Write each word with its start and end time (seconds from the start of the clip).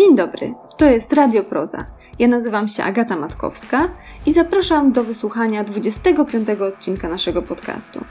Dzień 0.00 0.16
dobry, 0.16 0.54
to 0.76 0.90
jest 0.90 1.12
Radio 1.12 1.44
Proza. 1.44 1.86
Ja 2.18 2.28
nazywam 2.28 2.68
się 2.68 2.82
Agata 2.82 3.16
Matkowska 3.16 3.88
i 4.26 4.32
zapraszam 4.32 4.92
do 4.92 5.04
wysłuchania 5.04 5.64
25 5.64 6.48
odcinka 6.50 7.08
naszego 7.08 7.42
podcastu. 7.42 8.04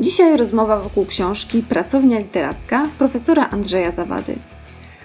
Dzisiaj 0.00 0.36
rozmowa 0.36 0.80
wokół 0.80 1.06
książki 1.06 1.62
Pracownia 1.62 2.18
literacka 2.18 2.86
profesora 2.98 3.48
Andrzeja 3.50 3.90
Zawady. 3.90 4.34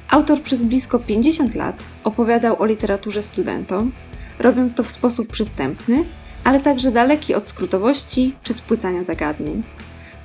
Autor 0.10 0.42
przez 0.42 0.61
blisko 0.61 1.00
50 1.00 1.56
lat 1.56 1.84
opowiadał 2.04 2.61
o 2.61 2.65
literaturze 2.65 3.24
studentom, 3.24 3.92
robiąc 4.39 4.74
to 4.74 4.84
w 4.84 4.89
sposób 4.89 5.28
przystępny, 5.28 6.04
ale 6.43 6.60
także 6.60 6.92
daleki 6.92 7.36
od 7.36 7.50
skrótowości 7.50 8.36
czy 8.43 8.54
spłycania 8.54 9.04
zagadnień. 9.04 9.64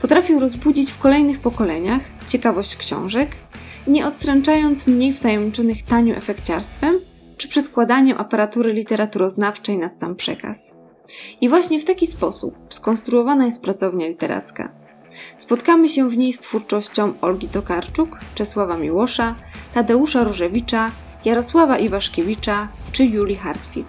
Potrafił 0.02 0.40
rozbudzić 0.40 0.92
w 0.92 0.98
kolejnych 0.98 1.40
pokoleniach 1.40 2.00
ciekawość 2.28 2.76
książek, 2.76 3.28
nie 3.86 4.06
odstręczając 4.06 4.86
mniej 4.86 5.12
wtajemniczonych 5.12 5.82
taniu 5.82 6.14
efekciarstwem 6.16 6.94
czy 7.36 7.48
przedkładaniem 7.48 8.18
aparatury 8.18 8.72
literaturoznawczej 8.72 9.78
nad 9.78 10.00
sam 10.00 10.16
przekaz. 10.16 10.74
I 11.40 11.48
właśnie 11.48 11.80
w 11.80 11.84
taki 11.84 12.06
sposób 12.06 12.54
skonstruowana 12.70 13.46
jest 13.46 13.62
pracownia 13.62 14.06
literacka. 14.08 14.72
Spotkamy 15.36 15.88
się 15.88 16.10
w 16.10 16.16
niej 16.16 16.32
z 16.32 16.40
twórczością 16.40 17.12
Olgi 17.20 17.48
Tokarczuk, 17.48 18.18
Czesława 18.34 18.76
Miłosza, 18.76 19.34
Tadeusza 19.74 20.24
Różewicza, 20.24 20.90
Jarosława 21.24 21.78
Iwaszkiewicza 21.78 22.68
czy 22.92 23.04
Julii 23.04 23.36
Hartwig. 23.36 23.86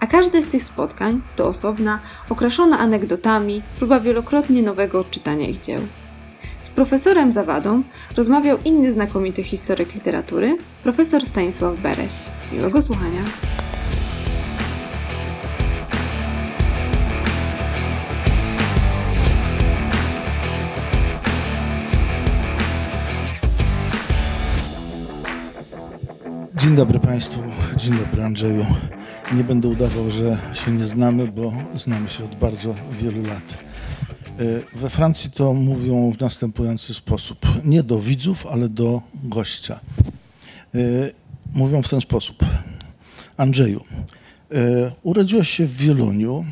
A 0.00 0.06
każde 0.06 0.42
z 0.42 0.46
tych 0.46 0.62
spotkań 0.62 1.22
to 1.36 1.48
osobna, 1.48 2.00
okraszona 2.30 2.78
anegdotami, 2.78 3.62
próba 3.78 4.00
wielokrotnie 4.00 4.62
nowego 4.62 5.00
odczytania 5.00 5.48
ich 5.48 5.60
dzieł. 5.60 5.80
Profesorem 6.78 7.32
Zawadą 7.32 7.82
rozmawiał 8.16 8.58
inny 8.64 8.92
znakomity 8.92 9.44
historyk 9.44 9.94
literatury, 9.94 10.58
profesor 10.82 11.26
Stanisław 11.26 11.80
Bereś. 11.80 12.12
Miłego 12.52 12.82
słuchania. 12.82 13.24
Dzień 26.54 26.76
dobry 26.76 26.98
Państwu, 26.98 27.40
dzień 27.76 27.94
dobry 27.94 28.24
Andrzeju. 28.24 28.66
Nie 29.32 29.44
będę 29.44 29.68
udawał, 29.68 30.10
że 30.10 30.38
się 30.52 30.70
nie 30.70 30.86
znamy, 30.86 31.26
bo 31.26 31.52
znamy 31.74 32.08
się 32.08 32.24
od 32.24 32.34
bardzo 32.34 32.74
wielu 32.92 33.22
lat. 33.22 33.67
E, 34.38 34.78
We 34.78 34.90
Francji 34.90 35.30
to 35.30 35.54
mówią 35.54 36.12
w 36.12 36.20
następujący 36.20 36.94
sposób. 36.94 37.38
Nie 37.64 37.82
do 37.82 38.00
widzów, 38.00 38.46
ale 38.46 38.68
do 38.68 39.02
gościa. 39.24 39.80
E, 40.74 40.78
Mówią 41.54 41.82
w 41.82 41.88
ten 41.88 42.00
sposób. 42.00 42.36
Andrzeju, 43.36 43.84
e, 44.52 44.90
urodziłeś 45.02 45.48
się 45.50 45.66
w 45.66 45.76
Wieluniu. 45.76 46.44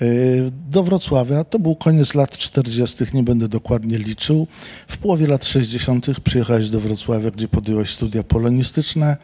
E, 0.00 0.06
Do 0.70 0.82
Wrocławia, 0.82 1.44
to 1.44 1.58
był 1.58 1.76
koniec 1.76 2.14
lat 2.14 2.38
40., 2.38 3.04
nie 3.14 3.22
będę 3.22 3.48
dokładnie 3.48 3.98
liczył. 3.98 4.46
W 4.88 4.98
połowie 4.98 5.26
lat 5.26 5.44
60. 5.44 6.20
przyjechałeś 6.20 6.68
do 6.68 6.80
Wrocławia, 6.80 7.30
gdzie 7.30 7.48
podjąłeś 7.48 7.94
studia 7.94 8.22
polonistyczne, 8.22 9.16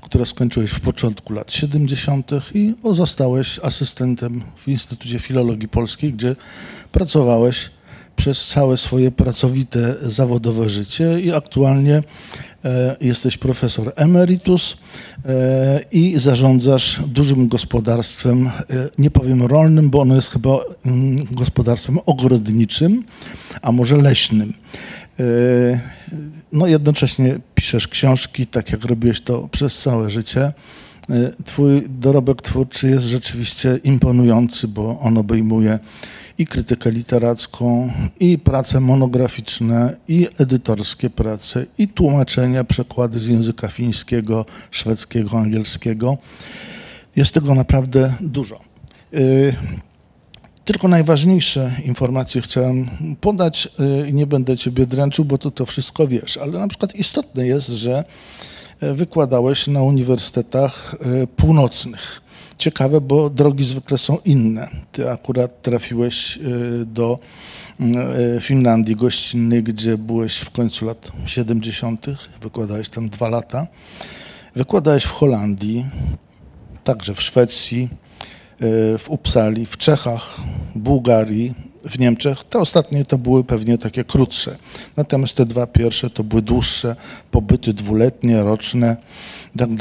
które 0.00 0.26
skończyłeś 0.26 0.70
w 0.70 0.80
początku 0.80 1.32
lat 1.32 1.52
70. 1.52 2.30
i 2.54 2.74
zostałeś 2.92 3.60
asystentem 3.62 4.42
w 4.56 4.68
Instytucie 4.68 5.18
Filologii 5.18 5.68
Polskiej, 5.68 6.12
gdzie 6.12 6.36
pracowałeś 6.92 7.70
przez 8.16 8.46
całe 8.46 8.76
swoje 8.76 9.10
pracowite 9.10 9.94
zawodowe 10.02 10.70
życie 10.70 11.20
i 11.20 11.32
aktualnie 11.32 12.02
jesteś 13.00 13.36
profesor 13.36 13.92
emeritus 13.96 14.76
e, 15.24 15.80
i 15.92 16.18
zarządzasz 16.18 17.00
dużym 17.06 17.48
gospodarstwem, 17.48 18.46
e, 18.46 18.50
nie 18.98 19.10
powiem 19.10 19.42
rolnym, 19.42 19.90
bo 19.90 20.00
ono 20.00 20.14
jest 20.14 20.30
chyba 20.30 20.50
mm, 20.86 21.26
gospodarstwem 21.30 21.98
ogrodniczym, 22.06 23.04
a 23.62 23.72
może 23.72 23.96
leśnym. 23.96 24.52
E, 25.20 25.80
No 26.52 26.66
jednocześnie 26.66 27.38
piszesz 27.54 27.88
książki, 27.88 28.46
tak 28.46 28.72
jak 28.72 28.84
robiłeś 28.84 29.20
to 29.20 29.48
przez 29.48 29.78
całe 29.78 30.10
życie. 30.10 30.42
E, 30.42 30.52
Twój 31.44 31.82
dorobek 31.88 32.42
twórczy 32.42 32.90
jest 32.90 33.06
rzeczywiście 33.06 33.80
imponujący, 33.84 34.68
bo 34.68 35.00
on 35.00 35.18
obejmuje 35.18 35.78
i 36.42 36.46
krytykę 36.46 36.90
literacką, 36.90 37.92
i 38.20 38.38
prace 38.38 38.80
monograficzne, 38.80 39.96
i 40.08 40.28
edytorskie 40.38 41.10
prace, 41.10 41.66
i 41.78 41.88
tłumaczenia, 41.88 42.64
przekłady 42.64 43.18
z 43.20 43.26
języka 43.26 43.68
fińskiego, 43.68 44.46
szwedzkiego, 44.70 45.38
angielskiego. 45.38 46.18
Jest 47.16 47.34
tego 47.34 47.54
naprawdę 47.54 48.14
dużo. 48.20 48.60
Y, 49.14 49.54
Tylko 50.64 50.88
najważniejsze 50.88 51.72
informacje 51.84 52.42
chciałem 52.42 52.90
podać. 53.20 53.68
y, 54.08 54.12
Nie 54.12 54.26
będę 54.26 54.56
Ciebie 54.56 54.86
dręczył, 54.86 55.24
bo 55.24 55.38
Ty 55.38 55.50
to 55.50 55.66
wszystko 55.66 56.08
wiesz, 56.08 56.36
ale 56.36 56.58
na 56.58 56.68
przykład 56.68 56.94
istotne 56.94 57.46
jest, 57.46 57.68
że 57.68 58.04
y, 58.82 58.94
wykładałeś 58.94 59.66
na 59.66 59.82
uniwersytetach 59.82 60.96
północnych. 61.36 62.21
Ciekawe, 62.62 63.00
bo 63.00 63.30
drogi 63.30 63.64
zwykle 63.64 63.98
są 63.98 64.18
inne. 64.24 64.68
Ty 64.92 65.10
akurat 65.10 65.62
trafiłeś 65.62 66.36
y, 66.36 66.40
do 66.86 67.18
y, 68.36 68.40
Finlandii 68.40 68.96
gościnnej, 68.96 69.62
gdzie 69.62 69.98
byłeś 69.98 70.36
w 70.36 70.50
końcu 70.50 70.84
lat 70.84 71.12
70., 71.26 72.06
wykładałeś 72.42 72.88
tam 72.88 73.08
dwa 73.08 73.28
lata. 73.28 73.66
Wykładałeś 74.56 75.04
w 75.04 75.10
Holandii, 75.10 75.86
także 76.84 77.14
w 77.14 77.22
Szwecji, 77.22 77.88
y, 78.62 78.98
w 78.98 79.04
Uppsali, 79.08 79.66
w 79.66 79.76
Czechach, 79.76 80.36
Bułgarii, 80.74 81.54
w 81.84 81.98
Niemczech. 81.98 82.44
Te 82.44 82.58
ostatnie 82.58 83.04
to 83.04 83.18
były 83.18 83.44
pewnie 83.44 83.78
takie 83.78 84.04
krótsze. 84.04 84.56
Natomiast 84.96 85.34
te 85.34 85.44
dwa 85.44 85.66
pierwsze 85.66 86.10
to 86.10 86.24
były 86.24 86.42
dłuższe 86.42 86.96
pobyty 87.30 87.72
dwuletnie, 87.72 88.42
roczne 88.42 88.96
i 89.56 89.58
tak 89.58 89.74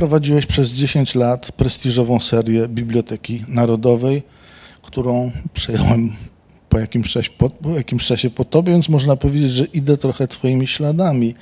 Prowadziłeś 0.00 0.46
przez 0.46 0.70
10 0.70 1.14
lat 1.14 1.52
prestiżową 1.52 2.20
serię 2.20 2.68
Biblioteki 2.68 3.44
Narodowej, 3.48 4.22
którą 4.82 5.30
przejąłem 5.54 6.12
po 6.68 6.78
jakimś, 6.78 7.12
czasie 7.12 7.30
po, 7.38 7.50
po 7.50 7.70
jakimś 7.70 8.06
czasie 8.06 8.30
po 8.30 8.44
tobie, 8.44 8.72
więc 8.72 8.88
można 8.88 9.16
powiedzieć, 9.16 9.52
że 9.52 9.64
idę 9.64 9.96
trochę 9.96 10.28
twoimi 10.28 10.66
śladami. 10.66 11.34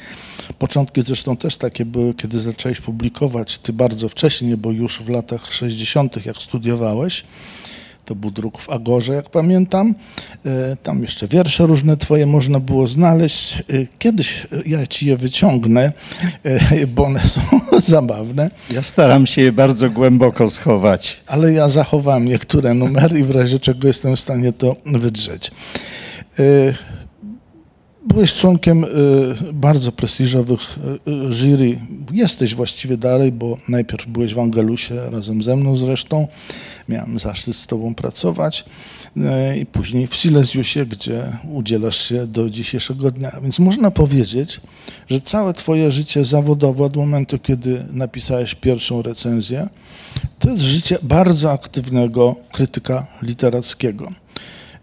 Początki 0.58 1.02
zresztą 1.02 1.36
też 1.36 1.56
takie 1.56 1.84
były, 1.84 2.14
kiedy 2.14 2.40
zacząłeś 2.40 2.80
publikować, 2.80 3.58
ty 3.58 3.72
bardzo 3.72 4.08
wcześnie, 4.08 4.56
bo 4.56 4.70
już 4.70 4.98
w 5.02 5.08
latach 5.08 5.52
60., 5.52 6.26
jak 6.26 6.36
studiowałeś, 6.36 7.24
to 8.08 8.14
był 8.14 8.30
druk 8.30 8.58
w 8.58 8.70
Agorze, 8.70 9.12
jak 9.14 9.30
pamiętam. 9.30 9.94
E, 10.46 10.76
Tam 10.82 11.02
jeszcze 11.02 11.28
wiersze 11.28 11.66
różne 11.66 11.96
twoje 11.96 12.26
można 12.26 12.60
było 12.60 12.86
znaleźć. 12.86 13.60
E, 13.60 13.62
Kiedyś 13.98 14.46
e, 14.52 14.62
ja 14.66 14.86
ci 14.86 15.06
je 15.06 15.16
wyciągnę, 15.16 15.92
bo 16.88 17.04
one 17.04 17.20
są 17.20 17.40
zabawne, 17.96 18.50
Ja 18.70 18.82
staram 18.82 19.26
się 19.26 19.42
je 19.42 19.52
bardzo 19.52 19.90
głęboko 19.90 20.50
schować. 20.50 21.16
ale 21.26 21.52
ja 21.52 21.68
zachowałem 21.68 22.24
niektóre 22.24 22.74
numery 22.74 23.18
i 23.18 23.24
w 23.24 23.30
razie 23.30 23.58
czego 23.58 23.86
jestem 23.88 24.16
w 24.16 24.20
stanie 24.20 24.52
to 24.52 24.76
wydrzeć. 24.86 25.50
Byłeś 28.08 28.34
członkiem 28.34 28.84
e, 28.84 28.88
bardzo 29.52 29.92
prestiżowych 29.92 30.60
e, 30.60 31.12
e, 31.12 31.34
jury. 31.34 31.78
Jesteś 32.12 32.54
właściwie 32.54 32.96
dalej, 32.96 33.32
bo 33.32 33.58
najpierw 33.68 34.06
byłeś 34.06 34.34
w 34.34 34.38
Angelusie 34.38 35.10
razem 35.10 35.42
ze 35.42 35.56
mną 35.56 35.76
zresztą. 35.76 36.28
Miałem 36.88 37.18
zaszczyt 37.18 37.56
z 37.56 37.66
tobą 37.66 37.94
pracować. 37.94 38.64
I 39.60 39.66
później 39.66 40.06
w 40.06 40.14
Silesiusie, 40.14 40.86
gdzie 40.86 41.32
udzielasz 41.52 42.08
się 42.08 42.26
do 42.26 42.50
dzisiejszego 42.50 43.10
dnia. 43.10 43.32
Więc 43.42 43.58
można 43.58 43.90
powiedzieć, 43.90 44.60
że 45.08 45.20
całe 45.20 45.52
twoje 45.52 45.92
życie 45.92 46.24
zawodowe 46.24 46.84
od 46.84 46.96
momentu, 46.96 47.38
kiedy 47.38 47.84
napisałeś 47.92 48.54
pierwszą 48.54 49.02
recenzję, 49.02 49.68
to 50.38 50.50
jest 50.50 50.62
życie 50.62 50.98
bardzo 51.02 51.52
aktywnego 51.52 52.36
krytyka 52.52 53.06
literackiego. 53.22 54.12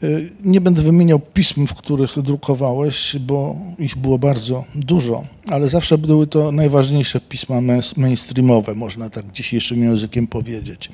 Y, 0.04 0.32
Nie 0.44 0.62
będę 0.62 0.82
wymieniał 0.82 1.20
pism, 1.20 1.68
w 1.68 1.74
których 1.74 2.22
drukowałeś, 2.22 3.16
bo 3.20 3.56
ich 3.80 3.98
było 3.98 4.20
bardzo 4.20 4.66
dużo, 4.76 5.24
ale 5.48 5.70
zawsze 5.70 5.98
były 5.98 6.28
to 6.28 6.52
najważniejsze 6.52 7.22
pisma 7.22 7.56
main- 7.56 7.98
mainstreamowe, 7.98 8.76
można 8.76 9.10
tak 9.10 9.32
dzisiejszym 9.32 9.84
językiem 9.84 10.28
powiedzieć. 10.28 10.90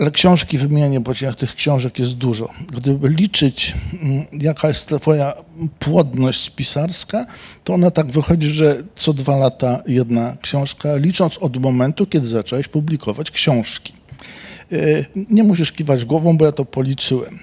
Ale 0.00 0.10
książki 0.10 0.58
wymienię, 0.58 1.00
bo 1.00 1.12
tych 1.38 1.54
książek 1.54 1.98
jest 1.98 2.12
dużo. 2.12 2.48
Gdyby 2.72 3.08
liczyć, 3.08 3.74
mm, 4.02 4.24
jaka 4.32 4.68
jest 4.68 4.94
twoja 5.00 5.32
płodność 5.78 6.50
pisarska, 6.50 7.26
to 7.64 7.74
ona 7.74 7.90
tak 7.90 8.06
wychodzi, 8.06 8.48
że 8.48 8.82
co 8.94 9.12
dwa 9.12 9.36
lata 9.36 9.82
jedna 9.86 10.36
książka, 10.42 10.96
licząc 10.96 11.38
od 11.38 11.56
momentu, 11.56 12.06
kiedy 12.06 12.26
zacząłeś 12.26 12.68
publikować 12.68 13.30
książki. 13.30 13.92
Y, 14.72 15.04
Nie 15.30 15.42
musisz 15.42 15.72
kiwać 15.72 16.04
głową, 16.04 16.36
bo 16.38 16.44
ja 16.44 16.52
to 16.52 16.64
policzyłem. 16.64 17.38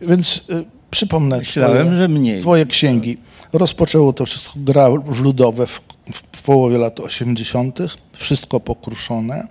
Więc 0.00 0.36
y, 0.36 0.64
Przypomnę 0.90 1.38
Myślałem, 1.38 1.86
twoje, 1.86 1.98
że 1.98 2.08
mniej. 2.08 2.40
twoje 2.40 2.66
księgi. 2.66 3.16
Rozpoczęło 3.52 4.12
to 4.12 4.26
wszystko 4.26 4.52
gra 4.56 4.90
w 4.90 5.20
ludowe 5.20 5.66
w, 5.66 5.80
w, 6.12 6.42
połowie 6.42 6.78
lat 6.78 7.00
80., 7.00 7.78
wszystko 8.12 8.60
pokruszone. 8.60 9.46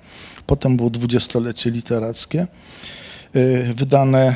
Potem 0.47 0.77
było 0.77 0.89
dwudziestolecie 0.89 1.71
literackie, 1.71 2.47
y, 3.35 3.73
wydane 3.75 4.27
e, 4.27 4.35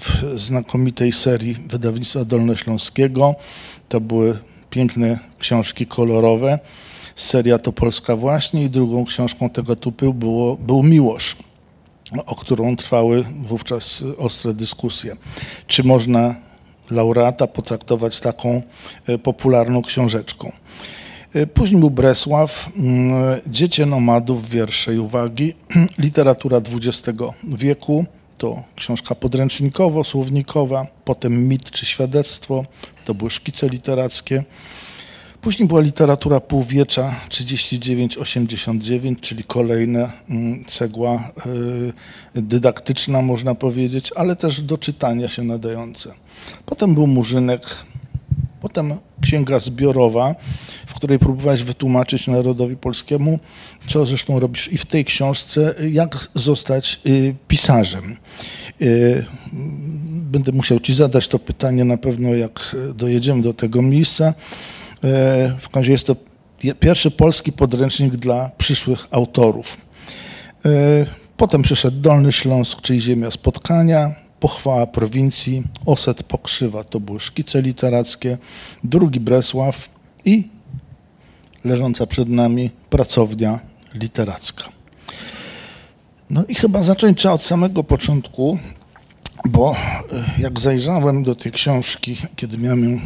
w 0.00 0.32
znakomitej 0.40 1.12
serii 1.12 1.54
wydawnictwa 1.68 2.24
Dolnośląskiego. 2.24 3.34
To 3.88 4.00
były 4.00 4.38
piękne 4.70 5.18
książki 5.38 5.86
kolorowe. 5.86 6.58
Seria 7.14 7.58
to 7.58 7.72
Polska 7.72 8.16
właśnie 8.16 8.64
i 8.64 8.70
drugą 8.70 9.04
książką 9.04 9.50
tego 9.50 9.76
typu 9.76 10.14
było, 10.14 10.56
był 10.56 10.82
Miłosz 10.82 11.36
o 12.26 12.34
którą 12.34 12.76
trwały 12.76 13.24
wówczas 13.42 14.04
ostre 14.18 14.54
dyskusje. 14.54 15.16
Czy 15.66 15.84
można 15.84 16.36
laureata 16.90 17.46
potraktować 17.46 18.20
taką 18.20 18.62
e, 19.06 19.18
popularną 19.18 19.82
książeczką? 19.82 20.52
E, 21.34 21.46
Później 21.46 21.80
był 21.80 21.90
Bresław, 21.90 22.68
mm, 22.76 23.40
Dziecię 23.46 23.86
nomadów, 23.86 24.48
wiersze 24.48 24.94
i 24.94 24.98
uwagi, 24.98 25.54
literatura 25.98 26.58
XX 26.58 27.18
wieku, 27.44 28.04
to 28.38 28.62
książka 28.76 29.14
podręcznikowo-słownikowa, 29.14 30.86
potem 31.04 31.48
mit 31.48 31.70
czy 31.70 31.86
świadectwo, 31.86 32.64
to 33.04 33.14
były 33.14 33.30
szkice 33.30 33.68
literackie. 33.68 34.44
Później 35.44 35.68
była 35.68 35.80
literatura 35.80 36.40
półwiecza 36.40 37.14
39-89, 37.28 39.20
czyli 39.20 39.44
kolejna 39.44 40.12
mm, 40.28 40.64
cegła 40.64 41.30
y, 42.36 42.42
dydaktyczna, 42.42 43.22
można 43.22 43.54
powiedzieć, 43.54 44.10
ale 44.16 44.36
też 44.36 44.62
do 44.62 44.78
czytania 44.78 45.28
się 45.28 45.42
nadające. 45.42 46.14
Potem 46.66 46.94
był 46.94 47.06
Murzynek, 47.06 47.66
potem 48.60 48.94
księga 49.20 49.60
zbiorowa, 49.60 50.34
w 50.86 50.94
której 50.94 51.18
próbowałeś 51.18 51.62
wytłumaczyć 51.62 52.26
narodowi 52.26 52.76
polskiemu, 52.76 53.38
co 53.88 54.06
zresztą 54.06 54.40
robisz 54.40 54.72
i 54.72 54.78
w 54.78 54.86
tej 54.86 55.04
książce, 55.04 55.74
jak 55.90 56.28
zostać 56.34 57.00
y, 57.06 57.34
pisarzem. 57.48 58.16
Y, 58.82 59.26
Będę 60.12 60.52
musiał 60.52 60.80
ci 60.80 60.94
zadać 60.94 61.28
to 61.28 61.38
pytanie 61.38 61.84
na 61.84 61.96
pewno, 61.96 62.34
jak 62.34 62.76
dojedziemy 62.94 63.42
do 63.42 63.54
tego 63.54 63.82
miejsca. 63.82 64.34
E, 65.04 65.54
W 65.60 65.76
razie 65.76 65.92
jest 65.92 66.06
to 66.06 66.16
pierwszy 66.80 67.10
polski 67.10 67.52
podręcznik 67.52 68.16
dla 68.16 68.50
przyszłych 68.58 69.06
autorów. 69.10 69.76
E, 70.64 70.70
Potem 71.36 71.62
przyszedł 71.62 72.00
Dolny 72.00 72.32
Śląsk, 72.32 72.80
czyli 72.80 73.00
Ziemia 73.00 73.30
Spotkania, 73.30 74.14
Pochwała 74.40 74.86
Prowincji, 74.86 75.62
Oset 75.86 76.22
Pokrzywa, 76.22 76.84
to 76.84 77.00
były 77.00 77.20
szkice 77.20 77.62
literackie, 77.62 78.38
drugi 78.84 79.20
Bresław 79.20 79.88
i 80.24 80.48
leżąca 81.64 82.06
przed 82.06 82.28
nami 82.28 82.70
pracownia 82.90 83.60
literacka. 83.94 84.64
No 86.30 86.44
i 86.48 86.54
chyba 86.54 86.82
zacząć 86.82 87.18
trzeba 87.18 87.34
od 87.34 87.42
samego 87.42 87.84
początku, 87.84 88.58
bo 89.44 89.76
e, 89.76 90.42
jak 90.42 90.60
zajrzałem 90.60 91.22
do 91.22 91.34
tej 91.34 91.52
książki, 91.52 92.16
kiedy 92.36 92.58
miałem 92.58 92.84
ją 92.90 93.00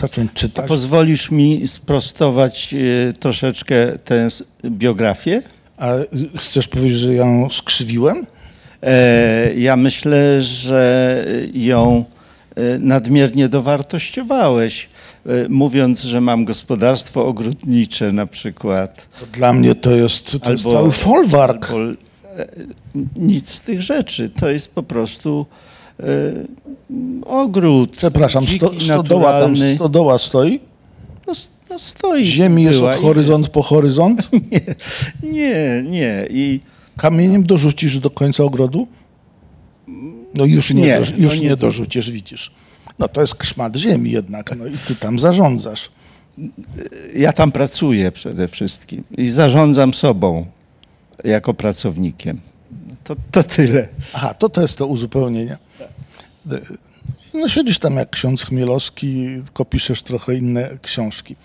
zacząć 0.00 0.32
czytać, 0.32 0.68
Pozwolisz 0.68 1.30
mi 1.30 1.66
sprostować 1.66 2.74
e, 2.74 3.12
troszeczkę 3.12 3.98
tę 4.04 4.28
biografię? 4.64 5.42
a 5.76 5.90
chcesz 6.36 6.68
powiedzieć, 6.68 6.98
że 6.98 7.14
ją 7.14 7.48
skrzywiłem? 7.50 8.26
E, 8.82 9.54
Ja 9.54 9.76
myślę, 9.76 10.42
że 10.42 11.24
ją 11.54 12.04
e, 12.56 12.78
nadmiernie 12.78 13.48
dowartościowałeś, 13.48 14.88
e, 15.26 15.30
mówiąc, 15.48 16.00
że 16.02 16.20
mam 16.20 16.44
gospodarstwo 16.44 17.26
ogrodnicze 17.26 18.12
na 18.12 18.26
przykład. 18.26 19.06
Dla 19.32 19.52
mnie 19.52 19.74
to 19.74 19.90
jest, 19.90 20.24
to 20.42 20.52
jest 20.52 20.64
Albo- 20.66 20.72
cały 20.72 20.90
folwark. 20.90 21.70
Albo, 21.70 21.92
nic 23.16 23.50
z 23.50 23.60
tych 23.60 23.82
rzeczy. 23.82 24.30
To 24.40 24.50
jest 24.50 24.68
po 24.68 24.82
prostu 24.82 25.46
ogród. 27.26 27.96
Przepraszam, 27.96 28.46
sto, 28.46 28.80
stodoła 28.80 29.40
tam 29.40 29.54
stodoła 29.76 30.18
stoi? 30.18 30.60
No, 31.26 31.32
no 31.70 31.78
stoi. 31.78 32.26
Ziemi 32.26 32.62
jest 32.62 32.80
od 32.80 32.96
horyzont 32.96 33.48
po 33.48 33.62
horyzont? 33.62 34.28
jest. 34.50 34.80
Nie, 35.22 35.84
nie. 35.86 36.26
I 36.30 36.60
Kamieniem 36.98 37.42
dorzucisz 37.42 37.98
do 37.98 38.10
końca 38.10 38.44
ogrodu? 38.44 38.86
No 40.34 40.44
już 40.44 40.74
nie, 40.74 40.82
Nie, 40.82 41.00
no 41.00 41.16
już 41.16 41.40
nie 41.40 41.48
nie 41.48 41.56
dorzucisz, 41.56 42.10
widzisz. 42.10 42.50
No 42.98 43.08
to 43.08 43.20
jest 43.20 43.34
krzmat 43.34 43.76
ziemi 43.76 44.10
jednak, 44.10 44.56
no 44.56 44.66
i 44.66 44.78
ty 44.78 44.96
tam 44.96 45.18
zarządzasz. 45.18 45.90
ja 47.16 47.32
tam 47.32 47.52
pracuję 47.52 48.12
przede 48.12 48.48
wszystkim 48.48 49.04
i 49.18 49.26
zarządzam 49.26 49.94
sobą 49.94 50.46
jako 51.24 51.54
pracownikiem. 51.54 52.40
To, 53.04 53.16
to 53.30 53.42
tyle. 53.42 53.88
Aha, 54.12 54.34
to 54.34 54.48
to 54.48 54.62
jest 54.62 54.78
to 54.78 54.86
uzupełnienie. 54.86 55.58
No 57.34 57.48
siedzisz 57.48 57.78
tam 57.78 57.96
jak 57.96 58.10
ksiądz 58.10 58.42
Chmielowski, 58.42 59.26
tylko 59.44 59.64
piszesz 59.64 60.02
trochę 60.02 60.34
inne 60.34 60.70
książki. 60.82 61.36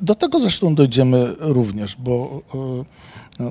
Do 0.00 0.14
tego 0.14 0.40
zresztą 0.40 0.74
dojdziemy 0.74 1.34
również, 1.38 1.96
bo 1.96 2.42
e, 2.54 2.84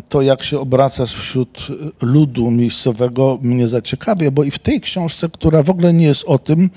to 0.09 0.21
jak 0.21 0.43
się 0.43 0.59
obracasz 0.59 1.13
wśród 1.13 1.67
ludu 2.01 2.51
miejscowego 2.51 3.39
mnie 3.41 3.67
zaciekawia, 3.67 4.31
bo 4.31 4.43
i 4.43 4.51
w 4.51 4.59
tej 4.59 4.81
książce, 4.81 5.29
która 5.29 5.63
w 5.63 5.69
ogóle 5.69 5.93
nie 5.93 6.05
jest 6.05 6.23
o 6.23 6.39
tym, 6.39 6.69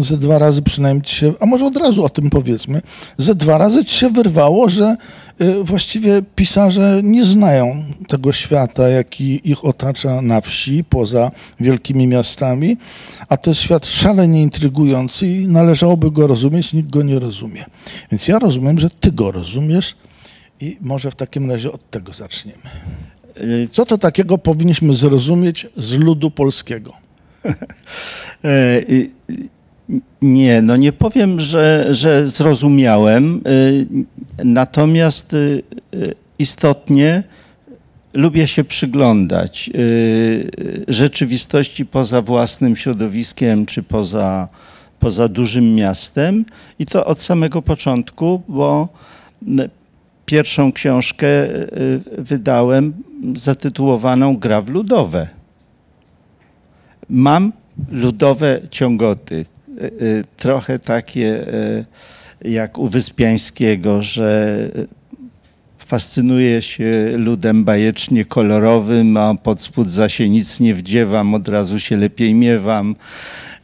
ze 0.00 0.16
dwa 0.16 0.38
razy 0.38 0.62
przynajmniej 0.62 1.06
się, 1.06 1.32
a 1.40 1.46
może 1.46 1.66
od 1.66 1.76
razu 1.76 2.04
o 2.04 2.08
tym 2.08 2.30
powiedzmy, 2.30 2.82
ze 3.18 3.34
dwa 3.34 3.58
razy 3.58 3.84
ci 3.84 3.98
się 3.98 4.10
wyrwało, 4.10 4.68
że 4.68 4.96
właściwie 5.62 6.22
pisarze 6.36 7.00
nie 7.02 7.24
znają 7.24 7.84
tego 8.08 8.32
świata, 8.32 8.88
jaki 8.88 9.50
ich 9.50 9.64
otacza 9.64 10.22
na 10.22 10.40
wsi, 10.40 10.84
poza 10.84 11.30
wielkimi 11.60 12.06
miastami, 12.06 12.76
a 13.28 13.36
to 13.36 13.50
jest 13.50 13.60
świat 13.60 13.86
szalenie 13.86 14.42
intrygujący 14.42 15.26
i 15.26 15.48
należałoby 15.48 16.10
go 16.10 16.26
rozumieć, 16.26 16.72
nikt 16.72 16.90
go 16.90 17.02
nie 17.02 17.18
rozumie. 17.18 17.64
Więc 18.10 18.28
ja 18.28 18.38
rozumiem, 18.38 18.78
że 18.78 18.90
ty 18.90 19.12
go 19.12 19.30
rozumiesz 19.30 19.96
i 20.60 20.78
może 20.80 21.10
w 21.10 21.14
takim 21.14 21.50
razie 21.50 21.72
od 21.72 21.90
tego 21.90 22.12
zaczniemy. 22.12 22.62
Y, 23.40 23.68
Co 23.72 23.86
to 23.86 23.98
takiego 23.98 24.38
powinniśmy 24.38 24.94
zrozumieć 24.94 25.66
z 25.76 25.92
ludu 25.92 26.30
polskiego? 26.30 26.92
Nie, 30.22 30.62
no 30.62 30.76
nie 30.76 30.92
powiem, 30.92 31.40
że, 31.40 31.86
że 31.90 32.28
zrozumiałem, 32.28 33.40
y, 33.48 33.86
natomiast 34.44 35.34
y, 35.34 35.62
y, 35.94 36.14
istotnie 36.38 37.22
lubię 38.14 38.46
się 38.46 38.64
przyglądać 38.64 39.70
rzeczywistości 40.88 41.86
poza 41.86 42.22
własnym 42.22 42.76
środowiskiem 42.76 43.66
czy 43.66 43.82
poza, 43.82 44.48
poza 45.00 45.28
dużym 45.28 45.74
miastem. 45.74 46.44
I 46.78 46.86
to 46.86 47.06
od 47.06 47.18
samego 47.18 47.62
początku, 47.62 48.42
bo 48.48 48.88
pierwszą 50.26 50.72
książkę 50.72 51.26
wydałem 52.18 52.92
zatytułowaną 53.36 54.36
Gra 54.36 54.60
w 54.60 54.68
ludowe. 54.68 55.28
Mam 57.08 57.52
ludowe 57.90 58.60
ciągoty, 58.70 59.44
trochę 60.36 60.78
takie 60.78 61.48
y, 61.48 61.84
jak 62.44 62.78
u 62.78 62.88
Wyspiańskiego, 62.88 64.02
że 64.02 64.58
fascynuję 65.78 66.62
się 66.62 67.12
ludem 67.16 67.64
bajecznie 67.64 68.24
kolorowym, 68.24 69.16
a 69.16 69.34
pod 69.34 69.60
spód 69.60 69.88
za 69.88 70.08
się 70.08 70.28
nic 70.28 70.60
nie 70.60 70.74
wdziewam, 70.74 71.34
od 71.34 71.48
razu 71.48 71.80
się 71.80 71.96
lepiej 71.96 72.34
miewam, 72.34 72.96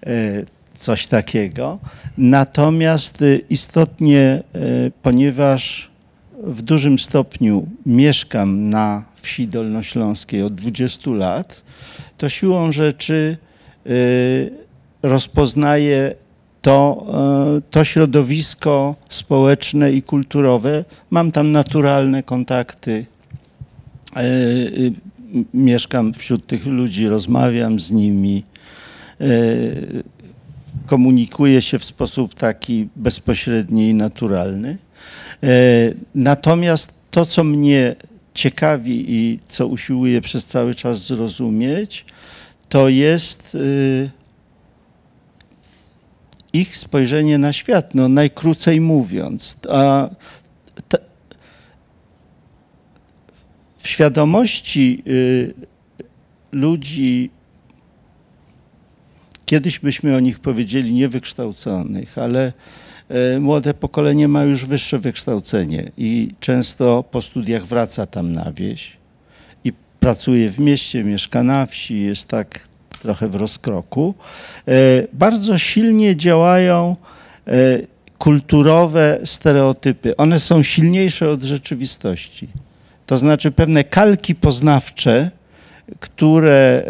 y, 0.06 0.46
coś 0.74 1.06
takiego. 1.06 1.78
Natomiast 2.18 3.22
y, 3.22 3.40
istotnie, 3.50 4.42
y, 4.56 4.92
ponieważ 5.02 5.90
w 6.44 6.62
dużym 6.62 6.98
stopniu 6.98 7.66
mieszkam 7.86 8.70
na 8.70 9.04
wsi 9.16 9.48
dolnośląskiej 9.48 10.42
od 10.42 10.54
20 10.54 11.10
lat, 11.10 11.62
to 12.18 12.28
siłą 12.28 12.72
rzeczy 12.72 13.36
rozpoznaję 15.02 16.14
to, 16.62 17.06
y, 17.58 17.62
to 17.70 17.84
środowisko 17.84 18.94
społeczne 19.08 19.92
i 19.92 20.02
kulturowe. 20.02 20.84
Mam 21.10 21.32
tam 21.32 21.52
naturalne 21.52 22.22
kontakty. 22.22 23.06
Y, 24.16 24.92
m- 25.34 25.44
Mieszkam 25.54 26.14
wśród 26.14 26.46
tych 26.46 26.66
ludzi, 26.66 27.08
rozmawiam 27.08 27.80
z 27.80 27.90
nimi. 27.90 28.42
Komunikuję 30.86 31.62
się 31.62 31.78
w 31.78 31.84
sposób 31.84 32.34
taki 32.34 32.88
bezpośredni 32.96 33.88
i 33.90 33.94
naturalny. 33.94 34.78
E, 35.42 35.46
Natomiast 36.14 36.94
to, 37.10 37.26
co 37.26 37.44
mnie 37.44 37.96
ciekawi 38.34 39.04
i 39.08 39.38
co 39.46 39.66
usiłuję 39.66 40.20
przez 40.20 40.44
cały 40.44 40.74
czas 40.74 41.06
zrozumieć, 41.06 42.04
to 42.68 42.88
jest 42.88 43.54
y, 43.54 44.10
ich 46.52 46.76
spojrzenie 46.76 47.38
na 47.38 47.52
świat, 47.52 47.94
no 47.94 48.08
najkrócej 48.08 48.80
mówiąc. 48.80 49.56
A 49.68 50.10
w 53.78 53.88
świadomości 53.88 55.02
y, 55.06 55.54
ludzi, 56.52 57.30
kiedyś 59.46 59.78
byśmy 59.78 60.16
o 60.16 60.20
nich 60.20 60.38
powiedzieli 60.38 60.92
niewykształconych, 60.92 62.18
ale 62.18 62.52
y, 63.36 63.40
młode 63.40 63.74
pokolenie 63.74 64.28
ma 64.28 64.44
już 64.44 64.64
wyższe 64.64 64.98
wykształcenie 64.98 65.90
i 65.96 66.30
często 66.40 67.02
po 67.02 67.22
studiach 67.22 67.66
wraca 67.66 68.06
tam 68.06 68.32
na 68.32 68.52
wieś 68.52 68.96
i 69.64 69.72
pracuje 70.00 70.48
w 70.48 70.60
mieście, 70.60 71.04
mieszka 71.04 71.42
na 71.42 71.66
wsi, 71.66 72.00
jest 72.00 72.28
tak 72.28 72.69
trochę 73.02 73.28
w 73.28 73.34
rozkroku. 73.34 74.14
E, 74.68 74.72
Bardzo 75.12 75.58
silnie 75.58 76.16
działają 76.16 76.96
e, 77.46 77.52
kulturowe 78.18 79.18
stereotypy. 79.24 80.16
One 80.16 80.38
są 80.38 80.62
silniejsze 80.62 81.30
od 81.30 81.42
rzeczywistości. 81.42 82.48
To 83.06 83.16
znaczy 83.16 83.50
pewne 83.50 83.84
kalki 83.84 84.34
poznawcze, 84.34 85.30
które 86.00 86.82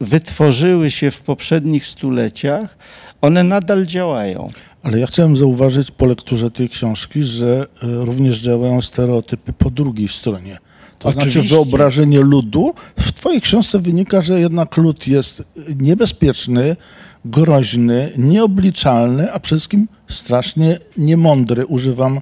e, 0.00 0.04
wytworzyły 0.04 0.90
się 0.90 1.10
w 1.10 1.20
poprzednich 1.20 1.86
stuleciach, 1.86 2.78
one 3.20 3.44
nadal 3.44 3.86
działają. 3.86 4.50
Ale 4.82 4.98
ja 4.98 5.06
chciałem 5.06 5.36
zauważyć 5.36 5.90
po 5.90 6.06
lekturze 6.06 6.50
tej 6.50 6.68
książki, 6.68 7.22
że 7.22 7.66
również 7.82 8.40
działają 8.40 8.82
stereotypy 8.82 9.52
po 9.52 9.70
drugiej 9.70 10.08
stronie. 10.08 10.58
To 10.98 11.10
znaczy 11.10 11.28
Oczywiście. 11.28 11.54
wyobrażenie 11.54 12.20
ludu. 12.20 12.74
W 13.00 13.12
twojej 13.12 13.40
książce 13.40 13.78
wynika, 13.78 14.22
że 14.22 14.40
jednak 14.40 14.76
lud 14.76 15.08
jest 15.08 15.42
niebezpieczny, 15.80 16.76
groźny, 17.24 18.12
nieobliczalny, 18.18 19.32
a 19.32 19.40
przede 19.40 19.58
wszystkim 19.58 19.88
strasznie 20.08 20.78
niemądry. 20.96 21.66
Używam 21.66 22.16
e, 22.16 22.20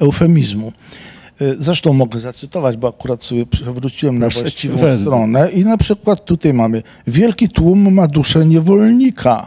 eufemizmu. 0.00 0.72
E, 1.40 1.54
Zresztą 1.58 1.92
mogę 1.92 2.18
zacytować, 2.18 2.76
bo 2.76 2.88
akurat 2.88 3.24
sobie 3.24 3.46
przewróciłem 3.46 4.18
na 4.18 4.28
właściwą 4.28 5.00
stronę 5.00 5.50
i 5.50 5.64
na 5.64 5.76
przykład 5.76 6.24
tutaj 6.24 6.54
mamy 6.54 6.82
wielki 7.06 7.48
tłum 7.48 7.94
ma 7.94 8.06
duszę 8.06 8.46
niewolnika 8.46 9.46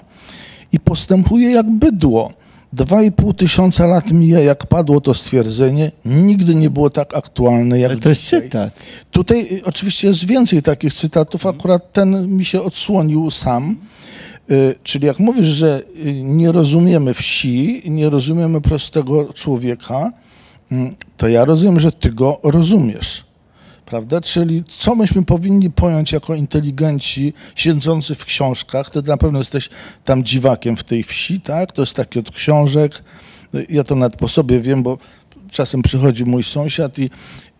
i 0.71 0.79
postępuje 0.79 1.51
jak 1.51 1.69
bydło. 1.69 2.33
Dwa 2.73 3.03
i 3.03 3.11
pół 3.11 3.33
tysiąca 3.33 3.85
lat 3.87 4.11
mija, 4.11 4.39
jak 4.39 4.65
padło 4.65 5.01
to 5.01 5.13
stwierdzenie, 5.13 5.91
nigdy 6.05 6.55
nie 6.55 6.69
było 6.69 6.89
tak 6.89 7.13
aktualne 7.15 7.79
jak 7.79 7.91
Ale 7.91 7.99
to 7.99 8.09
jest 8.09 8.21
dzisiaj. 8.21 8.41
cytat. 8.41 8.73
Tutaj 9.11 9.47
y, 9.51 9.61
oczywiście 9.65 10.07
jest 10.07 10.25
więcej 10.25 10.63
takich 10.63 10.93
cytatów, 10.93 11.45
akurat 11.45 11.93
ten 11.93 12.27
mi 12.37 12.45
się 12.45 12.61
odsłonił 12.61 13.31
sam. 13.31 13.77
Y, 14.51 14.75
Czyli 14.83 15.05
jak 15.07 15.19
mówisz, 15.19 15.45
że 15.47 15.81
y, 16.05 16.13
nie 16.23 16.51
rozumiemy 16.51 17.13
wsi, 17.13 17.81
nie 17.85 18.09
rozumiemy 18.09 18.61
prostego 18.61 19.33
człowieka, 19.33 20.11
mm, 20.71 20.95
to 21.17 21.27
ja 21.27 21.45
rozumiem, 21.45 21.79
że 21.79 21.91
ty 21.91 22.11
go 22.11 22.39
rozumiesz. 22.43 23.26
Prawda? 23.87 24.21
Czyli 24.21 24.63
co 24.79 24.95
myśmy 24.95 25.25
powinni 25.25 25.69
pojąć 25.71 26.11
jako 26.11 26.35
inteligenci 26.35 27.33
siedzący 27.55 28.15
w 28.15 28.25
książkach, 28.25 28.91
ty 28.91 29.01
na 29.01 29.17
pewno 29.17 29.39
jesteś 29.39 29.69
tam 30.05 30.23
dziwakiem 30.23 30.77
w 30.77 30.83
tej 30.83 31.03
wsi, 31.03 31.41
tak? 31.41 31.71
To 31.71 31.81
jest 31.81 31.93
taki 31.93 32.19
od 32.19 32.31
książek. 32.31 33.03
Ja 33.69 33.83
to 33.83 33.95
nawet 33.95 34.15
po 34.15 34.27
sobie 34.27 34.59
wiem, 34.59 34.83
bo 34.83 34.97
czasem 35.51 35.81
przychodzi 35.81 36.25
mój 36.25 36.43
sąsiad 36.43 36.99
i, 36.99 37.09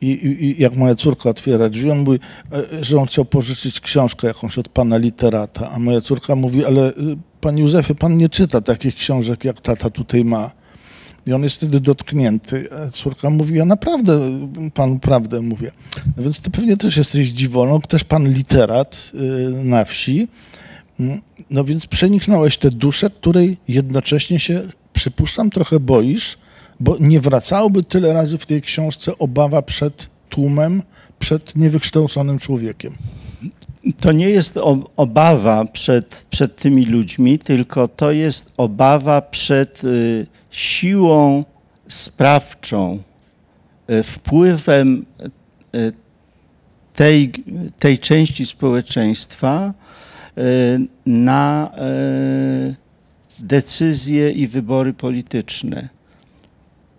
i, 0.02 0.08
i 0.46 0.62
jak 0.62 0.76
moja 0.76 0.96
córka 0.96 1.30
otwiera 1.30 1.70
drzwi, 1.70 1.92
on 1.92 2.00
mówi, 2.00 2.20
e, 2.52 2.84
że 2.84 2.98
on 2.98 3.08
chciał 3.08 3.26
pożyczyć 3.26 3.80
książkę 3.80 4.28
jakąś 4.28 4.58
od 4.58 4.70
pana 4.70 4.98
literata, 4.98 5.72
a 5.72 5.80
moja 5.80 6.02
córka 6.02 6.36
mówi, 6.36 6.66
ale 6.66 6.90
y, 6.90 6.94
panie 7.42 7.62
Józefie, 7.62 7.96
pan 7.96 8.18
nie 8.18 8.30
czyta 8.30 8.62
takich 8.62 8.96
książek, 8.96 9.46
jak 9.46 9.62
tata 9.62 9.90
tutaj 9.90 10.26
ma. 10.26 10.52
I 11.28 11.34
on 11.34 11.44
jest 11.44 11.56
wtedy 11.56 11.80
dotknięty. 11.80 12.70
A 12.72 12.92
córka 12.92 13.30
mówi, 13.30 13.56
ja 13.58 13.66
naprawdę 13.66 14.20
panu 14.74 15.00
prawdę 15.00 15.42
mówię. 15.42 15.72
No 16.18 16.24
więc 16.24 16.40
ty 16.40 16.52
pewnie 16.52 16.78
też 16.78 16.98
jesteś 16.98 17.30
dziwoną, 17.30 17.82
też 17.82 18.04
pan 18.04 18.34
literat 18.34 19.12
y, 19.14 19.64
na 19.64 19.86
wsi. 19.86 20.28
Mm, 21.00 21.22
No 21.50 21.64
więc 21.64 21.88
przeniknąłeś 21.88 22.58
tę 22.58 22.70
duszę, 22.70 23.10
której 23.10 23.58
jednocześnie 23.68 24.40
się, 24.40 24.62
przypuszczam, 24.94 25.50
trochę 25.50 25.80
boisz, 25.80 26.38
bo 26.80 26.98
nie 27.00 27.20
wracałoby 27.20 27.84
tyle 27.84 28.14
razy 28.14 28.38
w 28.38 28.46
tej 28.46 28.62
książce 28.62 29.18
obawa 29.18 29.62
przed 29.62 30.08
tłumem, 30.30 30.84
przed 31.20 31.56
niewykształconym 31.56 32.40
człowiekiem. 32.40 32.96
To 34.00 34.12
nie 34.12 34.30
jest 34.30 34.60
obawa 34.98 35.66
przed, 35.66 36.26
przed 36.30 36.56
tymi 36.56 36.86
ludźmi, 36.86 37.40
tylko 37.40 37.88
to 37.88 38.12
jest 38.12 38.54
obawa 38.58 39.22
przed 39.22 39.84
y, 39.84 40.26
siłą 40.52 41.46
sprawczą, 41.88 43.00
y, 43.90 44.04
wpływem 44.04 45.06
y, 45.76 45.92
tej, 46.94 47.32
tej 47.80 48.00
części 48.00 48.46
społeczeństwa 48.46 49.74
na 51.06 51.72
decyzje 53.40 54.32
i 54.32 54.48
wybory 54.48 54.94
polityczne. 54.94 55.90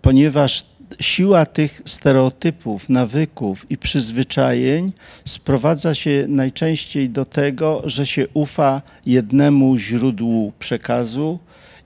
Ponieważ 0.01 0.65
siła 0.99 1.45
tych 1.45 1.81
stereotypów, 1.85 2.89
nawyków 2.89 3.71
i 3.71 3.77
przyzwyczajeń 3.77 4.93
sprowadza 5.25 5.95
się 5.95 6.25
najczęściej 6.27 7.09
do 7.09 7.25
tego, 7.25 7.81
że 7.85 8.05
się 8.05 8.27
ufa 8.33 8.81
jednemu 9.05 9.77
źródłu 9.77 10.53
przekazu 10.59 11.39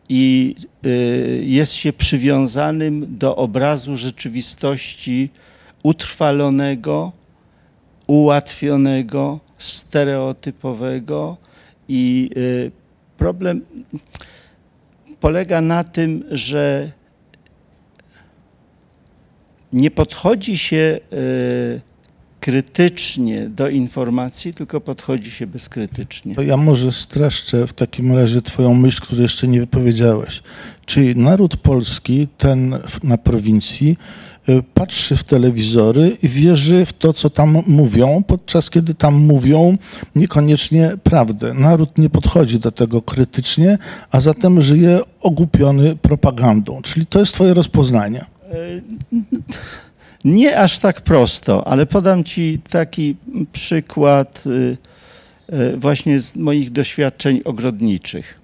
i 0.10 0.56
y, 0.86 1.44
jest 1.46 1.74
się 1.74 1.94
przywiązanym 1.94 3.18
do 3.18 3.36
obrazu 3.36 3.96
rzeczywistości 3.96 5.30
utrwalonego, 5.84 7.12
ułatwionego, 8.08 9.40
stereotypowego 9.58 11.38
i 11.88 12.30
y, 12.38 12.72
problem 13.18 13.62
polega 15.20 15.62
na 15.62 15.84
tym, 15.84 16.24
że 16.32 16.92
nie 19.74 19.92
podchodzi 19.92 20.58
się 20.58 21.00
y, 21.14 21.82
krytycznie 22.40 23.50
do 23.50 23.70
informacji, 23.70 24.54
tylko 24.54 24.82
podchodzi 24.82 25.32
się 25.32 25.48
bezkrytycznie. 25.48 26.36
To 26.36 26.42
ja 26.42 26.58
może 26.58 26.92
streszczę 26.92 27.68
w 27.68 27.74
takim 27.74 28.16
razie 28.16 28.42
twoją 28.42 28.74
myśl, 28.74 29.02
której 29.02 29.22
jeszcze 29.22 29.48
nie 29.48 29.60
wypowiedziałeś. 29.60 30.42
Czyli 30.86 31.16
naród 31.16 31.58
polski, 31.58 32.28
ten 32.38 32.80
na 33.04 33.18
prowincji, 33.18 33.98
y, 34.50 34.64
patrzy 34.74 35.16
w 35.16 35.24
telewizory 35.24 36.18
i 36.24 36.28
wierzy 36.28 36.86
w 36.86 36.94
to, 36.94 37.14
co 37.14 37.30
tam 37.30 37.58
mówią, 37.68 38.24
podczas 38.28 38.70
kiedy 38.70 38.94
tam 38.94 39.14
mówią 39.16 39.78
niekoniecznie 40.16 40.92
prawdę. 41.04 41.54
Naród 41.54 41.98
nie 41.98 42.10
podchodzi 42.10 42.60
do 42.60 42.72
tego 42.72 43.02
krytycznie, 43.02 43.78
a 44.12 44.22
zatem 44.22 44.62
żyje 44.62 45.00
ogłupiony 45.22 45.96
propagandą. 45.96 46.82
Czyli 46.82 47.06
to 47.06 47.20
jest 47.20 47.34
twoje 47.34 47.54
rozpoznanie. 47.54 48.33
Nie 50.26 50.60
aż 50.60 50.80
tak 50.80 51.02
prosto, 51.02 51.68
ale 51.68 51.86
podam 51.86 52.24
Ci 52.24 52.60
taki 52.70 53.16
przykład 53.54 54.44
y, 54.46 54.78
y, 55.54 55.78
właśnie 55.78 56.20
z 56.20 56.36
moich 56.36 56.72
doświadczeń 56.72 57.42
ogrodniczych. 57.46 58.40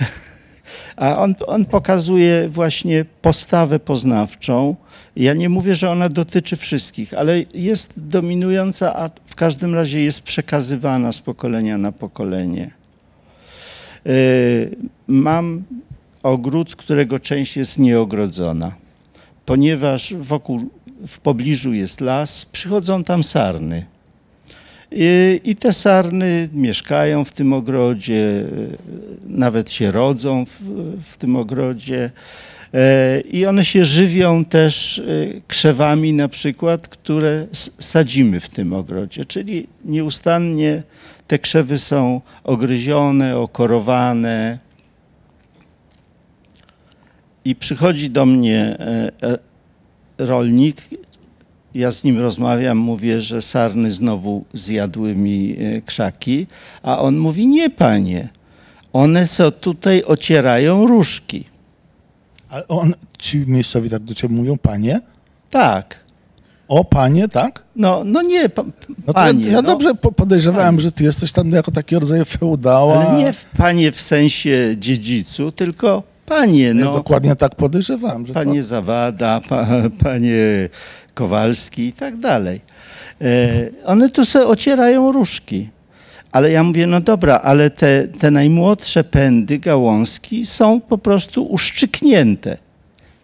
A 0.96 1.18
on, 1.18 1.34
on 1.46 1.64
pokazuje 1.64 2.48
właśnie 2.48 3.04
postawę 3.22 3.78
poznawczą. 3.78 4.76
Ja 5.16 5.34
nie 5.34 5.48
mówię, 5.48 5.74
że 5.74 5.90
ona 5.90 6.08
dotyczy 6.08 6.56
wszystkich, 6.56 7.14
ale 7.14 7.42
jest 7.54 8.08
dominująca, 8.08 8.96
a 8.96 9.10
w 9.26 9.34
każdym 9.34 9.74
razie 9.74 10.04
jest 10.04 10.20
przekazywana 10.20 11.12
z 11.12 11.18
pokolenia 11.18 11.78
na 11.78 11.92
pokolenie. 11.92 12.70
Y, 14.06 14.76
Mam 15.08 15.64
ogród, 16.22 16.76
którego 16.76 17.18
część 17.18 17.56
jest 17.56 17.78
nieogrodzona 17.78 18.87
ponieważ 19.48 20.14
wokół, 20.14 20.60
w 21.06 21.18
pobliżu 21.18 21.72
jest 21.72 22.00
las, 22.00 22.46
przychodzą 22.52 23.04
tam 23.04 23.24
sarny. 23.24 23.86
I, 25.44 25.56
te 25.60 25.72
sarny 25.72 26.48
mieszkają 26.52 27.24
w 27.24 27.32
tym 27.32 27.52
ogrodzie, 27.52 28.14
e, 28.14 28.46
nawet 29.26 29.70
się 29.70 29.90
rodzą 29.90 30.44
w, 30.44 30.52
w 31.02 31.16
tym 31.16 31.36
ogrodzie. 31.36 32.10
E, 32.74 33.20
I 33.20 33.46
one 33.46 33.64
się 33.64 33.84
żywią 33.84 34.44
też 34.44 34.98
e, 34.98 35.02
krzewami 35.48 36.12
na 36.12 36.28
przykład, 36.28 36.88
które 36.88 37.46
sadzimy 37.78 38.40
w 38.40 38.48
tym 38.48 38.72
ogrodzie. 38.72 39.24
Czyli 39.24 39.66
nieustannie 39.84 40.82
te 41.26 41.38
krzewy 41.38 41.78
są 41.78 42.20
ogryzione, 42.44 43.36
okorowane. 43.36 44.67
I 47.48 47.54
przychodzi 47.54 48.10
do 48.10 48.26
mnie 48.26 48.76
e, 48.80 49.10
e, 49.22 49.38
rolnik, 50.18 50.82
ja 51.74 51.92
z 51.92 52.04
nim 52.04 52.18
rozmawiam, 52.18 52.78
mówię, 52.78 53.20
że 53.20 53.42
sarny 53.42 53.90
znowu 53.90 54.44
zjadły 54.54 55.14
mi 55.14 55.56
e, 55.58 55.82
krzaki, 55.82 56.46
a 56.82 57.00
on 57.00 57.16
mówi, 57.18 57.46
nie 57.46 57.70
panie, 57.70 58.28
One 58.92 59.26
so 59.26 59.50
tutaj 59.50 60.02
ocierają 60.06 60.86
różki. 60.86 61.44
Ale 62.48 62.68
on, 62.68 62.94
ci 63.18 63.38
miejscowi 63.46 63.90
tak 63.90 64.02
do 64.02 64.14
ciebie 64.14 64.34
mówią, 64.34 64.56
panie? 64.58 65.00
Tak. 65.50 66.04
O, 66.68 66.84
panie, 66.84 67.28
tak? 67.28 67.64
No, 67.76 68.02
no 68.04 68.22
nie, 68.22 68.48
pa, 68.48 68.64
No 69.06 69.12
panie. 69.14 69.44
ja, 69.46 69.52
ja 69.52 69.62
no. 69.62 69.68
dobrze 69.68 69.94
po- 69.94 70.12
podejrzewałem, 70.12 70.68
Panie. 70.74 70.80
że 70.80 70.92
ty 70.92 71.04
jesteś 71.04 71.32
tam 71.32 71.50
jako 71.50 71.70
taki 71.70 71.98
rodzaj 71.98 72.24
feudała. 72.24 73.06
Ale 73.08 73.18
nie 73.18 73.32
w 73.32 73.44
panie 73.56 73.92
w 73.92 74.00
sensie 74.00 74.74
dziedzicu, 74.78 75.52
tylko 75.52 76.02
panie. 76.28 76.74
No, 76.74 76.92
dokładnie 76.92 77.36
tak 77.36 77.54
podejrzewałem, 77.54 78.26
że 78.26 78.34
panie 78.34 78.62
Zawada, 78.62 79.40
pa, 79.48 79.66
panie 80.04 80.68
Kowalski 81.14 81.86
i 81.86 81.92
tak 81.92 82.16
dalej. 82.16 82.60
E, 83.20 83.50
one 83.84 84.08
tu 84.08 84.24
sobie 84.24 84.46
ocierają 84.46 85.12
różki. 85.12 85.68
Ale 86.32 86.50
ja 86.50 86.62
mówię, 86.62 86.86
no 86.86 87.00
dobra, 87.00 87.40
ale 87.42 87.70
te, 87.70 88.08
te 88.08 88.30
najmłodsze 88.30 89.04
pędy, 89.04 89.58
gałązki 89.58 90.46
są 90.46 90.80
po 90.80 90.98
prostu 90.98 91.44
uszczyknięte. 91.44 92.56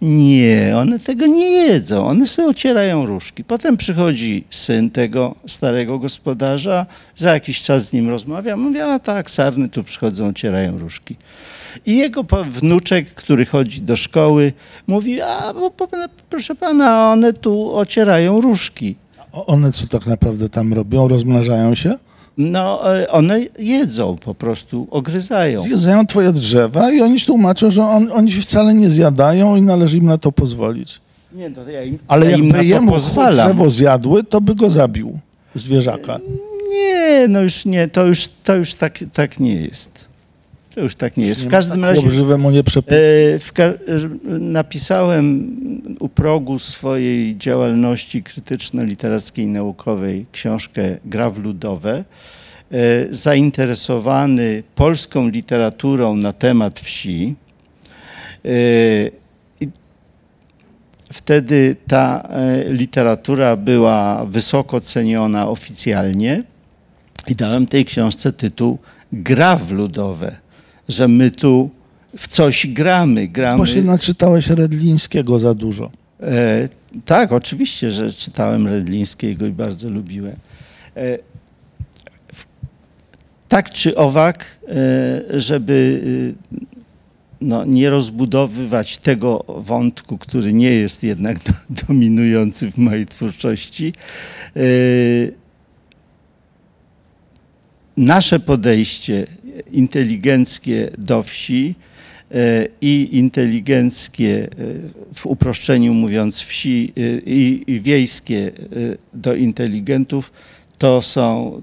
Nie, 0.02 0.72
one 0.76 0.98
tego 0.98 1.26
nie 1.26 1.50
jedzą, 1.50 2.06
one 2.06 2.26
sobie 2.26 2.48
ocierają 2.48 3.06
różki. 3.06 3.44
Potem 3.44 3.76
przychodzi 3.76 4.44
syn 4.50 4.90
tego 4.90 5.34
starego 5.46 5.98
gospodarza, 5.98 6.86
za 7.16 7.32
jakiś 7.34 7.62
czas 7.62 7.84
z 7.84 7.92
nim 7.92 8.08
rozmawiam, 8.08 8.60
mówię, 8.60 8.86
a 8.86 8.98
tak, 8.98 9.30
sarny 9.30 9.68
tu 9.68 9.84
przychodzą, 9.84 10.28
ocierają 10.28 10.78
różki. 10.78 11.16
I 11.86 11.96
jego 11.96 12.24
wnuczek, 12.44 13.14
który 13.14 13.46
chodzi 13.46 13.80
do 13.80 13.96
szkoły, 13.96 14.52
mówi, 14.86 15.20
a 15.20 15.54
bo, 15.54 15.72
proszę 16.30 16.54
pana, 16.54 17.12
one 17.12 17.32
tu 17.32 17.76
ocierają 17.76 18.40
różki. 18.40 18.96
One 19.32 19.72
co 19.72 19.86
tak 19.86 20.06
naprawdę 20.06 20.48
tam 20.48 20.72
robią? 20.72 21.08
Rozmnażają 21.08 21.74
się? 21.74 21.94
No, 22.38 22.96
e, 22.96 23.08
one 23.10 23.40
jedzą 23.58 24.16
po 24.16 24.34
prostu, 24.34 24.86
ogryzają. 24.90 25.60
Zjedzają 25.60 26.06
twoje 26.06 26.32
drzewa 26.32 26.90
i 26.92 27.00
oni 27.00 27.20
tłumaczą, 27.20 27.70
że 27.70 27.82
on, 27.82 28.12
oni 28.12 28.32
wcale 28.32 28.74
nie 28.74 28.90
zjadają 28.90 29.56
i 29.56 29.62
należy 29.62 29.96
im 29.96 30.06
na 30.06 30.18
to 30.18 30.32
pozwolić. 30.32 31.00
Nie, 31.32 31.48
no, 31.48 31.70
ja 31.70 31.82
im, 31.82 31.98
Ale 32.08 32.30
ja 32.30 32.36
jakby 32.36 32.64
jemu 32.64 32.92
pozwalam. 32.92 33.48
drzewo 33.48 33.70
zjadły, 33.70 34.24
to 34.24 34.40
by 34.40 34.54
go 34.54 34.70
zabił, 34.70 35.18
zwierzaka. 35.54 36.18
Nie, 36.70 37.28
no 37.28 37.40
już 37.40 37.64
nie, 37.64 37.88
to 37.88 38.06
już, 38.06 38.28
to 38.44 38.54
już 38.56 38.74
tak, 38.74 38.98
tak 39.12 39.40
nie 39.40 39.54
jest. 39.54 40.03
To 40.74 40.80
już 40.80 40.94
tak 40.94 41.16
nie 41.16 41.26
jest. 41.26 41.44
W 41.44 41.48
każdym 41.48 41.80
tak 41.82 41.90
razie 41.90 42.08
e, 43.62 43.78
napisałem 44.38 45.56
u 46.00 46.08
progu 46.08 46.58
swojej 46.58 47.36
działalności 47.36 48.22
krytyczno-literackiej 48.22 49.44
i 49.44 49.48
naukowej 49.48 50.26
książkę 50.32 50.96
Gra 51.04 51.30
w 51.30 51.38
ludowe. 51.38 52.04
E, 52.72 52.74
Zainteresowany 53.10 54.62
polską 54.74 55.28
literaturą 55.28 56.16
na 56.16 56.32
temat 56.32 56.80
wsi. 56.80 57.34
E, 58.44 58.48
Wtedy 61.12 61.76
ta 61.86 62.28
literatura 62.68 63.56
była 63.56 64.24
wysoko 64.24 64.80
ceniona 64.80 65.48
oficjalnie 65.48 66.42
i 67.28 67.34
dałem 67.34 67.66
tej 67.66 67.84
książce 67.84 68.32
tytuł 68.32 68.78
Gra 69.12 69.56
w 69.56 69.72
ludowe, 69.72 70.36
że 70.88 71.08
my 71.08 71.30
tu 71.30 71.70
w 72.16 72.28
coś 72.28 72.66
gramy. 72.66 73.28
gramy. 73.28 73.58
Bo 73.58 73.66
się 73.66 73.82
naczytałeś 73.82 74.46
Redlińskiego 74.48 75.38
za 75.38 75.54
dużo. 75.54 75.90
E, 76.20 76.68
tak, 77.04 77.32
oczywiście, 77.32 77.90
że 77.90 78.10
czytałem 78.10 78.66
Redlińskiego 78.66 79.46
i 79.46 79.50
bardzo 79.50 79.90
lubiłem. 79.90 80.36
E, 80.96 81.18
w- 82.32 82.44
tak 83.48 83.70
czy 83.70 83.96
owak, 83.96 84.58
e, 84.68 85.40
żeby 85.40 86.02
e, 86.60 86.64
no, 87.40 87.64
nie 87.64 87.90
rozbudowywać 87.90 88.98
tego 88.98 89.44
wątku, 89.48 90.18
który 90.18 90.52
nie 90.52 90.70
jest 90.70 91.02
jednak 91.02 91.38
do, 91.38 91.52
dominujący 91.88 92.70
w 92.70 92.78
mojej 92.78 93.06
twórczości, 93.06 93.92
e, 94.56 94.60
nasze 97.96 98.40
podejście 98.40 99.26
inteligenckie 99.72 100.90
do 100.98 101.22
wsi 101.22 101.74
e, 102.30 102.68
i 102.80 103.08
inteligenckie, 103.18 104.44
e, 104.44 104.48
w 105.14 105.26
uproszczeniu 105.26 105.94
mówiąc, 105.94 106.40
wsi 106.40 106.92
e, 106.96 107.00
i, 107.26 107.64
i 107.66 107.80
wiejskie 107.80 108.52
do 109.14 109.34
inteligentów, 109.34 110.32
to 110.78 111.02
są 111.02 111.62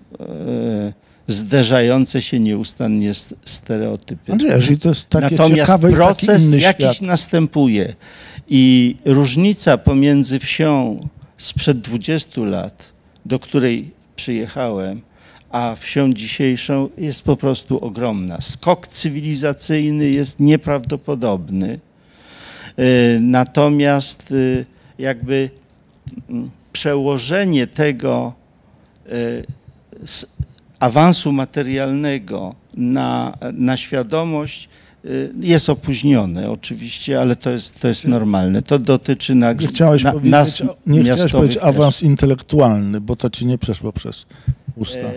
zderzające 1.28 2.22
się 2.22 2.40
nieustannie 2.40 3.12
stereotypy. 3.46 4.32
Andrzej, 4.32 4.78
to 4.78 4.90
jest 4.90 5.10
takie 5.10 5.36
Natomiast 5.36 5.56
ciekawe 5.56 5.88
taki 5.88 5.96
proces 5.96 6.42
inny 6.42 6.60
jakiś 6.60 6.86
świat. 6.86 7.02
następuje 7.02 7.96
i 8.50 8.96
różnica 9.06 9.78
pomiędzy 9.78 10.40
wsią 10.40 11.08
sprzed 11.38 11.80
20 11.80 12.42
lat, 12.42 12.94
do 13.26 13.40
której 13.40 13.92
przyjechałem, 14.16 15.02
a 15.52 15.76
wsią 15.76 16.14
dzisiejszą 16.14 16.90
jest 16.98 17.22
po 17.22 17.36
prostu 17.38 17.86
ogromna. 17.86 18.42
Skok 18.42 18.88
cywilizacyjny 18.88 20.10
jest 20.10 20.40
nieprawdopodobny. 20.40 21.80
Y, 22.80 23.20
Natomiast 23.22 24.32
y, 24.32 24.66
jakby 25.00 25.50
mm, 26.30 26.50
przełożenie 26.74 27.68
tego 27.68 28.34
s- 30.04 30.26
awansu 30.80 31.32
materialnego 31.32 32.56
na, 32.78 33.38
na 33.54 33.78
świadomość 33.78 34.70
jest 35.42 35.70
opóźnione 35.70 36.52
oczywiście, 36.52 37.22
ale 37.22 37.36
to 37.36 37.50
jest, 37.50 37.80
to 37.80 37.88
jest 37.88 38.06
normalne. 38.08 38.62
To 38.62 38.80
dotyczy 38.80 39.36
na, 39.36 39.54
Nie 39.54 39.68
chciałeś, 39.68 40.04
na, 40.04 40.12
powiedzieć, 40.12 40.32
nas 40.32 40.64
nie 40.88 41.04
chciałeś 41.04 41.32
powiedzieć 41.32 41.58
awans 41.62 42.04
intelektualny, 42.04 43.02
bo 43.02 43.16
to 43.16 43.30
ci 43.30 43.46
nie 43.46 43.58
przeszło 43.58 43.94
przez 43.94 44.26
usta. 44.76 45.08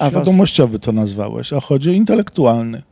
E, 0.00 0.08
Świadomościowy 0.08 0.78
to 0.78 0.92
nazwałeś, 0.92 1.52
a 1.52 1.60
chodzi 1.60 1.90
o 1.90 1.92
intelektualny. 1.92 2.82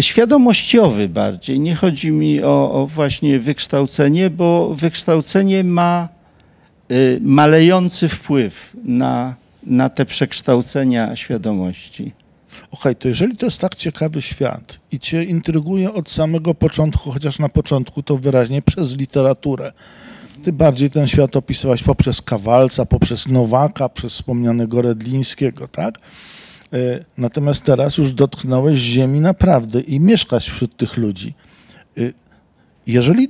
Świadomościowy 0.00 1.08
bardziej. 1.08 1.60
Nie 1.60 1.74
chodzi 1.74 2.10
mi 2.10 2.42
o, 2.42 2.72
o 2.72 2.86
właśnie 2.86 3.38
wykształcenie, 3.38 4.30
bo 4.30 4.74
wykształcenie 4.74 5.64
ma 5.64 6.08
y, 6.90 7.18
malejący 7.22 8.08
wpływ 8.08 8.76
na, 8.84 9.36
na 9.62 9.88
te 9.88 10.04
przekształcenia 10.04 11.16
świadomości. 11.16 12.12
Okej, 12.70 12.96
to 12.96 13.08
jeżeli 13.08 13.36
to 13.36 13.46
jest 13.46 13.58
tak 13.58 13.74
ciekawy 13.74 14.22
świat 14.22 14.78
i 14.92 15.00
cię 15.00 15.24
intryguje 15.24 15.92
od 15.92 16.10
samego 16.10 16.54
początku, 16.54 17.10
chociaż 17.10 17.38
na 17.38 17.48
początku 17.48 18.02
to 18.02 18.16
wyraźnie 18.16 18.62
przez 18.62 18.96
literaturę, 18.96 19.72
ty 20.46 20.52
bardziej 20.52 20.90
ten 20.90 21.06
świat 21.06 21.36
opisywałeś 21.36 21.82
poprzez 21.82 22.22
Kawalca, 22.22 22.86
poprzez 22.86 23.28
Nowaka, 23.28 23.88
przez 23.88 24.12
wspomnianego 24.12 24.82
Redlińskiego, 24.82 25.68
tak? 25.68 25.98
E, 26.72 27.04
Natomiast 27.18 27.64
teraz 27.64 27.98
już 27.98 28.12
dotknąłeś 28.12 28.78
ziemi 28.78 29.20
naprawdę 29.20 29.80
i 29.80 30.00
mieszkasz 30.00 30.48
wśród 30.48 30.76
tych 30.76 30.96
ludzi. 30.96 31.34
E, 31.98 32.00
Jeżeli 32.86 33.28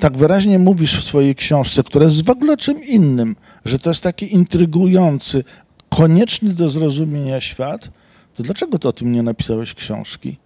tak 0.00 0.16
wyraźnie 0.16 0.58
mówisz 0.58 1.00
w 1.00 1.04
swojej 1.04 1.34
książce, 1.34 1.82
która 1.82 2.04
jest 2.04 2.24
w 2.24 2.30
ogóle 2.30 2.56
czym 2.56 2.84
innym, 2.84 3.36
że 3.64 3.78
to 3.78 3.90
jest 3.90 4.02
taki 4.02 4.34
intrygujący, 4.34 5.44
konieczny 5.88 6.54
do 6.54 6.68
zrozumienia 6.68 7.40
świat, 7.40 7.90
to 8.36 8.42
dlaczego 8.42 8.78
ty 8.78 8.88
o 8.88 8.92
tym 8.92 9.12
nie 9.12 9.22
napisałeś 9.22 9.74
książki? 9.74 10.36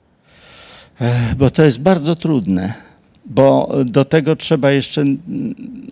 Ech, 1.00 1.34
Bo 1.34 1.50
to 1.50 1.64
jest 1.64 1.78
bardzo 1.78 2.16
trudne, 2.16 2.87
bo 3.28 3.76
do 3.84 4.04
tego 4.04 4.36
trzeba 4.36 4.70
jeszcze 4.70 5.00
mm, 5.00 5.18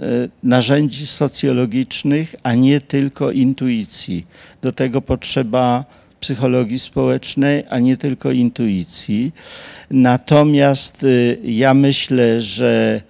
e, 0.01 0.29
narzędzi 0.43 1.07
socjologicznych, 1.07 2.35
a 2.43 2.55
nie 2.55 2.81
tylko 2.81 3.31
intuicji. 3.31 4.27
Do 4.63 4.73
tego 4.73 5.03
potrzeba 5.03 5.85
psychologii 6.21 6.79
społecznej, 6.79 7.65
a 7.71 7.79
nie 7.79 7.97
tylko 7.97 8.31
intuicji. 8.31 9.33
Natomiast 9.91 11.03
y, 11.03 11.39
ja 11.45 11.75
myślę, 11.75 12.41
że 12.41 13.01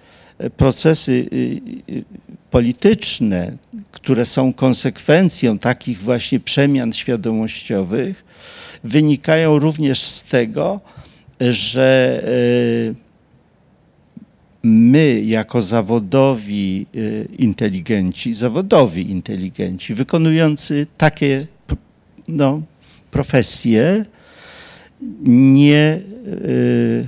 procesy 0.57 1.11
y, 1.11 1.61
y, 1.89 2.03
polityczne, 2.51 3.51
które 3.91 4.25
są 4.25 4.53
konsekwencją 4.53 5.59
takich 5.59 6.01
właśnie 6.01 6.39
przemian 6.39 6.93
świadomościowych, 6.93 8.25
wynikają 8.83 9.59
również 9.59 10.01
z 10.01 10.23
tego, 10.23 10.79
że 11.39 12.21
y, 12.27 13.06
my 14.67 15.21
jako 15.25 15.61
zawodowi 15.61 16.85
y, 16.95 17.27
inteligenci, 17.37 18.33
zawodowi 18.33 19.11
inteligenci, 19.11 19.93
wykonujący 19.93 20.87
takie 20.97 21.47
no, 22.27 22.61
profesje, 23.11 24.05
nie 25.23 25.99
y, 26.27 27.07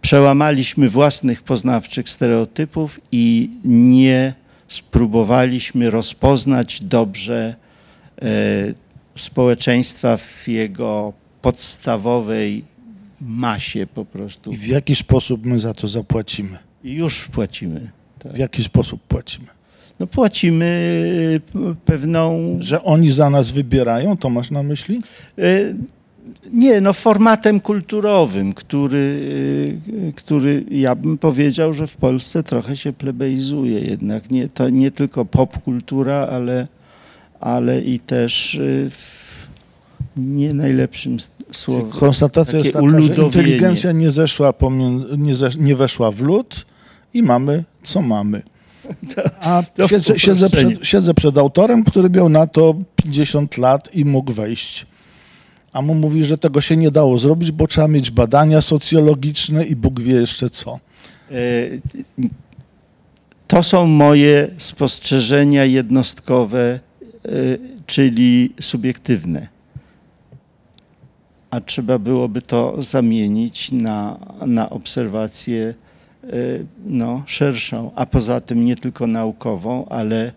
przełamaliśmy 0.00 0.88
własnych 0.88 1.42
poznawczych 1.42 2.08
stereotypów 2.08 3.00
i 3.12 3.50
nie 3.64 4.34
spróbowaliśmy 4.68 5.90
rozpoznać 5.90 6.84
dobrze 6.84 7.54
y, 8.22 8.74
społeczeństwa 9.16 10.16
w 10.16 10.48
jego 10.48 11.12
podstawowej 11.42 12.64
masie 13.20 13.86
po 13.86 14.04
prostu. 14.04 14.52
I 14.52 14.56
w 14.56 14.66
jaki 14.66 14.94
sposób 14.94 15.46
my 15.46 15.60
za 15.60 15.74
to 15.74 15.88
zapłacimy? 15.88 16.71
I 16.84 16.92
już 16.92 17.24
płacimy. 17.24 17.90
Tak. 18.18 18.32
W 18.32 18.36
jaki 18.36 18.64
sposób 18.64 19.00
płacimy? 19.02 19.46
No 20.00 20.06
płacimy 20.06 20.64
y, 21.56 21.74
pewną... 21.84 22.56
Że 22.60 22.82
oni 22.82 23.10
za 23.10 23.30
nas 23.30 23.50
wybierają, 23.50 24.16
to 24.16 24.30
masz 24.30 24.50
na 24.50 24.62
myśli? 24.62 25.02
y, 25.38 25.74
Nie, 26.52 26.80
no 26.80 26.92
formatem 26.92 27.60
kulturowym, 27.60 28.52
który, 28.52 29.20
y, 30.08 30.12
który 30.16 30.64
ja 30.70 30.94
bym 30.94 31.18
powiedział, 31.18 31.74
że 31.74 31.86
w 31.86 31.96
Polsce 31.96 32.42
trochę 32.42 32.76
się 32.76 32.92
plebeizuje 32.92 33.80
jednak. 33.80 34.30
Nie, 34.30 34.48
to 34.48 34.68
nie 34.68 34.90
tylko 34.90 35.24
popkultura, 35.24 36.28
ale, 36.30 36.66
ale 37.40 37.80
i 37.80 38.00
też 38.00 38.60
w 38.90 39.22
nie 40.16 40.54
najlepszym 40.54 41.16
słowem. 41.52 41.90
Konstatacja 41.90 42.58
jest 42.58 42.72
taka, 42.72 43.00
że 43.00 43.14
inteligencja 43.14 43.92
nie, 43.92 44.10
zeszła 44.10 44.52
pomiędzy, 44.52 45.06
nie, 45.18 45.34
zesz, 45.34 45.56
nie 45.56 45.76
weszła 45.76 46.10
w 46.10 46.20
lód 46.20 46.66
i 47.14 47.22
mamy, 47.22 47.64
co 47.82 48.02
mamy. 48.02 48.42
A 49.40 49.62
to 49.74 49.88
siedzę, 49.88 50.18
siedzę, 50.18 50.50
przed, 50.50 50.86
siedzę 50.86 51.14
przed 51.14 51.38
autorem, 51.38 51.84
który 51.84 52.10
miał 52.10 52.28
na 52.28 52.46
to 52.46 52.74
50 52.96 53.58
lat 53.58 53.94
i 53.94 54.04
mógł 54.04 54.32
wejść. 54.32 54.86
A 55.72 55.82
mu 55.82 55.94
mówi, 55.94 56.24
że 56.24 56.38
tego 56.38 56.60
się 56.60 56.76
nie 56.76 56.90
dało 56.90 57.18
zrobić, 57.18 57.52
bo 57.52 57.66
trzeba 57.66 57.88
mieć 57.88 58.10
badania 58.10 58.60
socjologiczne 58.60 59.64
i 59.64 59.76
Bóg 59.76 60.00
wie 60.00 60.14
jeszcze 60.14 60.50
co. 60.50 60.78
E, 61.30 61.34
To 63.46 63.62
są 63.62 63.86
moje 63.86 64.48
spostrzeżenia 64.58 65.64
jednostkowe, 65.64 66.80
e, 67.24 67.28
czyli 67.86 68.54
subiektywne. 68.60 69.48
A 71.50 71.60
trzeba 71.60 71.98
byłoby 71.98 72.42
to 72.42 72.82
zamienić 72.82 73.72
na, 73.72 74.18
na 74.46 74.70
obserwację 74.70 75.74
e, 75.78 75.91
no, 76.86 77.22
szerszą, 77.26 77.90
a 77.94 78.06
poza 78.06 78.40
tym 78.40 78.64
nie 78.64 78.76
tylko 78.76 79.06
naukową, 79.06 79.88
ale 79.88 80.32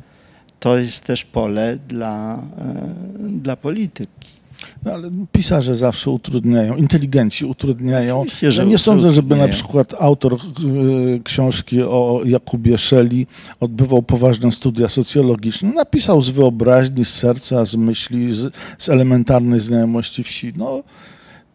to 0.59 0.77
jest 0.77 1.03
też 1.03 1.25
pole 1.25 1.77
dla, 1.87 2.35
e, 2.35 3.29
dla 3.29 3.55
polityki. 3.55 4.35
No, 4.83 4.91
ale 4.91 5.11
pisarze 5.31 5.75
zawsze 5.75 6.11
utrudniają, 6.11 6.75
inteligenci 6.75 7.45
utrudniają. 7.45 8.21
Oczywiście, 8.21 8.51
że 8.51 8.61
ja 8.61 8.67
nie 8.67 8.77
sądzę, 8.77 9.11
żeby 9.11 9.35
na 9.35 9.47
przykład 9.47 9.93
autor 9.99 10.33
y, 10.33 11.21
książki 11.23 11.81
o 11.81 12.21
Jakubie 12.25 12.77
Szeli 12.77 13.27
odbywał 13.59 14.03
poważne 14.03 14.51
studia 14.51 14.89
socjologiczne. 14.89 15.73
Napisał 15.73 16.21
z 16.21 16.29
wyobraźni, 16.29 17.05
z 17.05 17.13
serca, 17.13 17.65
z 17.65 17.75
myśli, 17.75 18.33
z, 18.33 18.53
z 18.77 18.89
elementarnej 18.89 19.59
znajomości 19.59 20.23
wsi. 20.23 20.53
No, 20.57 20.83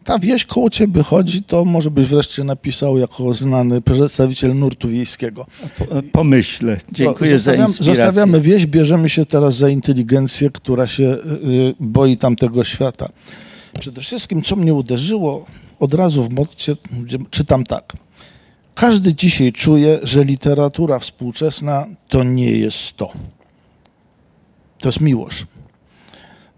ta 0.03 0.19
wieś 0.19 0.45
koło 0.45 0.69
ciebie 0.69 1.03
chodzi, 1.03 1.43
to 1.43 1.65
może 1.65 1.91
byś 1.91 2.07
wreszcie 2.07 2.43
napisał 2.43 2.97
jako 2.97 3.33
znany 3.33 3.81
przedstawiciel 3.81 4.55
nurtu 4.55 4.89
wiejskiego. 4.89 5.45
Po- 5.77 5.85
Pomyślę. 6.11 6.77
Dziękuję 6.91 7.39
za 7.39 7.51
inspirację. 7.55 7.95
Zostawiamy 8.05 8.41
wieś, 8.41 8.65
bierzemy 8.65 9.09
się 9.09 9.25
teraz 9.25 9.55
za 9.55 9.69
inteligencję, 9.69 10.49
która 10.49 10.87
się 10.87 11.03
y, 11.03 11.47
y, 11.47 11.73
boi 11.79 12.17
tamtego 12.17 12.63
świata. 12.63 13.09
Przede 13.79 14.01
wszystkim, 14.01 14.41
co 14.41 14.55
mnie 14.55 14.73
uderzyło, 14.73 15.45
od 15.79 15.93
razu 15.93 16.23
w 16.23 16.29
motcie 16.29 16.75
czytam 17.29 17.63
tak. 17.63 17.93
Każdy 18.75 19.13
dzisiaj 19.13 19.51
czuje, 19.53 19.99
że 20.03 20.23
literatura 20.23 20.99
współczesna 20.99 21.85
to 22.09 22.23
nie 22.23 22.51
jest 22.51 22.97
to. 22.97 23.11
To 24.79 24.87
jest 24.89 25.01
miłość. 25.01 25.45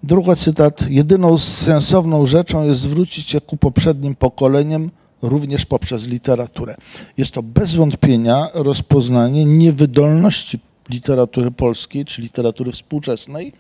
Drugi 0.04 0.36
cytat. 0.36 0.90
Jedyną 0.90 1.38
sensowną 1.38 2.26
rzeczą 2.26 2.66
jest 2.68 2.82
zwrócić 2.82 3.30
się 3.30 3.42
ku 3.42 3.58
poprzednim 3.58 4.16
pokoleniom, 4.16 4.92
również 5.22 5.66
poprzez 5.66 6.08
literaturę. 6.08 6.76
Jest 7.18 7.32
to 7.32 7.44
bez 7.44 7.76
wątpienia 7.76 8.48
rozpoznanie 8.54 9.46
niewydolności 9.46 10.60
literatury 10.90 11.52
polskiej, 11.52 12.06
czy 12.06 12.22
literatury 12.22 12.72
współczesnej, 12.72 13.54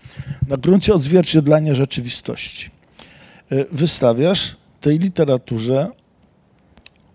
na 0.48 0.58
gruncie 0.58 0.94
odzwierciedlania 0.94 1.76
rzeczywistości. 1.76 2.70
Y, 3.52 3.66
Wystawiasz 3.72 4.56
tej 4.82 5.00
literaturze 5.00 5.88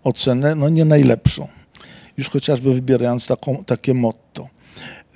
ocenę 0.03 0.55
no 0.55 0.69
nie 0.69 0.85
najlepszą, 0.85 1.47
już 2.17 2.29
chociażby 2.29 2.73
wybierając 2.73 3.27
taką, 3.27 3.63
takie 3.65 3.93
motto. 3.93 4.47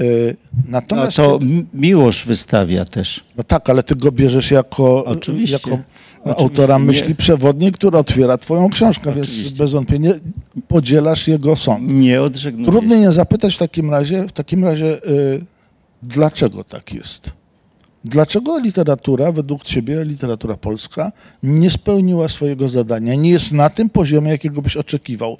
Y, 0.02 0.36
No 0.56 0.62
Natomiast 0.68 1.18
to 1.18 1.40
M- 1.42 1.68
Miłosz 1.74 2.26
wystawia 2.26 2.86
też. 2.86 3.24
no 3.38 3.44
tak, 3.44 3.70
ale 3.70 3.84
ty 3.84 3.96
go 3.96 4.12
bierzesz 4.12 4.52
jako, 4.52 5.06
Oczywiście. 5.06 5.54
jako 5.54 5.70
Oczywiście. 5.70 6.44
autora 6.44 6.78
Nie. 6.78 6.84
myśli 6.84 7.16
przewodniej, 7.16 7.72
która 7.72 8.00
otwiera 8.00 8.38
twoją 8.38 8.70
książkę, 8.70 9.14
więc 9.14 9.28
Oczywiście. 9.28 9.58
bez 9.58 9.72
wątpienia 9.74 10.12
podzielasz 10.68 11.28
jego 11.28 11.56
sąd. 11.56 11.92
Nie 11.92 12.22
odżegnuję. 12.22 12.66
Trudno 12.72 12.96
nie 12.96 13.12
zapytać 13.12 13.56
w 13.56 13.58
takim 13.58 13.92
razie, 13.92 14.28
w 14.28 14.32
takim 14.32 14.64
razie 14.64 15.06
y, 15.10 15.46
dlaczego 16.04 16.64
tak 16.64 16.94
jest? 16.94 17.30
Dlaczego 18.06 18.60
literatura, 18.60 19.32
według 19.32 19.64
ciebie, 19.64 20.04
literatura 20.04 20.58
polska, 20.58 21.12
nie 21.44 21.70
spełniła 21.70 22.28
swojego 22.28 22.70
zadania, 22.70 23.16
nie 23.16 23.30
jest 23.30 23.52
na 23.52 23.70
tym 23.70 23.90
poziomie, 23.90 24.32
jakiego 24.32 24.62
byś 24.62 24.78
oczekiwał? 24.78 25.38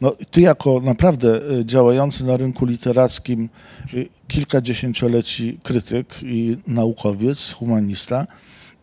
No, 0.00 0.12
ty 0.30 0.40
jako 0.40 0.80
naprawdę 0.80 1.40
y, 1.60 1.64
działający 1.64 2.24
na 2.24 2.36
rynku 2.36 2.66
literackim 2.66 3.48
y, 3.94 4.08
kilkadziesięcioleci 4.28 5.58
krytyk 5.62 6.14
i 6.22 6.56
naukowiec, 6.66 7.52
humanista, 7.52 8.26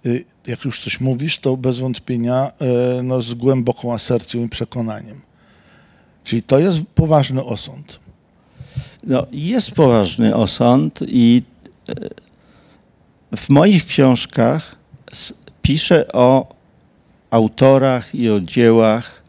y, 0.05 0.25
jak 0.47 0.65
już 0.65 0.79
coś 0.79 1.01
mówisz, 1.01 1.37
to 1.37 1.57
bez 1.57 1.79
wątpienia 1.79 2.51
no, 3.03 3.21
z 3.21 3.33
głęboką 3.33 3.93
asercją 3.93 4.45
i 4.45 4.49
przekonaniem. 4.49 5.21
Czyli 6.23 6.43
to 6.43 6.59
jest 6.59 6.79
poważny 6.95 7.43
osąd. 7.43 7.99
No, 9.03 9.27
jest 9.31 9.71
poważny 9.71 10.35
osąd 10.35 10.99
i 11.07 11.43
e, 11.89 11.93
w 13.35 13.49
moich 13.49 13.85
książkach 13.85 14.75
piszę 15.61 16.07
o 16.13 16.55
autorach 17.31 18.15
i 18.15 18.29
o 18.29 18.39
dziełach, 18.39 19.23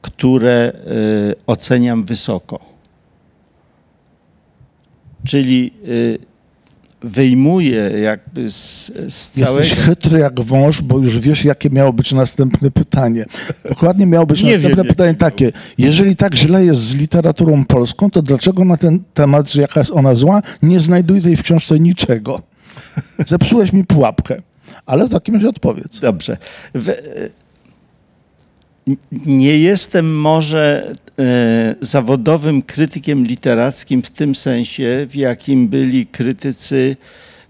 które 0.00 0.72
e, 0.72 0.72
oceniam 1.46 2.04
wysoko. 2.04 2.60
Czyli 5.24 5.72
e, 5.84 6.34
wyjmuję 7.04 7.90
jakby 8.02 8.48
z, 8.48 8.92
z 9.08 9.30
całego... 9.30 9.58
Jesteś 9.64 9.78
chytry 9.78 10.18
jak 10.18 10.40
wąż, 10.40 10.82
bo 10.82 10.98
już 10.98 11.20
wiesz, 11.20 11.44
jakie 11.44 11.70
miało 11.70 11.92
być 11.92 12.12
następne 12.12 12.70
pytanie. 12.70 13.24
Dokładnie 13.68 14.06
miało 14.06 14.26
być 14.26 14.42
Nie 14.42 14.52
następne 14.52 14.82
wiem, 14.82 14.86
pytanie 14.86 15.14
takie. 15.14 15.52
Jeżeli 15.78 16.16
tak 16.16 16.34
źle 16.34 16.64
jest 16.64 16.80
z 16.80 16.94
literaturą 16.94 17.64
polską, 17.64 18.10
to 18.10 18.22
dlaczego 18.22 18.64
na 18.64 18.76
ten 18.76 19.00
temat, 19.14 19.52
że 19.52 19.60
jaka 19.60 19.80
jest 19.80 19.92
ona 19.92 20.14
zła, 20.14 20.42
nie 20.62 20.80
znajduj 20.80 21.22
tej 21.22 21.36
w 21.36 21.42
książce 21.42 21.78
niczego? 21.78 22.53
Zepsułeś 23.26 23.72
mi 23.72 23.84
pułapkę. 23.84 24.36
Ale 24.86 25.08
w 25.08 25.10
takim 25.10 25.34
razie 25.34 25.48
odpowiedz. 25.48 26.00
Dobrze. 26.00 26.36
W, 26.74 26.88
e, 26.88 26.94
nie 29.26 29.58
jestem 29.58 30.20
może 30.20 30.92
e, 31.18 31.74
zawodowym 31.80 32.62
krytykiem 32.62 33.26
literackim 33.26 34.02
w 34.02 34.10
tym 34.10 34.34
sensie, 34.34 35.06
w 35.08 35.16
jakim 35.16 35.68
byli 35.68 36.06
krytycy 36.06 36.96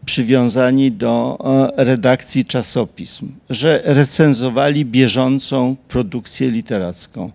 przywiązani 0.05 0.93
do 0.93 1.39
e, 1.77 1.85
redakcji 1.85 2.45
czasopism, 2.45 3.33
że 3.51 3.83
recenzowali 3.85 4.85
bieżącą 4.85 5.77
produkcję 5.89 6.51
literacką. 6.51 7.31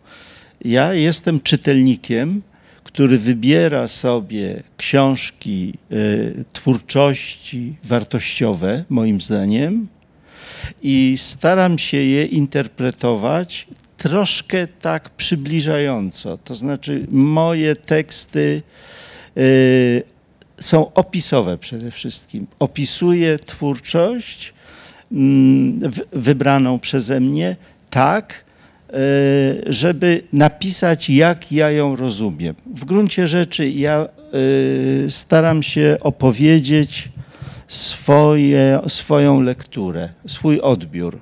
Ja 0.65 0.93
jestem 0.93 1.41
czytelnikiem, 1.41 2.41
który 2.89 3.17
wybiera 3.17 3.87
sobie 3.87 4.63
książki, 4.77 5.73
e, 5.91 5.95
twórczości 6.53 7.75
wartościowe, 7.83 8.83
moim 8.89 9.21
zdaniem, 9.21 9.87
i 10.81 11.15
staram 11.17 11.77
się 11.77 11.97
je 11.97 12.25
interpretować 12.25 13.67
troszkę 13.97 14.67
tak 14.67 15.09
przybliżająco. 15.09 16.37
To 16.37 16.55
znaczy, 16.55 17.07
moje 17.11 17.75
teksty 17.75 18.61
y, 19.37 20.03
są 20.59 20.93
opisowe 20.93 21.57
przede 21.57 21.91
wszystkim. 21.91 22.47
Opisuję 22.59 23.39
twórczość 23.39 24.53
mm, 25.11 25.79
wybraną 26.11 26.79
przeze 26.79 27.19
mnie 27.19 27.55
tak, 27.89 28.45
żeby 29.67 30.21
napisać, 30.33 31.09
jak 31.09 31.51
ja 31.51 31.71
ją 31.71 31.95
rozumiem. 31.95 32.55
W 32.75 32.85
gruncie 32.85 33.27
rzeczy 33.27 33.69
ja 33.69 34.07
y, 34.33 35.05
staram 35.09 35.63
się 35.63 35.97
opowiedzieć 36.01 37.09
swoje, 37.67 38.79
swoją 38.87 39.41
lekturę, 39.41 40.09
swój 40.27 40.61
odbiór. 40.61 41.19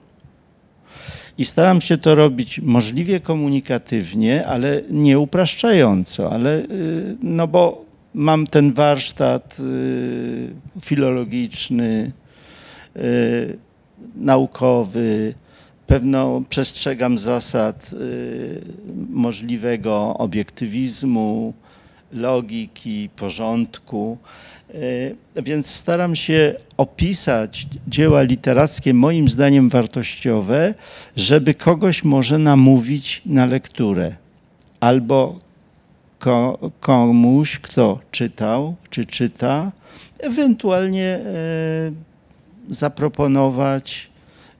I 1.38 1.45
staram 1.45 1.82
się 1.82 1.97
to 1.97 2.15
robić 2.15 2.60
możliwie 2.60 3.19
komunikatywnie, 3.19 4.47
ale 4.47 4.82
nie 4.89 5.19
upraszczająco, 5.19 6.32
ale 6.32 6.60
y, 6.60 7.17
no 7.23 7.47
bo 7.47 7.86
mam 8.13 8.47
ten 8.47 8.73
warsztat 8.73 9.58
filologiczny, 10.82 12.12
naukowy, 14.15 15.34
pewno 15.88 16.41
przestrzegam 16.50 17.17
zasad 17.17 17.89
y, 17.93 18.62
możliwego 19.10 20.17
obiektywizmu, 20.17 21.54
logiki, 22.13 23.10
porządku. 23.15 24.17
Y, 24.76 25.15
Więc 25.43 25.69
staram 25.69 26.15
się 26.15 26.56
opisać 26.78 27.67
dzieła 27.88 28.21
literackie, 28.21 28.93
moim 28.93 29.28
zdaniem 29.28 29.69
wartościowe, 29.69 30.73
żeby 31.15 31.54
kogoś 31.54 32.04
może 32.04 32.38
namówić 32.38 33.21
na 33.26 33.45
lekturę. 33.45 34.15
Albo 34.80 35.39
ko, 36.19 36.60
komuś, 36.80 37.60
kto 37.60 38.00
czytał 38.12 38.76
czy 38.89 39.06
czyta, 39.06 39.71
ewentualnie 40.19 41.06
e, 41.06 41.91
zaproponować, 42.69 44.10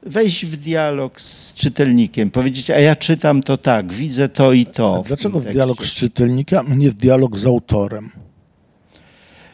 wejść 0.08 0.46
w 0.46 0.58
dialog 0.58 1.22
z 1.22 1.54
czytelnikiem, 1.54 2.32
powiedzieć, 2.32 2.70
a 2.70 2.80
ja 2.80 2.96
czytam 2.96 3.44
to 3.44 3.58
tak, 3.58 3.94
widzę 3.94 4.30
to 4.30 4.54
i 4.54 4.66
to. 4.66 5.04
W 5.04 5.08
dlaczego 5.08 5.40
w 5.40 5.48
dialog 5.48 5.86
z 5.86 5.94
czytelnikiem, 5.94 6.66
a 6.72 6.76
nie 6.76 6.90
w 6.90 6.94
dialog 6.94 7.38
z 7.38 7.46
autorem? 7.46 8.12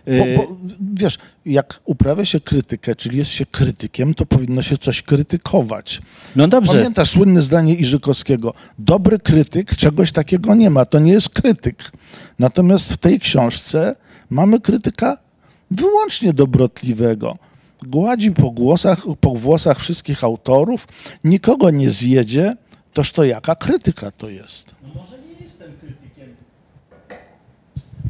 Bo, 0.07 0.25
bo 0.37 0.57
wiesz, 0.93 1.17
jak 1.45 1.79
uprawia 1.85 2.25
się 2.25 2.39
krytykę, 2.39 2.95
czyli 2.95 3.17
jest 3.17 3.31
się 3.31 3.45
krytykiem, 3.45 4.13
to 4.13 4.25
powinno 4.25 4.61
się 4.61 4.77
coś 4.77 5.01
krytykować. 5.01 6.01
No 6.35 6.47
dobrze, 6.47 6.73
Pamiętasz 6.73 7.09
słynne 7.09 7.41
zdanie 7.41 7.75
Iżykowskiego? 7.75 8.53
Dobry 8.79 9.19
krytyk 9.19 9.75
czegoś 9.75 10.11
takiego 10.11 10.55
nie 10.55 10.69
ma, 10.69 10.85
to 10.85 10.99
nie 10.99 11.11
jest 11.11 11.29
krytyk. 11.29 11.91
Natomiast 12.39 12.93
w 12.93 12.97
tej 12.97 13.19
książce 13.19 13.95
mamy 14.29 14.59
krytyka 14.59 15.17
wyłącznie 15.71 16.33
dobrotliwego. 16.33 17.37
Gładzi 17.87 18.31
po, 18.31 18.51
głosach, 18.51 19.05
po 19.19 19.35
włosach 19.35 19.79
wszystkich 19.79 20.23
autorów, 20.23 20.87
nikogo 21.23 21.69
nie 21.69 21.89
zjedzie, 21.89 22.55
toż 22.93 23.11
to 23.11 23.23
jaka 23.23 23.55
krytyka 23.55 24.11
to 24.11 24.29
jest? 24.29 24.75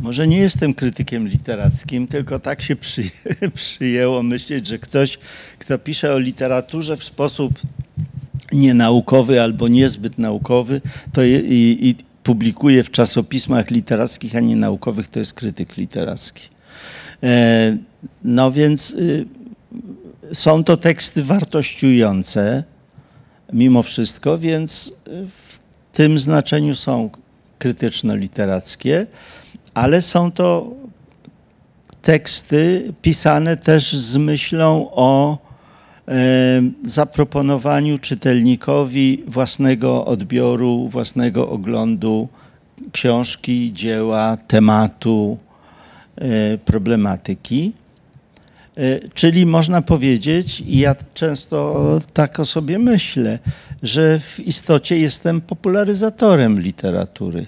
Może 0.02 0.28
nie 0.28 0.38
jestem 0.38 0.74
krytykiem 0.74 1.28
literackim, 1.28 2.08
tylko 2.08 2.40
tak 2.40 2.62
się 2.62 2.76
przy, 2.76 3.04
przyjęło 3.56 4.24
myśleć, 4.24 4.68
że 4.68 4.80
ktoś, 4.80 5.18
kto 5.60 5.80
pisze 5.80 6.14
o 6.14 6.20
literaturze 6.20 6.98
w 6.98 7.04
sposób 7.04 7.54
nienaukowy 8.52 9.42
albo 9.42 9.68
niezbyt 9.68 10.18
naukowy, 10.18 10.82
to 11.14 11.22
je, 11.22 11.40
i, 11.40 11.90
i 11.90 11.96
publikuje 12.24 12.84
w 12.84 12.92
czasopismach 12.92 13.72
literackich, 13.72 14.36
a 14.36 14.40
nie 14.40 14.56
naukowych, 14.56 15.08
to 15.08 15.20
jest 15.20 15.34
krytyk 15.34 15.78
literacki. 15.78 16.50
E, 17.24 17.78
no 18.24 18.52
więc 18.52 18.92
y, 18.92 19.26
są 20.34 20.64
to 20.64 20.78
teksty 20.78 21.24
wartościujące 21.24 22.64
mimo 23.54 23.84
wszystko, 23.84 24.38
więc 24.38 24.88
y, 24.88 24.92
w 25.28 25.60
tym 25.92 26.20
znaczeniu 26.20 26.76
są 26.76 27.10
krytyczno-literackie, 27.60 29.06
ale 29.74 30.02
są 30.02 30.32
to 30.32 30.72
teksty 32.02 32.94
pisane 33.02 33.58
też 33.58 33.94
z 33.94 34.18
myślą 34.18 34.90
o 34.92 35.38
e, 36.08 36.16
zaproponowaniu 36.84 37.98
czytelnikowi 37.98 39.24
własnego 39.28 40.06
odbioru, 40.06 40.88
własnego 40.90 41.50
oglądu 41.50 42.28
książki, 42.92 43.74
dzieła, 43.74 44.38
tematu, 44.48 45.38
e, 46.16 46.58
problematyki. 46.58 47.74
E, 48.78 49.10
Czyli 49.14 49.46
można 49.46 49.82
powiedzieć, 49.82 50.64
i 50.68 50.80
ja 50.80 50.96
często 51.14 52.00
tak 52.14 52.40
o 52.40 52.46
sobie 52.46 52.80
myślę, 52.80 53.40
że 53.84 54.20
w 54.20 54.40
istocie 54.40 55.00
jestem 55.00 55.42
popularyzatorem 55.42 56.60
literatury. 56.60 57.46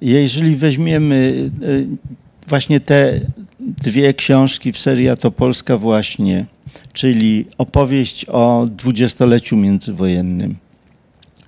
Jeżeli 0.00 0.56
weźmiemy 0.56 1.50
y, 1.62 1.86
właśnie 2.48 2.80
te 2.80 3.20
dwie 3.60 4.14
książki 4.14 4.72
w 4.72 4.78
serii 4.78 5.08
to 5.20 5.30
Polska 5.30 5.76
właśnie, 5.76 6.44
czyli 6.92 7.46
opowieść 7.58 8.24
o 8.28 8.66
dwudziestoleciu 8.76 9.56
międzywojennym, 9.56 10.56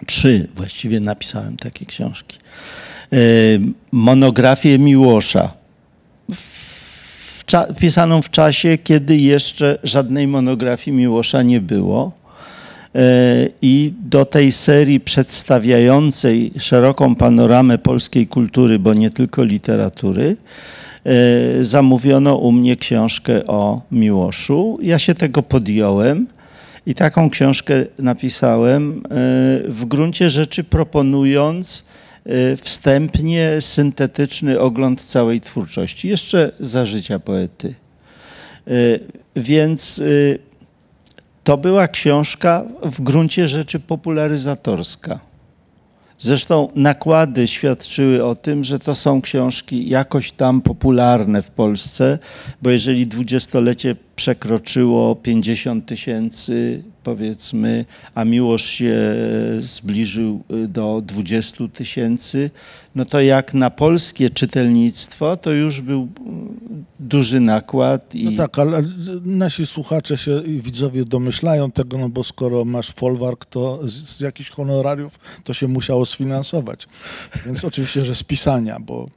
trzy 0.07 0.49
właściwie 0.55 1.01
napisałem 1.01 1.57
takie 1.57 1.87
książki, 1.87 2.39
y, 3.13 3.61
monografię 3.93 4.79
Miłosza, 4.79 5.55
pisaną 7.79 8.23
w 8.23 8.31
czasie, 8.31 8.79
kiedy 8.79 9.17
jeszcze 9.17 9.79
żadnej 9.83 10.27
monografii 10.27 10.97
Miłosza 10.97 11.43
nie 11.43 11.61
było. 11.61 12.13
E, 12.95 13.49
I 13.63 13.93
do 14.01 14.25
tej 14.25 14.53
serii 14.53 15.01
przedstawiającej 15.01 16.53
szeroką 16.59 17.15
panoramę 17.15 17.79
polskiej 17.79 18.27
kultury, 18.27 18.79
bo 18.79 18.95
nie 18.95 19.11
tylko 19.11 19.45
literatury, 19.45 20.37
e, 21.05 21.65
zamówiono 21.65 22.37
u 22.37 22.53
mnie 22.53 22.77
książkę 22.77 23.47
o 23.47 23.83
Miłoszu. 23.93 24.79
Ja 24.83 24.99
się 24.99 25.15
tego 25.15 25.43
podjąłem 25.43 26.27
i 26.87 26.95
taką 26.95 27.31
książkę 27.31 27.75
napisałem, 27.99 29.03
e, 29.05 29.09
w 29.69 29.85
gruncie 29.85 30.31
rzeczy 30.31 30.65
proponując 30.65 31.85
wstępnie 32.63 33.61
syntetyczny 33.61 34.61
ogląd 34.61 35.03
całej 35.03 35.41
twórczości, 35.41 36.09
jeszcze 36.09 36.53
za 36.61 36.85
życia 36.85 37.19
poety. 37.19 37.75
E, 38.67 38.73
Więc 39.37 39.99
e, 39.99 40.03
to 41.45 41.57
była 41.57 41.89
książka 41.89 42.65
w 42.83 43.01
gruncie 43.01 43.49
rzeczy 43.49 43.81
popularyzatorska. 43.81 45.21
Zresztą 46.19 46.69
nakłady 46.75 47.47
świadczyły 47.47 48.25
o 48.25 48.35
tym, 48.35 48.65
że 48.65 48.79
to 48.79 48.95
są 48.95 49.23
książki 49.23 49.89
jakoś 49.89 50.33
tam 50.33 50.61
popularne 50.61 51.43
w 51.43 51.51
Polsce, 51.51 52.19
bo 52.63 52.71
jeżeli 52.71 53.07
dwudziestolecie 53.07 53.97
przekroczyło 54.17 55.17
50 55.17 55.87
tysięcy, 55.87 56.83
powiedzmy, 57.03 57.85
a 58.15 58.25
Miłosz 58.25 58.65
się 58.65 58.95
zbliżył 59.59 60.43
y, 60.65 60.69
do 60.69 61.03
20 61.07 61.69
tysięcy, 61.73 62.51
no 62.95 63.05
to 63.05 63.21
jak 63.21 63.55
na 63.55 63.71
polskie 63.71 64.31
czytelnictwo, 64.31 65.37
to 65.37 65.53
już 65.53 65.81
był 65.81 66.09
duży 67.01 67.41
nakład. 67.41 68.15
I... 68.15 68.25
No 68.25 68.33
tak, 68.37 68.59
ale 68.59 68.83
nasi 69.25 69.67
słuchacze 69.67 70.17
się 70.17 70.43
i 70.43 70.61
widzowie 70.61 71.05
domyślają 71.05 71.71
tego, 71.71 71.99
no 71.99 72.09
bo 72.09 72.25
skoro 72.25 72.65
masz 72.65 72.91
folwark, 72.91 73.45
to 73.45 73.81
z, 73.83 73.93
z 73.93 74.21
jakichś 74.21 74.51
honorariów 74.51 75.19
to 75.45 75.55
się 75.55 75.69
musiało 75.69 76.07
sfinansować. 76.07 76.87
Więc 77.47 77.65
oczywiście, 77.65 78.05
że 78.05 78.15
z 78.15 78.23
pisania, 78.23 78.81
bo 78.81 79.09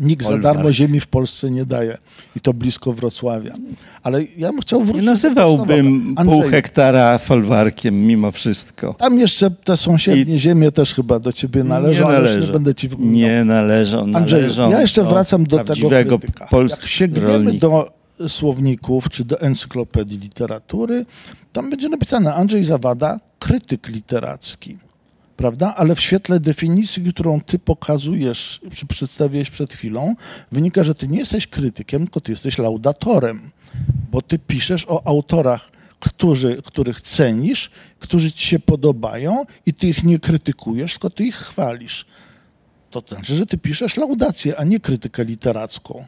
nikt 0.00 0.22
za 0.22 0.28
Folwark. 0.28 0.42
darmo 0.42 0.72
ziemi 0.72 1.00
w 1.00 1.06
Polsce 1.06 1.50
nie 1.50 1.64
daje 1.64 1.98
i 2.36 2.40
to 2.40 2.54
blisko 2.54 2.92
Wrocławia. 2.92 3.54
Ale 4.02 4.24
ja 4.36 4.52
bym 4.52 4.60
chciał 4.60 4.80
Nie 4.80 4.86
wrócić 4.86 5.04
do 5.04 5.10
nazywałbym 5.10 6.14
pół 6.24 6.42
hektara 6.42 7.18
folwarkiem 7.18 8.06
mimo 8.06 8.32
wszystko. 8.32 8.94
Tam 8.94 9.18
jeszcze 9.18 9.50
te 9.50 9.76
sąsiednie 9.76 10.38
ziemie 10.38 10.72
też 10.72 10.94
chyba 10.94 11.18
do 11.18 11.32
ciebie 11.32 11.64
należą, 11.64 12.06
ale 12.06 12.32
już 12.32 12.46
nie 12.46 12.52
będę 12.52 12.74
ci 12.74 12.88
wyglądał. 12.88 13.14
Nie 13.20 13.44
należą, 13.44 14.10
Andrzeju, 14.14 14.42
należą 14.42 14.70
ja 14.70 14.80
jeszcze 14.80 15.04
wracam 15.04 15.44
do 15.44 15.64
tego 15.64 15.88
krytyka. 15.88 16.46
polskiego 16.46 16.82
Jak 16.82 16.90
sięgniemy 16.90 17.52
do 17.52 17.96
słowników 18.28 19.08
czy 19.08 19.24
do 19.24 19.40
encyklopedii 19.40 20.18
literatury, 20.18 21.06
tam 21.52 21.70
będzie 21.70 21.88
napisane 21.88 22.34
Andrzej 22.34 22.64
Zawada, 22.64 23.20
krytyk 23.38 23.88
literacki. 23.88 24.78
Prawda? 25.36 25.74
Ale 25.76 25.94
w 25.94 26.00
świetle 26.00 26.40
definicji, 26.40 27.12
którą 27.12 27.40
ty 27.40 27.58
pokazujesz, 27.58 28.60
czy 28.74 28.86
przedstawiłeś 28.86 29.50
przed 29.50 29.74
chwilą, 29.74 30.14
wynika, 30.52 30.84
że 30.84 30.94
ty 30.94 31.08
nie 31.08 31.18
jesteś 31.18 31.46
krytykiem, 31.46 32.02
tylko 32.02 32.20
ty 32.20 32.32
jesteś 32.32 32.58
laudatorem, 32.58 33.50
bo 34.10 34.22
ty 34.22 34.38
piszesz 34.38 34.86
o 34.88 35.06
autorach, 35.06 35.70
którzy, 36.00 36.62
których 36.64 37.00
cenisz, 37.00 37.70
którzy 37.98 38.32
ci 38.32 38.46
się 38.46 38.58
podobają 38.58 39.44
i 39.66 39.74
ty 39.74 39.86
ich 39.86 40.04
nie 40.04 40.18
krytykujesz, 40.18 40.92
tylko 40.92 41.10
ty 41.10 41.24
ich 41.24 41.36
chwalisz. 41.36 42.06
To 42.90 43.02
znaczy, 43.08 43.34
że 43.34 43.46
ty 43.46 43.58
piszesz 43.58 43.96
laudację, 43.96 44.56
a 44.56 44.64
nie 44.64 44.80
krytykę 44.80 45.24
literacką. 45.24 46.06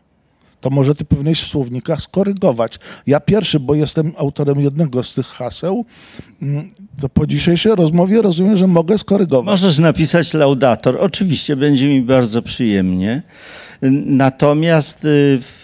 To 0.61 0.71
może 0.71 0.95
ty 0.95 1.05
powinieneś 1.05 1.43
w 1.43 1.47
słownikach 1.47 2.03
skorygować. 2.03 2.79
Ja 3.07 3.21
pierwszy, 3.21 3.61
bo 3.61 3.75
jestem 3.75 4.13
autorem 4.17 4.61
jednego 4.61 5.03
z 5.03 5.15
tych 5.15 5.27
haseł, 5.27 5.85
mm, 6.43 6.69
to 7.01 7.09
po 7.09 7.27
dzisiejszej 7.27 7.75
rozmowie 7.75 8.23
rozumiem, 8.23 8.57
że 8.57 8.67
mogę 8.67 8.99
skorygować. 8.99 9.47
Możesz 9.47 9.79
napisać 9.79 10.35
laudator. 10.35 10.97
Oczywiście 11.01 11.57
będzie 11.57 11.89
mi 11.89 12.03
bardzo 12.03 12.43
przyjemnie. 12.43 13.23
Natomiast 14.07 15.05
y, 15.05 15.39
w, 15.41 15.59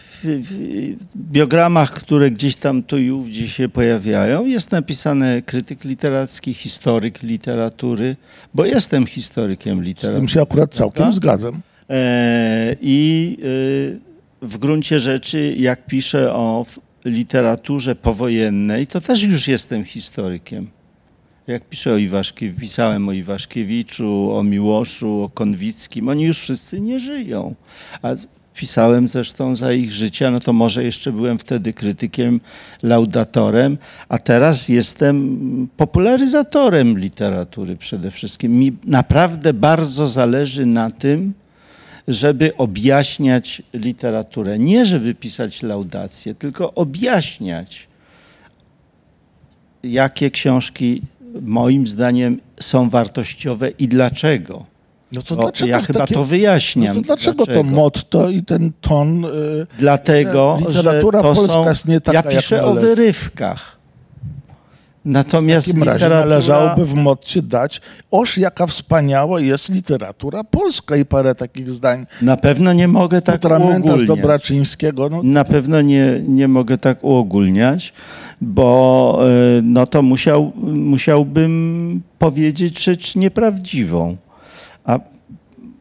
biogramach, 1.17 1.91
które 1.91 2.31
gdzieś 2.31 2.57
tam 2.57 2.83
tu 2.83 2.99
i 2.99 3.11
ówdzie 3.11 3.49
się 3.49 3.69
pojawiają, 3.69 4.47
jest 4.47 4.71
napisane 4.73 5.43
krytyk 5.43 5.85
literacki, 5.85 6.55
historyk 6.55 7.23
literatury, 7.23 8.17
bo 8.55 8.65
jestem 8.65 9.07
historykiem 9.07 9.79
Z 9.79 9.87
literatury. 9.87 10.21
tym 10.21 10.29
się 10.29 10.43
akurat 10.43 10.75
całkiem 10.75 10.97
prawda? 10.97 11.17
zgadzam. 11.17 11.61
E, 11.91 12.77
I 12.81 13.37
y, 13.45 14.14
w 14.45 14.59
gruncie 14.59 15.01
rzeczy, 15.01 15.55
jak 15.59 15.87
piszę 15.87 16.35
o 16.35 16.67
literaturze 17.05 17.95
powojennej, 17.95 18.87
to 18.87 19.01
też 19.01 19.23
już 19.23 19.49
jestem 19.49 19.85
historykiem. 19.85 20.71
Jak 21.47 21.69
piszę 21.69 21.93
o 21.93 21.97
Iwaszkiewiczu, 21.97 22.61
pisałem 22.61 23.09
o 23.09 23.13
Iwaszkiewiczu, 23.13 24.37
o 24.37 24.43
Miłoszu, 24.43 25.23
o 25.23 25.29
Konwickim, 25.29 26.09
oni 26.09 26.25
już 26.25 26.39
wszyscy 26.39 26.81
nie 26.81 27.01
żyją. 27.01 27.55
A 28.03 28.15
pisałem 28.55 29.09
zresztą 29.09 29.55
za 29.55 29.73
ich 29.73 29.93
życia, 29.93 30.31
no 30.31 30.41
to 30.41 30.53
może 30.53 30.85
jeszcze 30.85 31.13
byłem 31.13 31.39
wtedy 31.39 31.73
krytykiem, 31.73 32.41
laudatorem, 32.83 33.79
a 34.09 34.19
teraz 34.19 34.69
jestem 34.69 35.69
popularyzatorem 35.77 36.99
literatury 36.99 37.77
przede 37.77 38.11
wszystkim. 38.11 38.59
Mi 38.59 38.73
naprawdę 38.85 39.53
bardzo 39.53 40.07
zależy 40.07 40.67
na 40.67 40.91
tym, 40.91 41.35
żeby 42.09 42.57
objaśniać 42.57 43.63
literaturę. 43.75 44.59
Nie 44.59 44.87
żeby 44.87 45.15
pisać 45.15 45.63
laudacje, 45.63 46.35
tylko 46.35 46.75
objaśniać, 46.75 47.89
jakie 49.83 50.31
książki 50.31 51.03
moim 51.43 51.87
zdaniem 51.87 52.41
są 52.61 52.91
wartościowe 52.91 53.71
i 53.71 53.89
dlaczego. 53.89 54.65
No 55.13 55.23
to 55.23 55.37
dlaczego 55.37 55.71
ja 55.71 55.81
chyba 55.81 55.99
takie- 55.99 56.15
to 56.15 56.25
wyjaśniam. 56.25 56.97
No 56.97 57.03
to 57.03 57.07
dlaczego, 57.07 57.47
to 57.47 57.63
motto 57.63 58.31
i 58.31 58.43
ten 58.43 58.73
ton? 58.81 59.25
y, 59.25 59.29
Dlatego, 59.79 60.59
że 60.69 60.79
literatura 60.79 61.19
że 61.19 61.23
to 61.25 61.35
polska 61.35 61.55
są, 61.55 61.69
jest 61.71 61.89
nie 61.89 62.01
taka, 62.01 62.19
Ja 62.19 62.33
jak 62.35 62.43
piszę 62.43 62.65
o 62.65 62.75
należy. 62.75 62.87
wyrywkach. 62.87 63.79
Natomiast 65.05 65.67
W 65.67 65.71
takim 65.71 65.83
razie 65.83 66.05
literatura... 66.05 66.31
należałoby 66.31 66.87
w 66.87 66.95
motcie 66.95 67.43
dać, 67.43 67.81
oż 68.11 68.39
jaka 68.39 68.67
wspaniała 68.67 69.41
jest 69.41 69.69
literatura 69.69 70.45
polska 70.45 70.97
i 70.97 71.05
parę 71.05 71.35
takich 71.35 71.71
zdań. 71.71 72.07
Na 72.23 72.37
pewno 72.37 72.73
nie 72.73 72.89
mogę 72.89 73.23
tak 73.23 73.35
Utramenta 73.35 73.75
z 73.75 73.81
uogólniać. 73.81 74.07
Dobraczyńskiego, 74.09 75.09
no 75.09 75.21
Na 75.23 75.45
pewno 75.45 75.81
nie, 75.81 76.21
nie 76.29 76.49
mogę 76.49 76.79
tak 76.79 77.05
uogólniać, 77.05 77.93
bo 78.41 79.21
y, 79.59 79.63
no 79.63 79.87
to 79.87 80.03
musiał, 80.03 80.53
musiałbym 80.73 82.03
powiedzieć 82.19 82.85
rzecz 82.85 83.17
nieprawdziwą. 83.17 84.17
A 84.85 84.99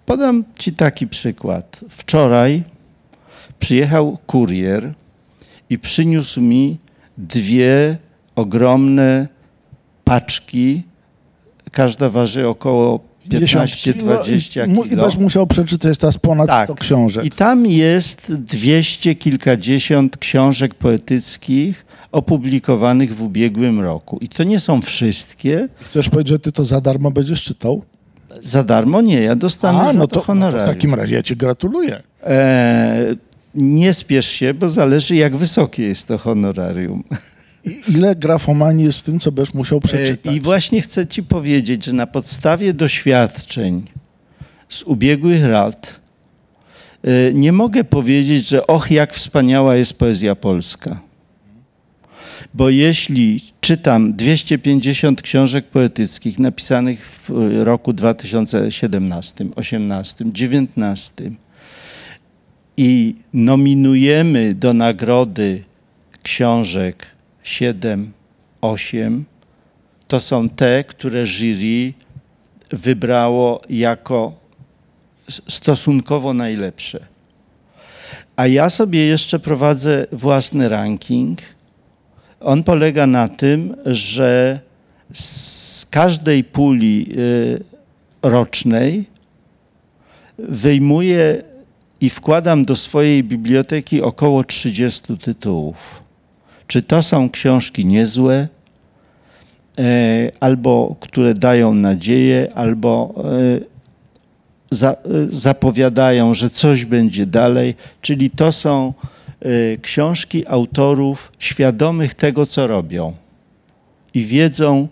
podam 0.06 0.44
ci 0.56 0.74
taki 0.74 1.08
przykład. 1.08 1.80
Wczoraj 1.90 2.64
przyjechał 3.60 4.18
kurier 4.28 4.94
i 5.70 5.80
przyniósł 5.80 6.42
mi 6.42 6.78
dwie 7.18 7.98
ogromne 8.36 9.28
paczki. 10.04 10.82
Każda 11.72 12.10
waży 12.10 12.48
około 12.48 13.00
15-20 13.30 14.68
Mu- 14.68 14.84
I 14.84 14.90
kilo. 14.90 15.02
będziesz 15.02 15.20
musiał 15.22 15.48
przeczytać 15.48 15.98
teraz 15.98 16.18
ponad 16.18 16.48
Tak. 16.48 16.68
100 16.68 16.76
książek. 16.76 17.26
I 17.26 17.32
tam 17.32 17.66
jest 17.66 18.34
dwieście 18.36 19.16
kilkadziesiąt 19.16 20.18
książek 20.18 20.76
poetyckich 20.76 21.86
opublikowanych 22.12 23.16
w 23.16 23.22
ubiegłym 23.22 23.82
roku. 23.82 24.18
I 24.22 24.28
to 24.30 24.44
nie 24.44 24.60
są 24.60 24.82
wszystkie. 24.82 25.68
Chcesz 25.82 26.10
powiedzieć, 26.10 26.30
że 26.30 26.40
ty 26.40 26.52
to 26.52 26.66
za 26.66 26.82
darmo 26.82 27.12
będziesz 27.12 27.44
czytał? 27.44 27.84
Za 28.42 28.64
darmo 28.64 29.02
nie, 29.02 29.22
ja 29.22 29.36
dostanę 29.36 29.80
A, 29.80 29.94
za 29.94 30.00
no 30.00 30.08
to, 30.08 30.22
to, 30.22 30.36
no 30.36 30.52
to 30.52 30.60
w 30.60 30.64
takim 30.64 30.94
razie 30.94 31.16
ja 31.16 31.24
ci 31.24 31.36
gratuluję. 31.36 32.04
E, 32.24 33.16
nie 33.56 33.94
spiesz 33.94 34.28
się, 34.30 34.54
bo 34.54 34.70
zależy 34.70 35.16
jak 35.16 35.36
wysokie 35.36 35.84
jest 35.84 36.08
to 36.08 36.18
honorarium. 36.18 37.04
Ile 37.66 38.16
grafomanii 38.16 38.86
jest 38.86 39.00
w 39.00 39.04
tym, 39.04 39.20
co 39.20 39.32
będziesz 39.32 39.54
musiał 39.54 39.78
E, 39.78 39.82
przeczytać? 39.82 40.36
I 40.36 40.42
właśnie 40.42 40.82
chcę 40.82 41.08
ci 41.08 41.24
powiedzieć, 41.24 41.86
że 41.86 41.94
na 41.94 42.08
podstawie 42.08 42.74
doświadczeń 42.74 43.84
z 44.70 44.84
ubiegłych 44.84 45.46
lat 45.46 46.00
e, 47.04 47.34
nie 47.34 47.52
mogę 47.52 47.84
powiedzieć, 47.84 48.50
że 48.50 48.68
och, 48.68 48.92
jak 48.92 49.14
wspaniała 49.14 49.76
jest 49.76 49.94
poezja 49.94 50.36
polska. 50.36 51.00
Bo 52.54 52.70
jeśli 52.70 53.42
czytam 53.62 54.14
250 54.14 55.22
książek 55.22 55.68
poetyckich 55.68 56.40
napisanych 56.40 57.06
w 57.28 57.30
e, 57.30 57.64
roku 57.64 57.94
2017, 57.94 59.46
18, 59.56 60.26
19 60.32 61.14
i 62.78 63.16
nominujemy 63.34 64.54
do 64.54 64.74
nagrody 64.74 65.64
książek 66.24 67.06
7, 67.44 68.12
8, 68.62 69.26
to 70.08 70.20
są 70.20 70.50
te, 70.50 70.84
które 70.84 71.26
jury 71.26 71.94
wybrało 72.70 73.62
jako 73.70 74.34
stosunkowo 75.48 76.34
najlepsze. 76.34 77.06
A 78.36 78.48
ja 78.48 78.70
sobie 78.70 79.06
jeszcze 79.06 79.40
prowadzę 79.40 80.08
własny 80.12 80.70
ranking. 80.70 81.40
On 82.40 82.64
polega 82.64 83.08
na 83.08 83.28
tym, 83.28 83.76
że 83.86 84.60
z 85.14 85.86
każdej 85.90 86.44
puli 86.44 87.08
y, 87.18 87.64
rocznej 88.24 89.06
wyjmuję 90.38 91.44
i 92.02 92.10
wkładam 92.10 92.66
do 92.66 92.76
swojej 92.76 93.24
biblioteki 93.24 94.02
około 94.02 94.44
30 94.44 95.18
tytułów. 95.18 96.03
Czy 96.74 96.82
to 96.82 97.04
są 97.04 97.30
książki 97.30 97.86
niezłe, 97.86 98.48
e, 99.80 100.32
albo 100.40 100.96
które 101.00 101.34
dają 101.34 101.74
nadzieję, 101.74 102.52
albo 102.56 103.14
e, 104.82 104.88
e, 104.88 104.96
zapowiadają, 105.30 106.34
że 106.34 106.50
coś 106.50 106.86
będzie 106.86 107.26
dalej. 107.26 107.76
Czyli 108.02 108.32
to 108.32 108.52
są 108.52 108.94
książki 109.82 110.48
autorów 110.48 111.32
świadomych 111.40 112.14
tego, 112.14 112.46
co 112.46 112.68
robią 112.68 113.14
i 114.14 114.26
wiedzą, 114.26 114.88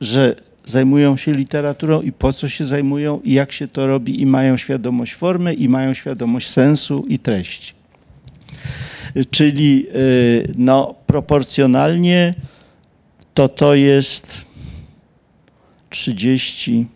że 0.00 0.34
zajmują 0.64 1.16
się 1.16 1.32
literaturą 1.32 2.00
i 2.00 2.12
po 2.12 2.32
co 2.32 2.48
się 2.48 2.64
zajmują 2.64 3.20
i 3.24 3.32
jak 3.32 3.52
się 3.52 3.68
to 3.68 3.86
robi 3.86 4.22
i 4.22 4.26
mają 4.26 4.56
świadomość 4.56 5.14
formy 5.14 5.54
i 5.54 5.68
mają 5.68 5.94
świadomość 5.94 6.50
sensu 6.50 7.04
i 7.08 7.18
treści. 7.18 7.77
Czyli 9.30 9.86
y, 9.94 10.52
no, 10.58 10.94
proporcjonalnie 11.06 12.34
to 13.34 13.48
to 13.48 13.74
jest 13.74 14.32
30 15.90 16.86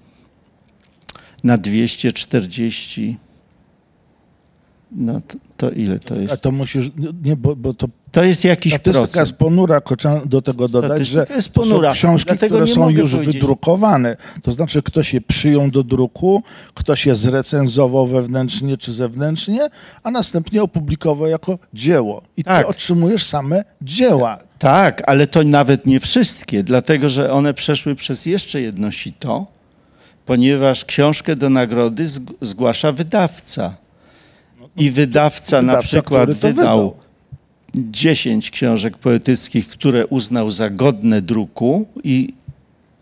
na 1.44 1.58
240. 1.58 3.16
No 4.92 5.20
to, 5.20 5.36
to 5.62 5.70
ile 5.70 5.98
to 5.98 6.14
A 6.14 6.18
jest? 6.18 6.42
to 6.42 6.52
musisz, 6.52 6.90
nie, 7.24 7.36
bo, 7.36 7.56
bo 7.56 7.74
to 7.74 7.86
To 8.12 8.24
jest 8.24 8.44
jakiś 8.44 8.72
statystyka 8.72 8.98
procent. 9.00 9.16
jest 9.28 9.38
ponura, 9.38 9.80
trzeba 9.98 10.20
do 10.24 10.42
tego 10.42 10.68
dodać, 10.68 11.06
że 11.06 11.26
jest 11.34 11.52
to 11.52 11.62
są 11.64 11.68
ponura, 11.70 11.92
książki, 11.92 12.36
które 12.36 12.66
są 12.66 12.88
już 12.90 13.12
powiedzieć. 13.12 13.34
wydrukowane. 13.34 14.16
To 14.42 14.52
znaczy 14.52 14.82
ktoś 14.82 15.14
je 15.14 15.20
przyjął 15.20 15.70
do 15.70 15.82
druku, 15.82 16.42
ktoś 16.74 17.06
je 17.06 17.14
zrecenzował 17.14 18.06
wewnętrznie 18.06 18.76
czy 18.76 18.92
zewnętrznie, 18.92 19.60
a 20.02 20.10
następnie 20.10 20.62
opublikował 20.62 21.28
jako 21.28 21.58
dzieło. 21.74 22.22
I 22.36 22.44
Tak. 22.44 22.62
ty 22.62 22.70
otrzymujesz 22.70 23.26
same 23.26 23.64
dzieła. 23.82 24.38
Tak, 24.58 25.02
ale 25.06 25.26
to 25.26 25.42
nawet 25.42 25.86
nie 25.86 26.00
wszystkie, 26.00 26.62
dlatego 26.62 27.08
że 27.08 27.32
one 27.32 27.54
przeszły 27.54 27.94
przez 27.94 28.26
jeszcze 28.26 28.60
jedno 28.60 28.90
sito, 28.90 29.46
ponieważ 30.26 30.84
książkę 30.84 31.36
do 31.36 31.50
nagrody 31.50 32.04
zg- 32.06 32.34
zgłasza 32.40 32.92
wydawca. 32.92 33.76
I 34.76 34.90
wydawca, 34.90 35.62
na 35.62 35.72
wydawca, 35.72 35.88
przykład 35.88 36.22
który 36.22 36.40
to 36.40 36.48
wydał 36.48 36.78
wydał. 36.78 37.02
10 37.74 38.50
książek 38.50 38.98
poetyckich, 38.98 39.68
które 39.68 40.06
uznał 40.06 40.50
za 40.50 40.70
godne 40.70 41.22
druku 41.22 41.86
i 42.04 42.34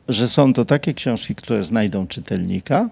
że 0.08 0.28
są 0.28 0.52
to 0.52 0.64
takie 0.64 0.94
książki, 0.94 1.34
które 1.34 1.62
znajdą 1.62 2.06
czytelnika, 2.06 2.90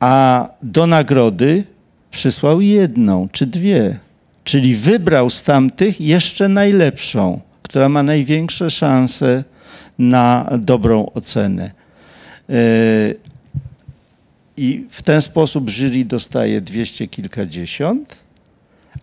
a 0.00 0.48
do 0.62 0.86
nagrody 0.86 1.64
przysłał 2.10 2.60
jedną 2.60 3.28
czy 3.32 3.46
dwie. 3.46 3.98
Czyli 4.44 4.76
wybrał 4.76 5.30
z 5.30 5.42
tamtych 5.42 6.00
jeszcze 6.00 6.48
najlepszą, 6.48 7.40
która 7.62 7.88
ma 7.88 8.02
największe 8.02 8.70
szanse 8.70 9.44
na 9.98 10.50
dobrą 10.58 11.06
ocenę. 11.14 11.70
I 14.56 14.86
w 14.90 15.02
ten 15.02 15.20
sposób 15.20 15.70
jury 15.70 16.04
dostaje 16.04 16.60
dwieście 16.60 17.08
kilkadziesiąt, 17.08 18.16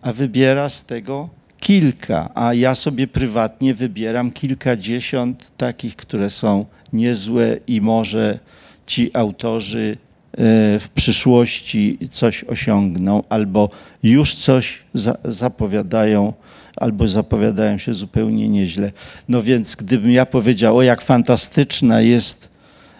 a 0.02 0.12
wybiera 0.12 0.68
z 0.68 0.82
tego 0.82 1.28
kilka, 1.60 2.30
a 2.34 2.54
ja 2.54 2.74
sobie 2.74 3.06
prywatnie 3.06 3.74
wybieram 3.74 4.30
kilkadziesiąt 4.30 5.52
takich, 5.56 5.96
które 5.96 6.30
są 6.30 6.66
niezłe 6.92 7.56
i 7.66 7.80
może 7.80 8.38
ci 8.86 9.10
autorzy 9.16 9.96
e, 10.32 10.36
w 10.78 10.88
przyszłości 10.94 11.98
coś 12.10 12.44
osiągną, 12.44 13.22
albo 13.28 13.70
już 14.02 14.34
coś 14.34 14.78
za, 14.94 15.16
zapowiadają, 15.24 16.32
albo 16.76 17.08
zapowiadają 17.08 17.78
się 17.78 17.94
zupełnie 17.94 18.48
nieźle. 18.48 18.92
No 19.28 19.42
więc 19.42 19.76
gdybym 19.76 20.10
ja 20.10 20.26
powiedział, 20.26 20.76
o 20.76 20.82
jak 20.82 21.00
fantastyczna 21.00 22.00
jest 22.00 22.57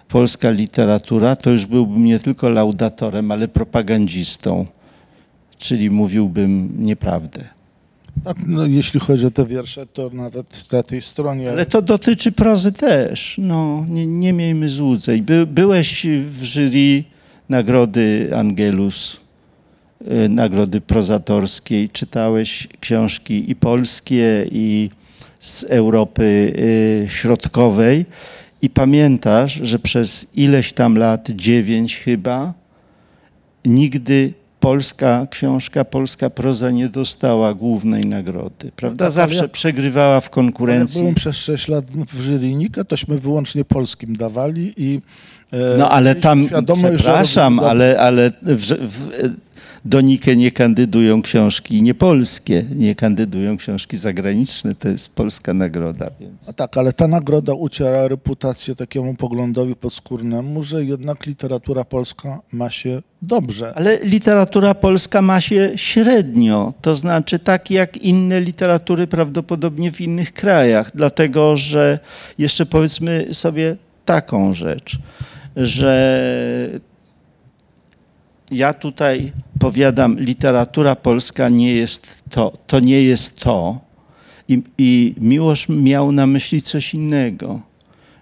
polska 0.09 0.51
literatura, 0.51 1.35
to 1.35 1.49
już 1.49 1.65
byłbym 1.65 2.05
nie 2.05 2.19
tylko 2.19 2.49
laudatorem, 2.49 3.31
ale 3.31 3.47
propagandzistą, 3.47 4.65
czyli 5.57 5.89
mówiłbym 5.89 6.69
nieprawdę. 6.85 7.43
Tak, 8.23 8.37
no, 8.47 8.65
jeśli 8.65 8.99
chodzi 8.99 9.25
o 9.25 9.31
te 9.31 9.45
wiersze, 9.45 9.87
to 9.87 10.09
nawet 10.13 10.71
na 10.71 10.83
tej 10.83 11.01
stronie. 11.01 11.49
Ale 11.49 11.65
to 11.65 11.81
dotyczy 11.81 12.31
prozy 12.31 12.71
też. 12.71 13.35
No, 13.37 13.85
nie, 13.89 14.07
nie 14.07 14.33
miejmy 14.33 14.69
złudzeń. 14.69 15.21
By, 15.21 15.47
byłeś 15.47 16.05
w 16.29 16.43
jury 16.43 17.03
Nagrody 17.49 18.29
Angelus, 18.35 19.17
y, 20.25 20.29
Nagrody 20.29 20.81
Prozatorskiej. 20.81 21.89
Czytałeś 21.89 22.67
książki 22.79 23.51
i 23.51 23.55
polskie, 23.55 24.45
i 24.51 24.89
z 25.39 25.63
Europy 25.63 26.53
y, 27.05 27.09
Środkowej. 27.09 28.05
I 28.61 28.69
pamiętasz, 28.69 29.59
że 29.63 29.79
przez 29.79 30.25
ileś 30.35 30.73
tam 30.73 30.97
lat, 30.97 31.29
dziewięć 31.29 31.95
chyba, 31.97 32.53
nigdy 33.65 34.33
polska 34.59 35.27
książka, 35.31 35.85
polska 35.85 36.29
proza 36.29 36.71
nie 36.71 36.89
dostała 36.89 37.53
głównej 37.53 38.05
nagrody. 38.05 38.71
Prawda? 38.75 39.05
tak, 39.05 39.13
Zawsze 39.13 39.41
ja- 39.41 39.47
przegrywała 39.47 40.21
w 40.21 40.29
konkurencji. 40.29 40.99
byłem 40.99 41.15
przez 41.15 41.35
6 41.37 41.67
lat 41.67 41.85
w 41.85 42.21
jury 42.21 42.55
Nika, 42.55 42.83
tośmy 42.83 43.17
wyłącznie 43.19 43.65
polskim 43.65 44.15
dawali 44.15 44.73
i 44.77 45.01
e, 45.51 45.77
No 45.77 45.89
ale 45.89 46.15
tam, 46.15 46.47
przepraszam, 46.81 47.59
ale, 47.59 47.99
ale 47.99 48.31
w, 48.41 48.61
w, 48.65 49.07
do 49.85 50.01
Nikę 50.01 50.35
nie 50.35 50.51
kandydują 50.51 51.21
książki 51.21 51.81
niepolskie, 51.81 52.63
nie 52.75 52.95
kandydują 52.95 53.57
książki 53.57 53.97
zagraniczne. 53.97 54.75
To 54.75 54.89
jest 54.89 55.09
polska 55.09 55.53
nagroda, 55.53 56.09
więc... 56.19 56.49
A 56.49 56.53
tak, 56.53 56.77
ale 56.77 56.93
ta 56.93 57.07
nagroda 57.07 57.53
uciera 57.53 58.07
reputację 58.07 58.75
takiemu 58.75 59.15
poglądowi 59.15 59.75
podskórnemu, 59.75 60.63
że 60.63 60.85
jednak 60.85 61.25
literatura 61.25 61.83
polska 61.83 62.41
ma 62.51 62.69
się 62.69 63.01
dobrze. 63.21 63.73
Ale 63.75 63.97
literatura 64.03 64.73
polska 64.73 65.21
ma 65.21 65.41
się 65.41 65.71
średnio, 65.75 66.73
to 66.81 66.95
znaczy 66.95 67.39
tak 67.39 67.71
jak 67.71 67.97
inne 67.97 68.41
literatury 68.41 69.07
prawdopodobnie 69.07 69.91
w 69.91 70.01
innych 70.01 70.33
krajach, 70.33 70.91
dlatego 70.95 71.57
że 71.57 71.99
jeszcze 72.37 72.65
powiedzmy 72.65 73.27
sobie 73.31 73.75
taką 74.05 74.53
rzecz, 74.53 74.97
że 75.55 76.79
ja 78.51 78.73
tutaj 78.73 79.31
powiadam, 79.59 80.19
literatura 80.19 80.95
polska 80.95 81.49
nie 81.49 81.75
jest 81.75 82.07
to, 82.29 82.51
to 82.67 82.79
nie 82.79 83.03
jest 83.03 83.39
to. 83.39 83.79
I, 84.47 84.61
I 84.77 85.15
Miłosz 85.17 85.69
miał 85.69 86.11
na 86.11 86.27
myśli 86.27 86.61
coś 86.61 86.93
innego, 86.93 87.61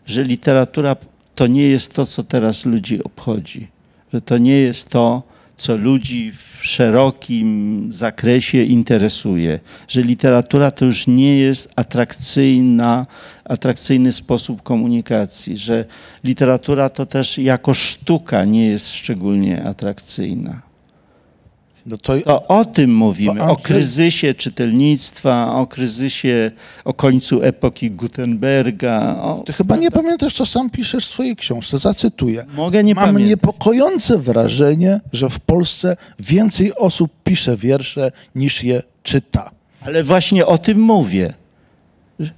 że 0.06 0.24
literatura 0.24 0.96
to 1.36 1.48
nie 1.48 1.70
jest 1.70 1.94
to, 1.94 2.06
co 2.06 2.24
teraz 2.24 2.66
ludzi 2.66 3.04
obchodzi, 3.04 3.68
że 4.14 4.22
to 4.22 4.38
nie 4.38 4.58
jest 4.58 4.90
to, 4.90 5.24
co 5.58 5.78
ludzi 5.78 6.32
w 6.32 6.66
szerokim 6.66 7.90
zakresie 7.94 8.64
interesuje, 8.64 9.60
że 9.88 10.02
literatura 10.02 10.72
to 10.72 10.86
już 10.86 11.08
nie 11.08 11.38
jest 11.38 11.70
atrakcyjna, 11.76 13.06
atrakcyjny 13.46 14.12
sposób 14.12 14.64
komunikacji, 14.64 15.58
że 15.58 15.86
literatura 16.24 16.90
to 16.90 17.06
też 17.06 17.38
jako 17.38 17.74
sztuka 17.74 18.46
nie 18.46 18.68
jest 18.68 18.90
szczególnie 18.90 19.64
atrakcyjna. 19.64 20.67
No 21.88 21.98
to, 21.98 22.18
To 22.22 22.48
o 22.48 22.66
tym 22.66 22.96
mówimy, 22.96 23.44
o 23.44 23.56
kryzysie 23.56 24.34
czytelnictwa, 24.34 25.54
o 25.56 25.68
kryzysie, 25.68 26.52
o 26.86 26.94
końcu 26.94 27.42
epoki 27.44 27.92
Gutenberga. 27.92 29.16
O, 29.22 29.44
ty 29.46 29.54
chyba 29.54 29.76
nie 29.76 29.92
pamiętasz, 29.92 30.34
co 30.34 30.46
sam 30.46 30.70
piszesz 30.70 31.08
w 31.08 31.12
swojej 31.12 31.36
książce. 31.36 31.78
Zacytuję. 31.80 32.46
Mogę 32.56 32.84
nie 32.84 32.96
Mam 32.96 33.06
pamiętać. 33.06 33.30
niepokojące 33.30 34.18
wrażenie, 34.18 35.00
że 35.14 35.30
w 35.30 35.40
Polsce 35.40 35.98
więcej 36.20 36.76
osób 36.76 37.12
pisze 37.24 37.58
wiersze 37.58 38.12
niż 38.36 38.64
je 38.64 38.84
czyta. 39.04 39.52
Ale 39.82 40.04
właśnie 40.04 40.46
o 40.46 40.58
tym 40.58 40.82
mówię. 40.82 41.34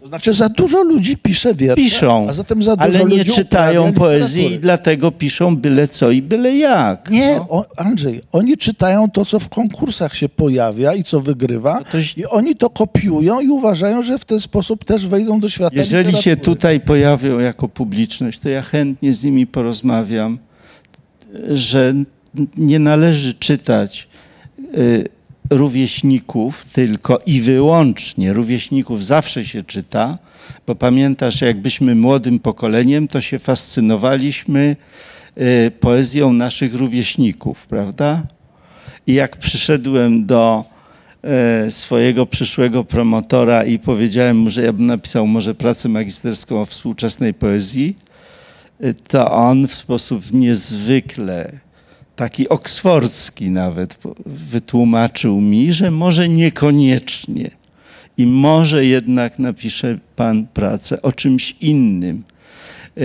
To 0.01 0.07
znaczy 0.07 0.33
za 0.33 0.49
dużo 0.49 0.83
ludzi 0.83 1.17
pisze 1.17 1.55
wiersze, 1.55 1.75
Piszą, 1.83 2.27
a 2.29 2.33
zatem 2.33 2.63
za 2.63 2.75
dużo 2.75 2.99
ale 2.99 3.09
nie 3.09 3.17
ludzi 3.17 3.31
czytają 3.31 3.81
uprawia 3.81 3.99
poezji 3.99 4.51
i 4.53 4.59
dlatego 4.59 5.11
piszą 5.11 5.55
byle 5.57 5.87
co 5.87 6.11
i 6.11 6.21
byle 6.21 6.55
jak. 6.57 7.09
Nie, 7.09 7.35
No. 7.35 7.45
o, 7.49 7.65
Andrzej, 7.77 8.21
oni 8.31 8.57
czytają 8.57 9.09
to, 9.11 9.25
co 9.25 9.39
w 9.39 9.49
konkursach 9.49 10.15
się 10.15 10.29
pojawia 10.29 10.93
i 10.93 11.03
co 11.03 11.21
wygrywa 11.21 11.73
No 11.79 11.85
to 11.91 11.97
ś- 11.97 12.17
i 12.17 12.25
oni 12.25 12.55
to 12.55 12.69
kopiują 12.69 13.39
i 13.39 13.47
uważają, 13.47 14.03
że 14.03 14.19
w 14.19 14.25
ten 14.25 14.39
sposób 14.41 14.83
też 14.85 15.07
wejdą 15.07 15.39
do 15.39 15.49
świata 15.49 15.75
Jeżeli 15.75 16.11
się 16.11 16.17
literatury. 16.17 16.55
tutaj 16.55 16.79
pojawią 16.79 17.39
jako 17.39 17.67
publiczność, 17.67 18.39
to 18.39 18.49
ja 18.49 18.61
chętnie 18.61 19.13
z 19.13 19.23
nimi 19.23 19.47
porozmawiam, 19.47 20.37
że 21.51 21.93
nie 22.57 22.79
należy 22.79 23.33
czytać 23.33 24.07
y, 24.77 25.05
rówieśników 25.49 26.65
tylko 26.73 27.19
i 27.25 27.41
wyłącznie. 27.41 28.33
Rówieśników 28.33 29.05
zawsze 29.05 29.45
się 29.45 29.63
czyta, 29.63 30.17
bo 30.67 30.75
pamiętasz, 30.75 31.41
jak 31.41 31.61
byliśmy 31.61 31.95
młodym 31.95 32.39
pokoleniem, 32.39 33.07
to 33.07 33.21
się 33.21 33.39
fascynowaliśmy 33.39 34.75
y, 35.37 35.71
poezją 35.79 36.33
naszych 36.33 36.75
rówieśników, 36.75 37.67
prawda? 37.67 38.23
I 39.07 39.13
jak 39.13 39.37
przyszedłem 39.37 40.25
do 40.25 40.65
e, 41.23 41.71
swojego 41.71 42.25
przyszłego 42.25 42.83
promotora 42.83 43.63
i 43.63 43.79
powiedziałem 43.79 44.37
mu, 44.37 44.49
że 44.49 44.63
ja 44.63 44.73
bym 44.73 44.85
napisał 44.85 45.27
może 45.27 45.55
pracę 45.55 45.89
magisterską 45.89 46.61
o 46.61 46.65
współczesnej 46.65 47.33
poezji, 47.33 47.97
e, 48.79 48.93
to 48.93 49.31
on 49.31 49.67
w 49.67 49.75
sposób 49.75 50.33
niezwykle, 50.33 51.51
taki 52.19 52.49
oksfordzki 52.49 53.51
nawet, 53.51 53.97
wytłumaczył 54.25 55.41
mi, 55.41 55.73
że 55.73 55.91
może 55.91 56.29
niekoniecznie 56.29 57.51
i 58.17 58.25
może 58.25 58.85
jednak 58.85 59.39
napisze 59.39 59.97
pan 60.15 60.47
pracę 60.47 61.01
o 61.01 61.11
czymś 61.11 61.55
innym. 61.61 62.23
E, 62.97 63.01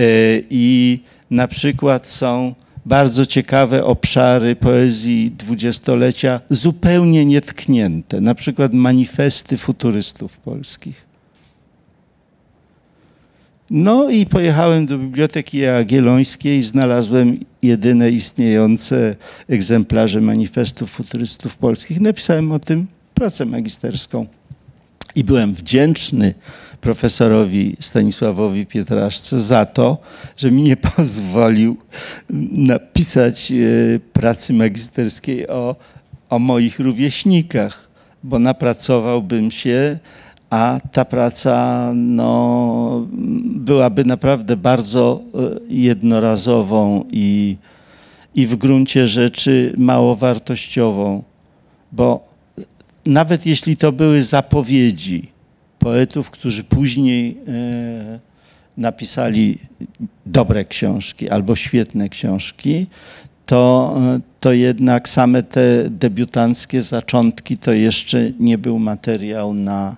I 0.49 0.99
na 1.29 1.47
przykład 1.47 2.07
są 2.07 2.55
bardzo 2.85 3.25
ciekawe 3.25 3.83
obszary 3.83 4.55
poezji 4.55 5.31
dwudziestolecia 5.31 6.41
zupełnie 6.49 7.25
nietknięte, 7.25 8.21
na 8.21 8.35
przykład 8.35 8.73
manifesty 8.73 9.57
futurystów 9.57 10.37
polskich. 10.37 11.05
No 13.69 14.09
i 14.09 14.25
pojechałem 14.25 14.85
do 14.85 14.97
Biblioteki 14.97 15.57
Jagiellońskiej, 15.57 16.61
znalazłem 16.61 17.39
jedyne 17.61 18.11
istniejące 18.11 19.15
egzemplarze 19.49 20.21
manifestów 20.21 20.91
futurystów 20.91 21.57
polskich. 21.57 22.01
Napisałem 22.01 22.51
o 22.51 22.59
tym 22.59 22.87
pracę 23.13 23.45
magisterską. 23.45 24.27
I 25.15 25.23
byłem 25.23 25.53
wdzięczny 25.53 26.33
profesorowi 26.81 27.75
Stanisławowi 27.79 28.65
Pietraszce 28.65 29.39
za 29.39 29.65
to, 29.65 29.97
że 30.37 30.51
mi 30.51 30.61
nie 30.61 30.77
pozwolił 30.97 31.77
napisać 32.51 33.51
e, 33.51 33.55
pracy 34.13 34.53
magisterskiej 34.53 35.47
o, 35.47 35.75
o 36.29 36.39
moich 36.39 36.79
rówieśnikach, 36.79 37.87
bo 38.23 38.39
napracowałbym 38.39 39.51
się, 39.51 39.99
a 40.49 40.79
ta 40.91 41.05
praca 41.05 41.91
no, 41.95 43.07
byłaby 43.45 44.05
naprawdę 44.05 44.57
bardzo 44.57 45.21
e, 45.21 45.37
jednorazową 45.69 47.05
i, 47.11 47.57
i 48.35 48.47
w 48.47 48.55
gruncie 48.55 49.07
rzeczy 49.07 49.73
mało 49.77 50.15
wartościową, 50.15 51.23
bo 51.91 52.27
nawet 53.05 53.45
jeśli 53.45 53.77
to 53.77 53.91
były 53.91 54.21
zapowiedzi 54.21 55.27
poetów, 55.79 56.29
którzy 56.29 56.63
później 56.63 57.37
e, 57.47 58.19
napisali 58.77 59.57
dobre 60.25 60.65
książki 60.65 61.29
albo 61.29 61.55
świetne 61.55 62.09
książki, 62.09 62.87
to, 63.45 63.95
e, 63.99 64.19
to 64.39 64.53
jednak 64.53 65.09
same 65.09 65.43
te 65.43 65.89
debiutanckie 65.89 66.81
zaczątki 66.81 67.57
to 67.57 67.73
jeszcze 67.73 68.31
nie 68.39 68.57
był 68.57 68.79
materiał 68.79 69.53
na, 69.53 69.95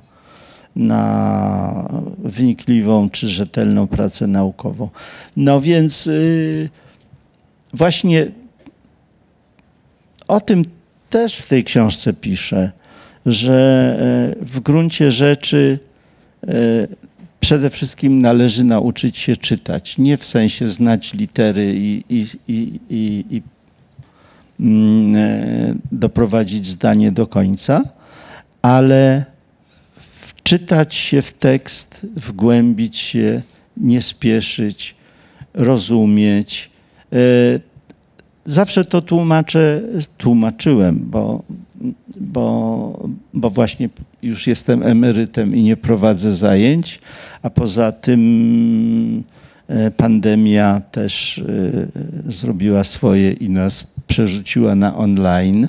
na 0.77 1.89
wnikliwą 2.23 3.09
czy 3.09 3.29
rzetelną 3.29 3.87
pracę 3.87 4.27
naukową. 4.27 4.89
No 5.37 5.61
więc 5.61 6.07
y, 6.07 6.69
właśnie 7.73 8.31
o 10.27 10.41
tym 10.41 10.63
też 11.09 11.35
w 11.35 11.47
tej 11.47 11.63
książce 11.63 12.13
piszę, 12.13 12.71
że 13.25 14.35
e, 14.39 14.45
w 14.45 14.59
gruncie 14.59 15.11
rzeczy 15.11 15.79
e, 16.47 16.53
przede 17.39 17.69
wszystkim 17.69 18.21
należy 18.21 18.63
nauczyć 18.63 19.17
się 19.17 19.35
czytać. 19.35 19.97
Nie 19.97 20.17
w 20.17 20.25
sensie 20.25 20.67
znać 20.67 21.13
litery 21.13 21.73
i, 21.75 22.03
i, 22.09 22.25
i, 22.47 22.79
i, 22.89 23.25
i 23.29 23.41
mm, 24.59 25.81
doprowadzić 25.91 26.65
zdanie 26.65 27.11
do 27.11 27.27
końca, 27.27 27.83
ale 28.61 29.25
wczytać 30.47 30.95
się 30.95 31.21
w 31.21 31.33
tekst, 31.33 32.07
wgłębić 32.15 32.97
się, 32.97 33.41
nie 33.77 34.01
spieszyć, 34.01 34.95
rozumieć. 35.53 36.69
E, 37.13 37.17
Zawsze 38.45 38.85
to 38.85 39.01
tłumaczę, 39.01 39.81
tłumaczyłem, 40.17 40.99
bo 40.99 41.43
bo, 42.19 43.09
bo 43.33 43.49
właśnie 43.49 43.89
już 44.23 44.47
jestem 44.47 44.83
emerytem 44.83 45.55
i 45.55 45.63
nie 45.63 45.77
prowadzę 45.77 46.31
zajęć, 46.31 46.99
a 47.41 47.49
poza 47.49 47.91
tym 47.91 49.23
e, 49.67 49.91
pandemia 49.91 50.81
też 50.91 51.37
e, 51.37 52.31
zrobiła 52.31 52.83
swoje 52.83 53.31
i 53.31 53.49
nas 53.49 53.83
przerzuciła 54.07 54.75
na 54.75 54.97
online, 54.97 55.67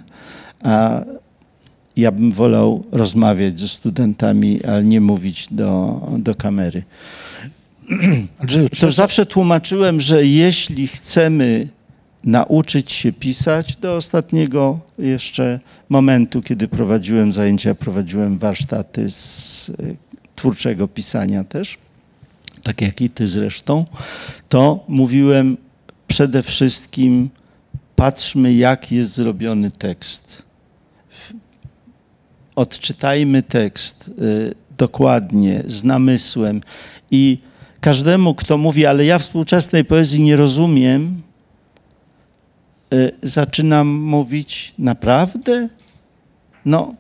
a 0.63 1.05
ja 1.99 2.13
bym 2.13 2.31
wolał 2.31 2.85
rozmawiać 2.93 3.61
ze 3.61 3.69
studentami, 3.69 4.65
ale 4.65 4.85
nie 4.85 5.01
mówić 5.01 5.47
do, 5.51 6.01
do 6.19 6.35
kamery. 6.35 6.83
Andrzeju, 8.39 8.69
To 8.81 8.91
zawsze 8.91 9.27
tłumaczyłem, 9.27 10.01
że 10.01 10.27
jeśli 10.27 10.89
chcemy 10.89 11.69
nauczyć 12.25 12.93
się 12.93 13.13
pisać, 13.13 13.77
do 13.77 13.97
ostatniego 13.97 14.81
jeszcze 14.99 15.61
momentu, 15.89 16.43
kiedy 16.43 16.69
prowadziłem 16.69 17.33
zajęcia, 17.33 17.75
prowadziłem 17.75 18.39
warsztaty 18.39 19.11
z 19.11 19.71
e, 19.71 19.73
twórczego 20.35 20.89
pisania 20.89 21.45
też, 21.45 21.79
tak 22.63 22.81
jak 22.81 23.01
i 23.01 23.11
ty 23.11 23.27
zresztą, 23.27 23.85
to 24.49 24.85
mówiłem 24.89 25.57
przede 26.07 26.43
wszystkim 26.43 27.31
patrzmy, 27.97 28.55
jak 28.55 28.93
jest 28.93 29.15
zrobiony 29.15 29.71
tekst. 29.71 30.48
Odczytajmy 32.59 33.43
tekst 33.43 34.11
y, 34.23 34.55
dokładnie, 34.79 35.63
z 35.67 35.85
namysłem 35.85 36.61
i 37.11 37.39
każdemu, 37.81 38.35
kto 38.35 38.59
mówi, 38.59 38.87
ale 38.87 39.05
ja 39.05 39.19
współczesnej 39.19 39.85
poezji 39.85 40.21
nie 40.21 40.37
rozumiem, 40.37 41.23
y, 42.95 43.13
zaczynam 43.23 43.89
mówić, 43.89 44.75
naprawdę? 44.79 45.69
No, 46.65 46.95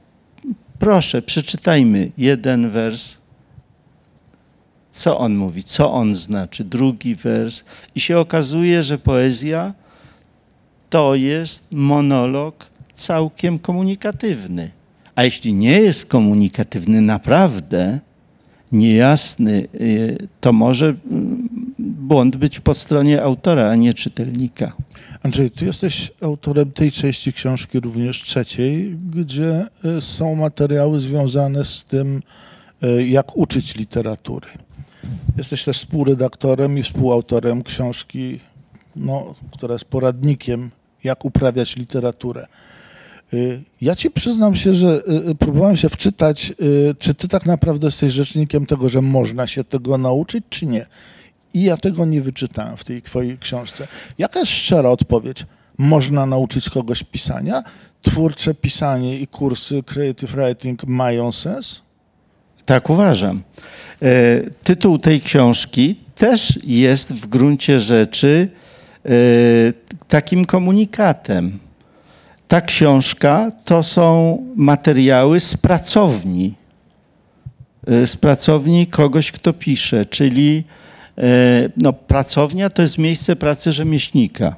proszę, 0.78 1.22
przeczytajmy 1.22 2.10
jeden 2.18 2.70
wers. 2.70 3.14
Co 4.92 5.18
on 5.18 5.36
mówi, 5.36 5.64
co 5.64 5.92
on 5.92 6.14
znaczy, 6.14 6.64
drugi 6.64 7.14
wers. 7.14 7.62
I 7.94 8.00
się 8.00 8.18
okazuje, 8.18 8.82
że 8.82 8.98
poezja 8.98 9.74
to 10.90 11.14
jest 11.14 11.66
monolog 11.70 12.66
całkiem 12.94 13.58
komunikatywny. 13.58 14.77
A 15.18 15.24
jeśli 15.24 15.54
nie 15.54 15.80
jest 15.80 16.06
komunikatywny 16.06 17.00
naprawdę, 17.00 17.98
niejasny, 18.72 19.68
y, 19.74 20.28
to 20.40 20.52
może 20.52 20.86
mm, 20.86 21.48
błąd 21.78 22.36
być 22.36 22.60
po 22.60 22.74
stronie 22.74 23.22
autora, 23.22 23.70
a 23.70 23.76
nie 23.76 23.94
czytelnika. 23.94 24.72
Andrzej, 25.22 25.50
ty 25.50 25.64
jesteś 25.64 26.12
autorem 26.22 26.72
tej 26.72 26.92
części 26.92 27.32
książki, 27.32 27.80
również 27.80 28.22
trzeciej, 28.22 28.96
gdzie 29.10 29.66
y, 29.84 30.00
są 30.00 30.34
materiały 30.34 31.00
związane 31.00 31.64
z 31.64 31.84
tym, 31.84 32.22
y, 32.82 33.08
jak 33.08 33.36
uczyć 33.36 33.76
literatury. 33.76 34.48
Jesteś 35.36 35.64
też 35.64 35.76
współredaktorem 35.78 36.78
i 36.78 36.82
współautorem 36.82 37.62
książki, 37.62 38.40
no, 38.96 39.34
która 39.52 39.72
jest 39.72 39.84
poradnikiem, 39.84 40.70
jak 41.04 41.24
uprawiać 41.24 41.76
literaturę. 41.76 42.46
Y, 43.34 43.62
Ja 43.80 43.96
ci 43.96 44.10
przyznam 44.10 44.54
się, 44.54 44.74
że 44.74 45.02
y, 45.08 45.30
y, 45.30 45.34
próbowałem 45.34 45.76
się 45.76 45.88
wczytać, 45.88 46.52
czy 46.98 47.14
ty 47.14 47.28
tak 47.28 47.46
naprawdę 47.46 47.86
jesteś 47.86 48.12
rzecznikiem 48.12 48.66
tego, 48.66 48.88
że 48.88 49.02
można 49.02 49.46
się 49.46 49.64
tego 49.64 49.98
nauczyć, 49.98 50.44
czy 50.50 50.66
nie. 50.66 50.86
I 51.54 51.62
ja 51.62 51.76
tego 51.76 52.04
nie 52.04 52.20
wyczytałem 52.20 52.76
w 52.76 52.84
tej 52.84 53.02
twojej 53.02 53.38
książce. 53.38 53.88
Jaka 54.18 54.40
jest 54.40 54.52
szczera 54.52 54.90
odpowiedź? 54.90 55.46
Można 55.78 56.26
nauczyć 56.26 56.70
kogoś 56.70 57.02
pisania? 57.02 57.62
Twórcze 58.02 58.54
pisanie 58.54 59.18
i 59.18 59.26
kursy 59.26 59.82
creative 59.82 60.30
writing 60.30 60.84
mają 60.86 61.32
sens? 61.32 61.82
Tak 62.66 62.90
uważam. 62.90 63.42
E, 64.02 64.40
Tytuł 64.64 64.98
tej 64.98 65.20
książki 65.20 65.96
też 66.14 66.58
jest 66.64 67.12
w 67.12 67.26
gruncie 67.26 67.80
rzeczy 67.80 68.48
e, 69.04 69.10
takim 70.08 70.44
komunikatem. 70.44 71.58
Ta 72.48 72.60
książka 72.60 73.50
to 73.64 73.82
są 73.82 74.38
materiały 74.56 75.40
z 75.40 75.56
pracowni, 75.56 76.54
e, 77.86 78.06
z 78.06 78.16
pracowni 78.16 78.86
kogoś, 78.86 79.32
kto 79.32 79.52
pisze, 79.52 80.06
czyli 80.06 80.64
e, 81.18 81.22
no, 81.76 81.92
pracownia 81.92 82.70
to 82.70 82.82
jest 82.82 82.98
miejsce 82.98 83.36
pracy 83.36 83.72
rzemieślnika. 83.72 84.56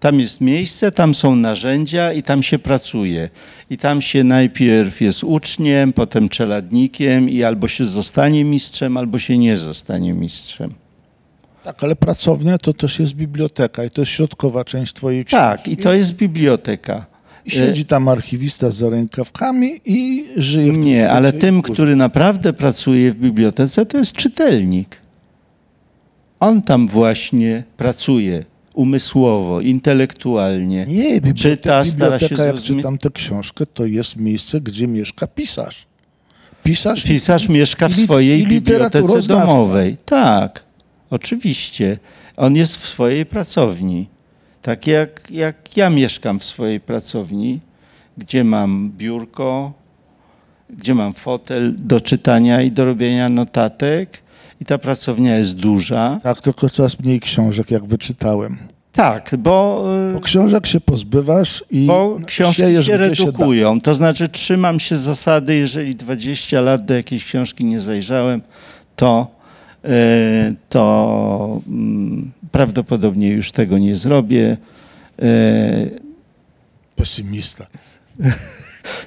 Tam 0.00 0.20
jest 0.20 0.40
miejsce, 0.40 0.92
tam 0.92 1.14
są 1.14 1.36
narzędzia 1.36 2.12
i 2.12 2.22
tam 2.22 2.42
się 2.42 2.58
pracuje. 2.58 3.28
I 3.70 3.76
tam 3.76 4.02
się 4.02 4.24
najpierw 4.24 5.00
jest 5.00 5.24
uczniem, 5.24 5.92
potem 5.92 6.28
czeladnikiem 6.28 7.30
i 7.30 7.42
albo 7.42 7.68
się 7.68 7.84
zostanie 7.84 8.44
mistrzem, 8.44 8.96
albo 8.96 9.18
się 9.18 9.38
nie 9.38 9.56
zostanie 9.56 10.12
mistrzem. 10.12 10.85
Tak, 11.66 11.84
ale 11.84 11.96
pracownia 11.96 12.58
to 12.58 12.72
też 12.72 12.98
jest 13.00 13.14
biblioteka 13.14 13.84
i 13.84 13.90
to 13.90 14.00
jest 14.02 14.12
środkowa 14.12 14.64
część 14.64 14.92
twojej 14.92 15.24
książki. 15.24 15.42
Tak, 15.46 15.68
i 15.68 15.76
to 15.76 15.92
jest 15.92 16.12
biblioteka. 16.12 17.06
I 17.44 17.50
siedzi 17.50 17.84
tam 17.84 18.08
archiwista 18.08 18.70
z 18.70 18.82
rękawkami 18.82 19.80
i 19.84 20.24
żyje 20.36 20.72
w 20.72 20.74
tym 20.74 20.84
Nie, 20.84 21.10
ale 21.10 21.32
tym, 21.32 21.58
i 21.58 21.62
który 21.62 21.96
naprawdę 21.96 22.52
pracuje 22.52 23.12
w 23.12 23.16
bibliotece, 23.16 23.86
to 23.86 23.98
jest 23.98 24.12
czytelnik. 24.12 25.00
On 26.40 26.62
tam 26.62 26.88
właśnie 26.88 27.64
pracuje 27.76 28.44
umysłowo, 28.74 29.60
intelektualnie. 29.60 30.86
Nie, 30.88 31.20
biblioteka, 31.20 31.84
Czyta, 31.84 31.84
stara 31.84 32.18
się 32.18 32.34
jak 32.44 32.62
czytam 32.62 32.98
tę 32.98 33.10
książkę, 33.10 33.66
to 33.66 33.86
jest 33.86 34.16
miejsce, 34.16 34.60
gdzie 34.60 34.86
mieszka 34.88 35.26
pisarz. 35.26 35.86
Pisarz, 36.64 37.04
i- 37.04 37.08
Pisarz 37.08 37.48
mieszka 37.48 37.88
w 37.88 37.98
i 37.98 38.04
swojej 38.04 38.40
i 38.40 38.46
bibliotece 38.46 39.22
domowej. 39.22 39.96
Tak, 40.04 40.65
oczywiście. 41.10 41.98
On 42.36 42.56
jest 42.56 42.76
w 42.76 42.88
swojej 42.88 43.26
pracowni. 43.26 44.08
Tak 44.62 44.86
jak, 44.86 45.30
jak 45.30 45.76
ja 45.76 45.90
mieszkam 45.90 46.38
w 46.38 46.44
swojej 46.44 46.80
pracowni, 46.80 47.60
gdzie 48.18 48.44
mam 48.44 48.90
biurko, 48.96 49.72
gdzie 50.70 50.94
mam 50.94 51.14
fotel 51.14 51.74
do 51.78 52.00
czytania 52.00 52.62
i 52.62 52.70
do 52.70 52.84
robienia 52.84 53.28
notatek. 53.28 54.22
I 54.60 54.64
ta 54.64 54.78
pracownia 54.78 55.36
jest 55.36 55.56
duża. 55.56 56.20
Tak, 56.22 56.40
tylko 56.40 56.68
coraz 56.68 57.00
mniej 57.00 57.20
książek, 57.20 57.70
jak 57.70 57.84
wyczytałem. 57.84 58.58
Tak, 58.96 59.30
bo, 59.38 59.84
Bo 60.14 60.20
książek 60.20 60.66
się 60.66 60.80
pozbywasz 60.80 61.64
i 61.70 61.86
bo 61.86 62.18
książki 62.26 62.62
siejesz, 62.62 62.86
się 62.86 62.92
gdzie 62.92 63.16
się 63.16 63.24
redukują. 63.24 63.80
To 63.80 63.94
znaczy 63.94 64.28
trzymam 64.28 64.80
się 64.80 64.96
zasady, 64.96 65.54
jeżeli 65.54 65.94
20 65.94 66.60
lat 66.60 66.84
do 66.84 66.94
jakiejś 66.94 67.24
książki 67.24 67.64
nie 67.64 67.80
zajrzałem, 67.80 68.42
to, 68.96 69.26
e, 69.30 69.35
to 70.68 71.60
mm, 71.68 72.32
prawdopodobnie 72.52 73.28
już 73.28 73.52
tego 73.52 73.78
nie 73.78 73.96
zrobię. 73.96 74.56
E, 75.22 75.26
Pesymista. 76.96 77.66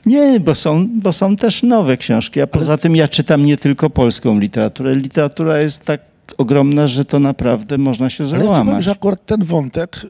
Nie, 0.05 0.39
bo 0.39 0.55
są, 0.55 0.87
bo 0.99 1.13
są 1.13 1.35
też 1.35 1.63
nowe 1.63 1.97
książki, 1.97 2.41
a 2.41 2.47
poza 2.47 2.77
tym 2.77 2.95
ja 2.95 3.07
czytam 3.07 3.45
nie 3.45 3.57
tylko 3.57 3.89
polską 3.89 4.39
literaturę. 4.39 4.95
Literatura 4.95 5.59
jest 5.59 5.85
tak 5.85 6.01
ogromna, 6.37 6.87
że 6.87 7.05
to 7.05 7.19
naprawdę 7.19 7.77
można 7.77 8.09
się 8.09 8.23
Ale 8.23 8.45
załamać. 8.45 8.83
że 8.83 8.91
akurat 8.91 9.25
ten 9.25 9.43
wątek 9.43 10.01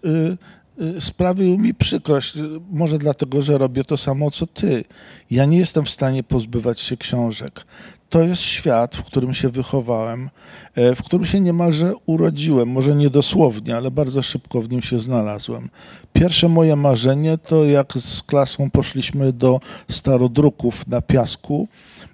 y, 0.80 0.84
y, 0.84 1.02
sprawił 1.02 1.58
mi 1.58 1.74
przykrość. 1.74 2.34
Może 2.72 3.00
dlatego, 3.00 3.42
że 3.42 3.58
robię 3.58 3.84
to 3.84 3.98
samo, 3.98 4.32
co 4.32 4.48
ty. 4.48 4.84
Ja 5.32 5.46
nie 5.46 5.58
jestem 5.58 5.86
w 5.86 5.90
stanie 5.90 6.24
pozbywać 6.24 6.80
się 6.80 6.98
książek. 6.98 7.66
To 8.10 8.24
jest 8.24 8.42
świat, 8.42 8.96
w 8.96 9.04
którym 9.04 9.34
się 9.34 9.50
wychowałem, 9.50 10.30
e, 10.76 10.96
w 10.96 11.04
którym 11.04 11.26
się 11.26 11.40
niemalże 11.40 11.94
urodziłem. 12.06 12.70
Może 12.70 12.96
nie 12.96 13.10
dosłownie, 13.10 13.78
ale 13.78 13.92
bardzo 13.92 14.22
szybko 14.22 14.62
w 14.62 14.70
nim 14.70 14.82
się 14.82 15.00
znalazłem. 15.00 15.70
Pierwsze 16.14 16.48
moje 16.50 16.76
marzenie 16.76 17.38
to 17.38 17.66
jak 17.66 17.94
z 17.98 18.24
klasą 18.24 18.70
poszliśmy 18.70 19.34
do 19.34 19.60
starodruków 19.92 20.88
na 20.88 21.02
piasku, 21.02 21.68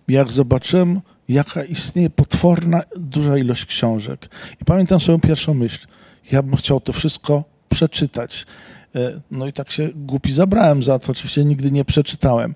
jak 0.07 0.31
zobaczyłem, 0.31 1.01
jaka 1.29 1.63
istnieje 1.63 2.09
potworna, 2.09 2.81
duża 2.97 3.37
ilość 3.37 3.65
książek. 3.65 4.29
I 4.61 4.65
pamiętam 4.65 4.99
swoją 4.99 5.19
pierwszą 5.19 5.53
myśl. 5.53 5.87
Ja 6.31 6.43
bym 6.43 6.55
chciał 6.55 6.81
to 6.81 6.93
wszystko 6.93 7.43
przeczytać. 7.69 8.45
E, 8.95 9.21
No 9.31 9.47
i 9.47 9.53
tak 9.53 9.71
się 9.71 9.89
głupi 9.95 10.33
zabrałem 10.33 10.83
za 10.83 10.99
to. 10.99 11.11
Oczywiście 11.11 11.45
nigdy 11.45 11.71
nie 11.71 11.85
przeczytałem. 11.85 12.55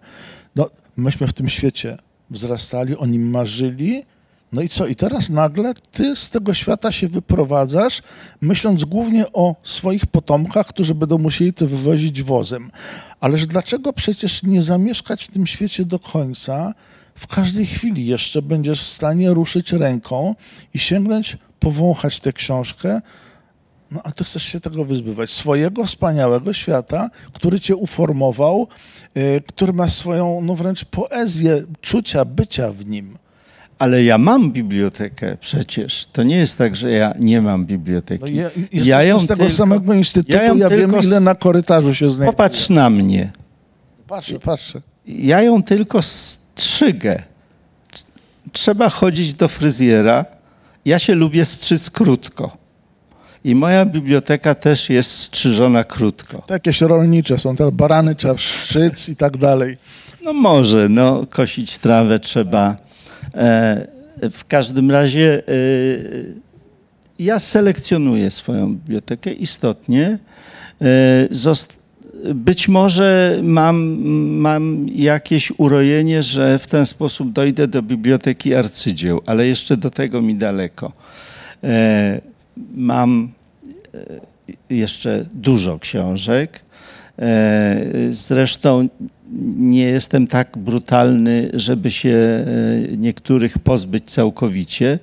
No, 0.55 0.69
myśmy 0.97 1.27
w 1.27 1.33
tym 1.33 1.49
świecie 1.49 1.97
wzrastali, 2.29 2.97
o 2.97 3.05
nim 3.05 3.29
marzyli. 3.29 4.03
No 4.51 4.61
i 4.61 4.69
co? 4.69 4.87
I 4.87 4.95
teraz 4.95 5.29
nagle 5.29 5.73
ty 5.91 6.15
z 6.15 6.29
tego 6.29 6.53
świata 6.53 6.91
się 6.91 7.07
wyprowadzasz, 7.07 8.01
myśląc 8.41 8.85
głównie 8.85 9.33
o 9.33 9.55
swoich 9.63 10.05
potomkach, 10.05 10.67
którzy 10.67 10.95
będą 10.95 11.17
musieli 11.17 11.53
to 11.53 11.67
wywozić 11.67 12.23
wozem. 12.23 12.71
Ależ 13.19 13.45
dlaczego 13.45 13.93
przecież 13.93 14.43
nie 14.43 14.63
zamieszkać 14.63 15.23
w 15.23 15.31
tym 15.31 15.47
świecie 15.47 15.85
do 15.85 15.99
końca? 15.99 16.73
W 17.15 17.27
każdej 17.27 17.65
chwili 17.65 18.05
jeszcze 18.05 18.41
będziesz 18.41 18.83
w 18.83 18.87
stanie 18.87 19.29
ruszyć 19.33 19.71
ręką 19.71 20.35
i 20.73 20.79
sięgnąć, 20.79 21.37
powąchać 21.59 22.19
tę 22.19 22.33
książkę, 22.33 23.01
No 23.91 24.01
a 24.03 24.11
ty 24.11 24.23
chcesz 24.23 24.43
się 24.43 24.59
tego 24.59 24.85
wyzbywać. 24.85 25.31
Swojego 25.31 25.85
wspaniałego 25.85 26.53
świata, 26.53 27.09
który 27.33 27.59
cię 27.59 27.75
uformował, 27.75 28.67
y, 29.17 29.41
który 29.47 29.73
ma 29.73 29.89
swoją, 29.89 30.41
no 30.41 30.55
wręcz 30.55 30.85
poezję 30.85 31.63
czucia, 31.81 32.25
bycia 32.25 32.71
w 32.71 32.85
nim. 32.85 33.17
Ale 33.79 34.03
ja 34.03 34.17
mam 34.17 34.51
bibliotekę 34.51 35.37
przecież. 35.39 36.07
To 36.13 36.23
nie 36.23 36.37
jest 36.37 36.57
tak, 36.57 36.75
że 36.75 36.91
ja 36.91 37.13
nie 37.19 37.41
mam 37.41 37.65
biblioteki. 37.65 38.23
No, 38.23 38.27
ja, 38.27 38.49
ja 38.71 39.03
ją 39.03 39.19
z 39.19 39.27
tego 39.27 39.37
tylko- 39.39 39.53
samego 39.53 39.93
instytutu, 39.93 40.37
ja 40.37 40.43
ja, 40.43 40.69
wiem, 40.69 40.95
ile 41.03 41.19
na 41.19 41.35
korytarzu 41.35 41.95
się 41.95 42.11
znajduje. 42.11 42.31
Popatrz 42.31 42.69
na 42.69 42.89
mnie. 42.89 43.31
Patrzę, 44.07 44.39
patrzę. 44.39 44.81
Ja 45.07 45.41
ją 45.41 45.63
tylko 45.63 46.01
strzygę. 46.01 47.23
Trzeba 48.51 48.89
chodzić 48.89 49.33
do 49.33 49.47
fryzjera. 49.47 50.25
Ja 50.85 50.99
się 50.99 51.15
lubię 51.15 51.45
strzyc 51.45 51.89
krótko. 51.89 52.57
I 53.43 53.55
moja 53.55 53.85
biblioteka 53.85 54.55
też 54.55 54.89
jest 54.89 55.11
strzyżona 55.11 55.83
krótko. 55.83 56.41
Jakieś 56.49 56.81
rolnicze 56.81 57.39
są, 57.39 57.55
te 57.55 57.71
barany 57.71 58.15
trzeba 58.15 58.37
szyc 58.37 59.09
i 59.09 59.15
tak 59.15 59.37
dalej. 59.37 59.77
No 60.23 60.33
może, 60.33 60.89
no 60.89 61.25
kosić 61.29 61.77
trawę 61.77 62.19
trzeba. 62.19 62.77
E, 63.35 63.87
w 64.31 64.45
każdym 64.47 64.91
razie 64.91 65.43
e, 65.47 65.51
ja 67.19 67.39
selekcjonuję 67.39 68.31
swoją 68.31 68.73
bibliotekę 68.73 69.33
istotnie. 69.33 70.19
E, 70.81 71.27
być 72.35 72.67
może 72.67 73.39
mam, 73.43 73.97
mam 74.39 74.85
jakieś 74.89 75.51
urojenie, 75.57 76.23
że 76.23 76.59
w 76.59 76.67
ten 76.67 76.85
sposób 76.85 77.31
dojdę 77.31 77.67
do 77.67 77.81
biblioteki 77.81 78.55
arcydzieł, 78.55 79.21
ale 79.25 79.47
jeszcze 79.47 79.77
do 79.77 79.89
tego 79.89 80.21
mi 80.21 80.35
daleko. 80.35 80.91
E, 81.63 82.21
mam 82.75 83.31
e, 84.69 84.75
jeszcze 84.75 85.25
dużo 85.33 85.79
książek. 85.79 86.61
E, 87.19 87.85
Zresztą 88.09 88.89
nie 89.55 89.81
jestem 89.81 90.27
tak 90.27 90.57
brutalny, 90.57 91.49
żeby 91.53 91.91
się 91.91 92.09
e, 92.09 92.45
niektórych 92.97 93.57
pozbyć 93.59 94.11
całkowicie. 94.11 94.99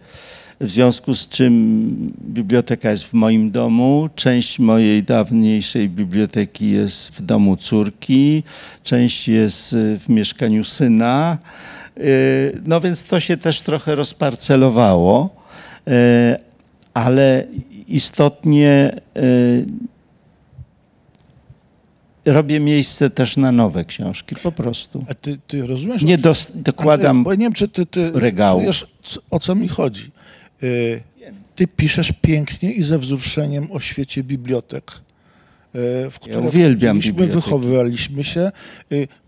W 0.61 0.71
związku 0.71 1.15
z 1.15 1.29
czym 1.29 2.13
biblioteka 2.21 2.91
jest 2.91 3.05
w 3.05 3.13
moim 3.13 3.51
domu, 3.51 4.09
część 4.15 4.59
mojej 4.59 5.03
dawniejszej 5.03 5.89
biblioteki 5.89 6.71
jest 6.71 7.09
w 7.09 7.23
domu 7.23 7.57
córki, 7.57 8.43
część 8.83 9.29
jest 9.29 9.75
w 9.75 10.09
mieszkaniu 10.09 10.65
syna. 10.65 11.39
No 12.67 12.81
więc 12.81 13.05
to 13.05 13.21
się 13.21 13.37
też 13.37 13.61
trochę 13.61 13.95
rozparcelowało, 13.95 15.31
ale 16.97 17.47
istotnie 17.89 18.97
e, 22.27 22.33
robię 22.33 22.61
miejsce 22.61 23.11
też 23.11 23.37
na 23.37 23.53
nowe 23.53 23.85
książki, 23.85 24.37
po 24.43 24.53
prostu. 24.53 25.05
A 25.11 25.15
ty, 25.15 25.39
ty 25.47 25.67
rozumiesz? 25.67 26.03
Nie 26.03 26.15
o- 26.15 26.19
dos- 26.19 26.49
dokładam 26.55 27.17
Andrzej, 27.19 27.39
nie 27.39 27.45
wiem, 27.45 27.53
czy 27.53 27.69
ty, 27.69 27.87
ty 27.87 28.11
regału. 28.15 28.63
co- 29.03 29.21
o 29.31 29.41
co 29.41 29.55
mi 29.55 29.69
chodzi. 29.69 30.11
Y, 30.63 31.03
Ty 31.57 31.67
piszesz 31.67 32.13
pięknie 32.23 32.73
i 32.73 32.83
ze 32.83 32.99
wzruszeniem 32.99 33.73
o 33.73 33.81
świecie 33.81 34.23
bibliotek, 34.23 34.93
y, 35.75 36.11
w 36.11 36.19
które 36.19 36.41
uwielbiam 36.41 36.97
wchodziliśmy, 36.97 37.13
biblioteki. 37.13 37.45
wychowywaliśmy 37.45 38.25
się, 38.25 38.51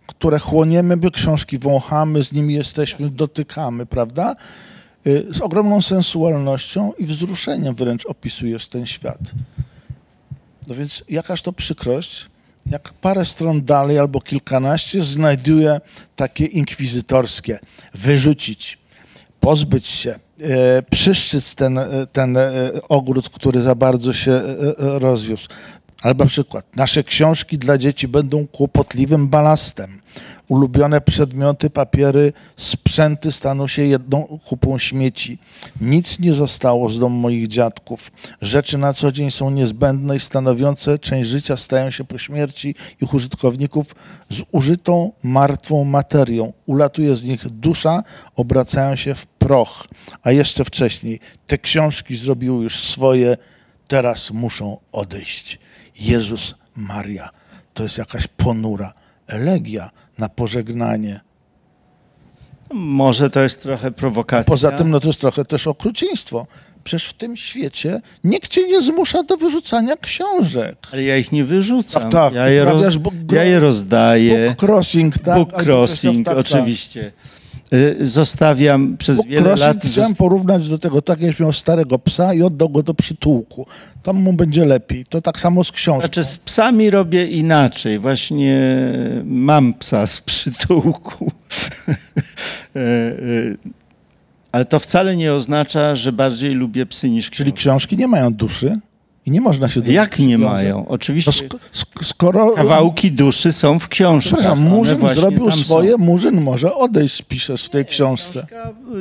które 0.06 0.38
chłoniemy, 0.38 0.96
by 0.96 1.10
książki 1.10 1.58
wąchamy, 1.58 2.24
z 2.24 2.32
nimi 2.32 2.54
jesteśmy, 2.54 3.10
dotykamy, 3.10 3.86
prawda? 3.86 4.36
Y, 5.08 5.34
Z 5.34 5.40
ogromną 5.40 5.82
sensualnością 5.82 6.92
i 6.98 7.04
wzruszeniem 7.04 7.74
wręcz 7.74 8.06
opisujesz 8.06 8.68
ten 8.68 8.86
świat. 8.86 9.18
No 10.66 10.74
więc 10.74 11.04
jakaż 11.08 11.42
to 11.42 11.52
przykrość, 11.52 12.26
jak 12.70 12.92
parę 12.92 13.24
stron 13.24 13.64
dalej 13.64 13.98
albo 13.98 14.20
kilkanaście 14.20 15.04
znajduje 15.04 15.80
takie 16.16 16.44
inkwizytorskie, 16.44 17.58
wyrzucić, 17.94 18.78
pozbyć 19.40 19.86
się, 19.86 20.18
e, 20.40 20.82
przyszczyc 20.82 21.54
ten, 21.54 21.78
e, 21.78 22.06
ten 22.12 22.38
ogród, 22.88 23.28
który 23.28 23.62
za 23.62 23.74
bardzo 23.74 24.12
się 24.12 24.42
rozwiósł. 24.78 25.48
Albo 26.02 26.26
przykład, 26.26 26.76
nasze 26.76 27.04
książki 27.04 27.58
dla 27.58 27.78
dzieci 27.78 28.08
będą 28.08 28.46
kłopotliwym 28.46 29.28
balastem. 29.28 30.00
Ulubione 30.48 31.00
przedmioty, 31.00 31.70
papiery, 31.70 32.32
sprzęty 32.56 33.32
staną 33.32 33.66
się 33.66 33.82
jedną 33.82 34.38
kupą 34.44 34.78
śmieci. 34.78 35.38
Nic 35.80 36.18
nie 36.18 36.34
zostało 36.34 36.88
z 36.88 36.98
domu 36.98 37.18
moich 37.18 37.48
dziadków. 37.48 38.12
Rzeczy 38.42 38.78
na 38.78 38.92
co 38.92 39.12
dzień 39.12 39.30
są 39.30 39.50
niezbędne 39.50 40.16
i 40.16 40.20
stanowiące 40.20 40.98
część 40.98 41.30
życia 41.30 41.56
stają 41.56 41.90
się 41.90 42.04
po 42.04 42.18
śmierci 42.18 42.74
ich 43.02 43.14
użytkowników 43.14 43.94
zużytą, 44.30 45.12
martwą 45.22 45.84
materią. 45.84 46.52
Ulatuje 46.66 47.16
z 47.16 47.22
nich 47.22 47.48
dusza, 47.48 48.02
obracają 48.36 48.96
się 48.96 49.14
w 49.14 49.26
proch. 49.26 49.86
A 50.22 50.32
jeszcze 50.32 50.64
wcześniej 50.64 51.20
te 51.46 51.58
książki 51.58 52.16
zrobiły 52.16 52.62
już 52.62 52.76
swoje, 52.76 53.36
teraz 53.88 54.30
muszą 54.30 54.76
odejść. 54.92 55.58
Jezus 56.00 56.54
Maria, 56.76 57.30
to 57.74 57.82
jest 57.82 57.98
jakaś 57.98 58.26
ponura 58.26 58.92
elegia 59.28 59.90
na 60.18 60.28
pożegnanie. 60.28 61.20
Może 62.72 63.30
to 63.30 63.40
jest 63.40 63.62
trochę 63.62 63.90
prowokacja. 63.90 64.50
Poza 64.50 64.72
tym, 64.72 64.90
no 64.90 65.00
to 65.00 65.06
jest 65.06 65.20
trochę 65.20 65.44
też 65.44 65.66
okrucieństwo. 65.66 66.46
Przecież 66.84 67.08
w 67.08 67.12
tym 67.12 67.36
świecie 67.36 68.00
nikt 68.24 68.48
cię 68.50 68.66
nie 68.68 68.82
zmusza 68.82 69.22
do 69.22 69.36
wyrzucania 69.36 69.96
książek. 69.96 70.76
Ale 70.92 71.02
ja 71.02 71.16
ich 71.16 71.32
nie 71.32 71.44
wyrzucam. 71.44 72.02
Tak, 72.02 72.12
tak, 72.12 72.34
ja, 72.34 72.48
je 72.48 72.64
roz, 72.64 72.96
book- 72.96 73.32
ja 73.32 73.44
je 73.44 73.60
rozdaję. 73.60 74.48
Book 74.48 74.58
crossing, 74.62 75.18
tak? 75.18 75.34
Book 75.38 75.62
crossing, 75.62 76.26
tak, 76.26 76.36
tak. 76.36 76.46
oczywiście. 76.46 77.00
Y, 77.06 77.12
Zostawiam 78.00 78.96
przez 78.96 79.24
wiele 79.24 79.56
lat. 79.56 79.76
chciałem 79.84 80.14
porównać 80.14 80.68
do 80.68 80.78
tego, 80.78 81.02
tak 81.02 81.20
jakbyś 81.20 81.40
miał 81.40 81.52
starego 81.52 81.98
psa 81.98 82.34
i 82.34 82.42
oddał 82.42 82.68
go 82.68 82.82
do 82.82 82.94
przytułku. 82.94 83.66
Tam 84.02 84.16
mu 84.16 84.32
będzie 84.32 84.64
lepiej. 84.64 85.04
To 85.04 85.22
tak 85.22 85.40
samo 85.40 85.64
z 85.64 85.72
książką. 85.72 86.00
Znaczy 86.00 86.24
z 86.24 86.36
psami 86.36 86.90
robię 86.90 87.26
inaczej. 87.26 87.98
Właśnie 87.98 88.58
mam 89.24 89.74
psa 89.74 90.06
z 90.06 90.20
przytułku. 90.20 91.30
E, 92.76 92.80
e, 92.80 93.72
Ale 94.52 94.64
to 94.64 94.78
wcale 94.78 95.16
nie 95.16 95.34
oznacza, 95.34 95.94
że 95.94 96.12
bardziej 96.12 96.54
lubię 96.54 96.86
psy 96.86 97.10
niż 97.10 97.30
Czyli 97.30 97.52
książki. 97.52 97.60
książki 97.62 97.96
nie 97.96 98.08
mają 98.08 98.34
duszy 98.34 98.78
i 99.28 99.30
nie 99.30 99.40
można 99.40 99.68
się 99.68 99.80
do 99.80 99.90
Jak 99.92 100.18
nie 100.18 100.38
mają? 100.38 100.88
Oczywiście 100.88 101.30
sk- 101.30 101.58
sk- 101.74 102.04
skoro 102.04 102.50
kawałki 102.50 103.12
duszy 103.12 103.52
są 103.52 103.78
w 103.78 103.88
książkach. 103.88 104.38
Przepraszam, 104.38 104.64
Murzyn 104.64 105.08
zrobił 105.14 105.46
tam 105.48 105.58
są. 105.58 105.64
swoje, 105.64 105.96
Murzyn 105.96 106.40
może 106.40 106.74
odejść, 106.74 107.22
piszesz 107.22 107.64
w 107.64 107.70
tej 107.70 107.84
książce. 107.84 108.46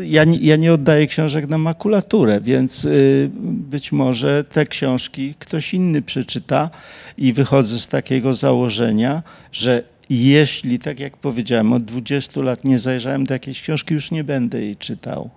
Ja, 0.03 0.23
nie- 0.23 0.37
ja 0.37 0.55
nie 0.55 0.73
oddaję 0.73 1.07
książek 1.07 1.47
na 1.49 1.57
makulaturę, 1.57 2.41
więc 2.41 2.85
y, 2.85 3.29
być 3.43 3.91
może 3.91 4.43
te 4.43 4.65
książki 4.65 5.33
ktoś 5.39 5.73
inny 5.73 6.01
przeczyta 6.01 6.69
i 7.17 7.33
wychodzę 7.33 7.79
z 7.79 7.87
takiego 7.87 8.33
założenia, 8.33 9.23
że 9.51 9.83
jeśli, 10.09 10.79
tak 10.79 10.99
jak 10.99 11.17
powiedziałem, 11.17 11.73
od 11.73 11.83
20 11.85 12.41
lat 12.41 12.65
nie 12.65 12.79
zajrzałem 12.79 13.23
do 13.23 13.33
jakiejś 13.33 13.61
książki, 13.61 13.93
już 13.93 14.11
nie 14.11 14.23
będę 14.23 14.61
jej 14.61 14.75
czytał. 14.75 15.29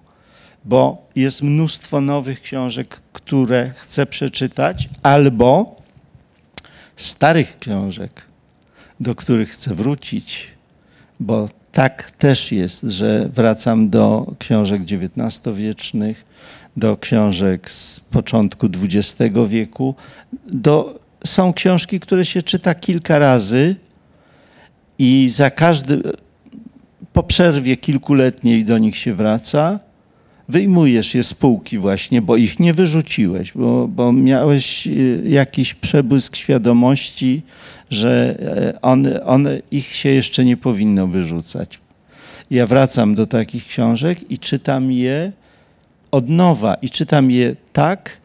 Bo 0.64 1.08
jest 1.16 1.42
mnóstwo 1.42 2.00
nowych 2.00 2.40
książek, 2.40 3.00
które 3.12 3.70
chcę 3.76 4.06
przeczytać, 4.06 4.88
albo 5.02 5.76
starych 6.96 7.58
książek, 7.58 8.26
do 9.00 9.14
których 9.14 9.50
chcę 9.50 9.74
wrócić, 9.74 10.46
bo 11.20 11.48
tak 11.72 12.10
też 12.10 12.52
jest, 12.52 12.82
że 12.82 13.28
wracam 13.34 13.90
do 13.90 14.34
książek 14.38 14.82
XIX-wiecznych, 14.82 16.24
do 16.76 16.96
książek 16.96 17.70
z 17.70 18.00
początku 18.00 18.66
XX 18.66 19.34
wieku. 19.48 19.94
Do, 20.46 21.00
są 21.26 21.52
książki, 21.52 22.00
które 22.00 22.24
się 22.24 22.42
czyta 22.42 22.74
kilka 22.74 23.18
razy 23.18 23.76
i 24.98 25.28
za 25.28 25.50
każdy, 25.50 26.02
po 27.12 27.22
przerwie 27.22 27.76
kilkuletniej 27.76 28.64
do 28.64 28.78
nich 28.78 28.96
się 28.96 29.14
wraca. 29.14 29.80
Wyjmujesz 30.50 31.14
je 31.14 31.22
z 31.22 31.34
półki 31.34 31.78
właśnie, 31.78 32.22
bo 32.22 32.36
ich 32.36 32.60
nie 32.60 32.74
wyrzuciłeś, 32.74 33.52
bo, 33.52 33.88
bo 33.88 34.12
miałeś 34.12 34.86
y, 34.86 35.22
jakiś 35.26 35.74
przebłysk 35.74 36.36
świadomości, 36.36 37.42
że 37.90 38.38
one, 38.82 39.24
one, 39.24 39.62
ich 39.70 39.94
się 39.94 40.08
jeszcze 40.08 40.44
nie 40.44 40.56
powinno 40.56 41.06
wyrzucać. 41.06 41.78
Ja 42.50 42.66
wracam 42.66 43.14
do 43.14 43.26
takich 43.26 43.66
książek 43.66 44.30
i 44.30 44.38
czytam 44.38 44.92
je 44.92 45.32
od 46.10 46.28
nowa 46.28 46.74
i 46.74 46.90
czytam 46.90 47.30
je 47.30 47.56
tak, 47.72 48.20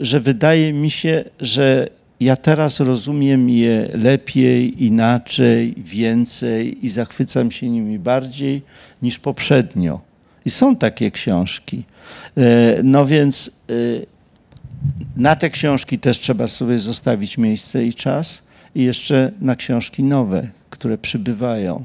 że 0.00 0.20
wydaje 0.20 0.72
mi 0.72 0.90
się, 0.90 1.24
że 1.40 1.88
ja 2.20 2.36
teraz 2.36 2.80
rozumiem 2.80 3.50
je 3.50 3.88
lepiej, 3.94 4.84
inaczej, 4.84 5.74
więcej 5.76 6.86
i 6.86 6.88
zachwycam 6.88 7.50
się 7.50 7.68
nimi 7.70 7.98
bardziej 7.98 8.62
niż 9.02 9.18
poprzednio. 9.18 10.11
I 10.44 10.50
są 10.50 10.76
takie 10.76 11.10
książki. 11.10 11.84
E, 12.36 12.42
No 12.82 13.06
więc 13.06 13.50
e, 13.70 13.72
na 15.16 15.36
te 15.36 15.50
książki 15.50 15.98
też 15.98 16.18
trzeba 16.18 16.46
sobie 16.48 16.78
zostawić 16.78 17.38
miejsce 17.38 17.84
i 17.84 17.94
czas 17.94 18.42
i 18.74 18.82
jeszcze 18.82 19.32
na 19.40 19.56
książki 19.56 20.02
nowe, 20.02 20.48
które 20.70 20.98
przybywają. 20.98 21.84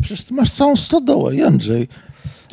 Przecież 0.00 0.22
ty 0.24 0.34
masz 0.34 0.50
całą 0.50 0.76
stodołę, 0.76 1.36
Jędrzej. 1.36 1.88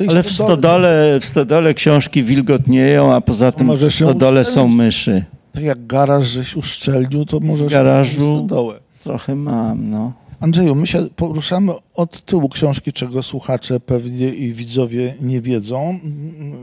Ale 0.08 0.22
w 0.22 0.32
stodole, 0.32 1.18
w 1.20 1.24
stodole 1.24 1.74
książki 1.74 2.22
wilgotnieją, 2.22 3.14
a 3.14 3.20
poza 3.20 3.52
tym 3.52 3.76
w 3.76 3.94
stodole 3.94 4.44
są 4.44 4.68
myszy. 4.68 5.24
Tak 5.52 5.62
jak 5.64 5.86
garaż 5.86 6.26
żeś 6.28 6.56
uszczelnił, 6.56 7.24
to 7.24 7.40
możesz... 7.40 7.72
garażu- 7.72 8.20
mieć 8.20 8.38
stodołę. 8.38 8.74
Trochę 9.04 9.34
mam, 9.34 9.90
no. 9.90 10.12
Andrzeju, 10.40 10.74
my 10.74 10.86
się 10.86 11.08
poruszamy 11.16 11.72
od 11.94 12.24
tyłu 12.24 12.48
książki, 12.48 12.92
czego 12.92 13.22
słuchacze 13.22 13.80
pewnie 13.80 14.28
i 14.28 14.52
widzowie 14.52 15.14
nie 15.20 15.40
wiedzą. 15.40 15.98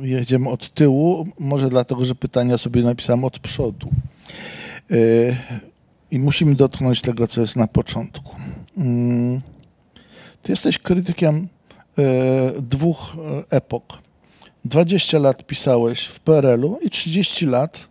Jedziemy 0.01 0.49
od 0.49 0.73
tyłu, 0.73 1.27
może 1.39 1.69
dlatego, 1.69 2.05
że 2.05 2.15
pytania 2.15 2.57
sobie 2.57 2.81
napisałem 2.81 3.23
od 3.23 3.39
przodu. 3.39 3.89
Yy, 4.89 5.35
I 6.11 6.19
musimy 6.19 6.55
dotknąć 6.55 7.01
tego, 7.01 7.27
co 7.27 7.41
jest 7.41 7.55
na 7.55 7.67
początku. 7.67 8.35
Mm, 8.77 9.41
Ty 10.41 10.51
jesteś 10.51 10.77
krytykiem 10.77 11.47
yy, 11.97 12.05
dwóch 12.61 13.17
epok. 13.49 13.97
20 14.65 15.19
lat 15.19 15.47
pisałeś 15.47 16.05
w 16.05 16.19
PRL-u 16.19 16.79
i 16.81 16.89
30 16.89 17.45
lat 17.45 17.87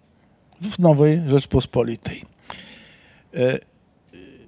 w 0.61 0.79
Nowej 0.79 1.23
Rzeczpospolitej. 1.29 2.23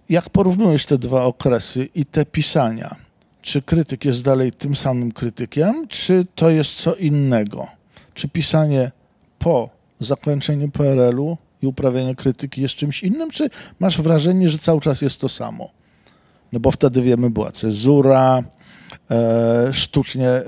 Jak 0.09 0.31
porównujesz 0.31 0.87
te 0.87 0.99
dwa 0.99 1.25
okresy 1.25 1.89
i 1.95 2.05
te 2.05 2.27
pisania, 2.27 2.97
czy 3.43 3.63
krytyk 3.63 4.05
jest 4.05 4.23
dalej 4.23 4.53
tym 4.53 4.77
samym 4.77 5.13
krytykiem, 5.13 5.89
czy 5.89 6.27
to 6.35 6.51
jest 6.51 6.75
co 6.75 6.95
innego? 6.95 7.67
Czy 8.15 8.29
pisanie 8.29 8.91
po 9.39 9.71
zakończeniu 10.01 10.69
PRL-u 10.69 11.37
i 11.63 11.67
uprawianie 11.67 12.15
krytyki 12.15 12.63
jest 12.63 12.75
czymś 12.75 13.03
innym, 13.03 13.31
czy 13.31 13.51
masz 13.81 14.01
wrażenie, 14.01 14.51
że 14.51 14.59
cały 14.59 14.81
czas 14.81 15.03
jest 15.03 15.21
to 15.21 15.29
samo? 15.29 15.71
No 16.53 16.61
bo 16.61 16.71
wtedy 16.71 17.03
wiemy, 17.03 17.31
była 17.31 17.53
cezura, 17.53 18.43
sztucznie 19.73 20.29
e, 20.29 20.43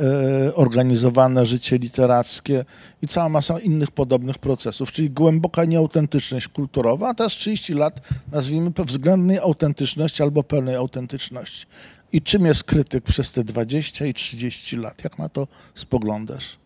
organizowane 0.55 1.47
życie 1.47 1.79
literackie 1.79 2.65
i 3.03 3.09
cała 3.09 3.29
masa 3.29 3.59
innych 3.59 3.91
podobnych 3.91 4.39
procesów, 4.39 4.93
czyli 4.93 5.11
głęboka 5.11 5.65
nieautentyczność 5.65 6.49
kulturowa, 6.49 7.09
a 7.09 7.15
teraz 7.15 7.33
30 7.33 7.75
lat, 7.75 8.09
nazwijmy 8.33 8.71
względnej 8.85 9.39
autentyczności 9.39 10.23
albo 10.23 10.43
pełnej 10.43 10.75
autentyczności. 10.75 11.67
I 12.13 12.23
czym 12.23 12.47
jest 12.47 12.65
krytyk 12.65 13.05
przez 13.05 13.33
te 13.33 13.45
20 13.45 14.07
i 14.07 14.15
30 14.15 14.77
lat? 14.77 15.05
Jak 15.05 15.19
na 15.19 15.29
to 15.29 15.49
spoglądasz? 15.75 16.59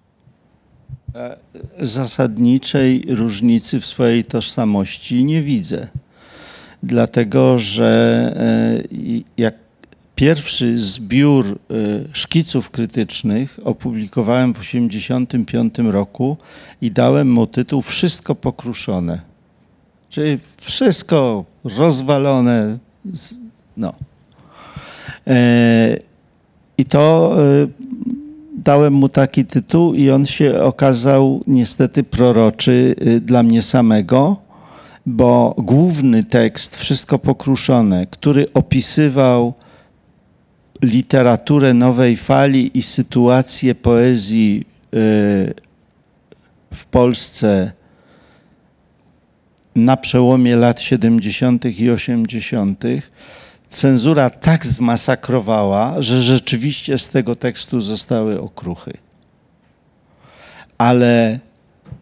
zasadniczej 1.81 3.05
różnicy 3.09 3.81
w 3.81 3.87
swojej 3.87 4.25
tożsamości 4.25 5.25
nie 5.25 5.43
widzę. 5.43 5.89
Dlatego, 6.83 7.59
że 7.59 8.33
e, 8.37 9.23
jak 9.37 9.55
pierwszy 10.23 10.79
zbiór 10.79 11.47
e, 11.47 11.75
szkiców 12.13 12.71
krytycznych 12.71 13.61
opublikowałem 13.65 14.55
w 14.55 14.59
1985 14.59 15.93
roku 15.93 16.37
i 16.83 16.91
dałem 16.91 17.33
mu 17.33 17.47
tytuł 17.47 17.83
Wszystko 17.83 18.35
pokruszone. 18.35 19.21
Czyli 20.11 20.39
wszystko 20.61 21.45
rozwalone. 21.65 22.79
No. 23.77 23.95
E, 25.27 25.97
I 26.79 26.85
to 26.85 27.35
e, 27.39 27.67
dałem 28.57 28.93
mu 28.93 29.09
taki 29.09 29.45
tytuł 29.45 29.95
i 29.95 30.11
on 30.11 30.27
się 30.27 30.63
okazał 30.63 31.43
niestety 31.47 32.05
proroczy 32.05 32.95
y, 33.07 33.21
dla 33.21 33.43
mnie 33.43 33.63
samego, 33.63 34.37
bo 35.07 35.55
główny 35.59 36.25
tekst, 36.25 36.77
wszystko 36.77 37.19
pokruszone, 37.19 38.07
który 38.07 38.53
opisywał 38.55 39.55
literaturę 40.83 41.75
nowej 41.75 42.17
fali 42.17 42.79
i 42.79 42.83
sytuację 42.83 43.75
poezji 43.75 44.67
y, 44.95 45.55
w 46.75 46.85
Polsce 46.91 47.73
na 49.75 49.97
przełomie 49.97 50.57
lat 50.57 50.81
70. 50.81 51.65
i 51.81 51.91
80., 51.91 52.85
cenzura 53.69 54.31
tak 54.31 54.67
zmasakrowała, 54.67 56.03
że 56.03 56.23
rzeczywiście 56.23 56.99
z 56.99 57.09
tego 57.09 57.37
tekstu 57.37 57.81
zostały 57.81 58.41
okruchy. 58.41 58.93
Ale 60.79 61.39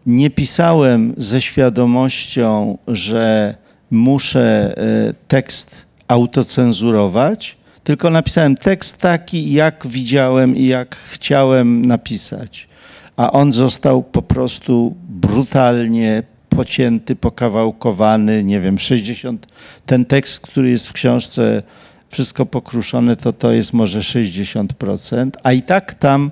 nie 0.07 0.31
pisałem 0.31 1.14
ze 1.16 1.43
świadomością, 1.43 2.78
że 2.89 3.55
muszę 3.91 4.74
e, 4.76 5.14
tekst 5.28 5.87
autocenzurować, 6.09 7.57
tylko 7.85 8.11
napisałem 8.11 8.55
tekst 8.55 8.99
taki, 8.99 9.53
jak 9.53 9.87
widziałem 9.87 10.57
i 10.57 10.66
jak 10.66 10.97
chciałem 10.97 11.87
napisać. 11.87 12.68
A 13.16 13.33
on 13.33 13.53
został 13.53 14.03
po 14.03 14.22
prostu 14.22 14.95
brutalnie 15.09 16.22
pocięty, 16.49 17.16
pokawałkowany, 17.16 18.45
nie 18.45 18.61
wiem, 18.61 18.78
60. 18.78 19.47
Ten 19.87 20.05
tekst, 20.05 20.41
który 20.41 20.70
jest 20.70 20.89
w 20.89 20.93
książce 20.93 21.62
Wszystko 22.11 22.47
pokruszone, 22.47 23.16
to 23.16 23.33
to 23.33 23.53
jest 23.53 23.72
może 23.72 23.99
60%, 23.99 25.31
a 25.43 25.53
i 25.53 25.62
tak 25.62 25.95
tam, 25.95 26.31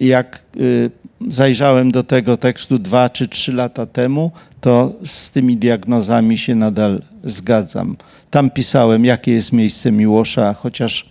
jak 0.00 0.42
y, 0.56 0.90
zajrzałem 1.28 1.90
do 1.90 2.02
tego 2.02 2.36
tekstu 2.36 2.78
dwa 2.78 3.10
czy 3.10 3.28
trzy 3.28 3.52
lata 3.52 3.86
temu, 3.86 4.30
to 4.60 4.92
z 5.04 5.30
tymi 5.30 5.56
diagnozami 5.56 6.38
się 6.38 6.54
nadal 6.54 7.02
zgadzam. 7.24 7.96
Tam 8.30 8.50
pisałem, 8.50 9.04
jakie 9.04 9.32
jest 9.32 9.52
miejsce 9.52 9.92
Miłosza, 9.92 10.54
chociaż 10.54 11.10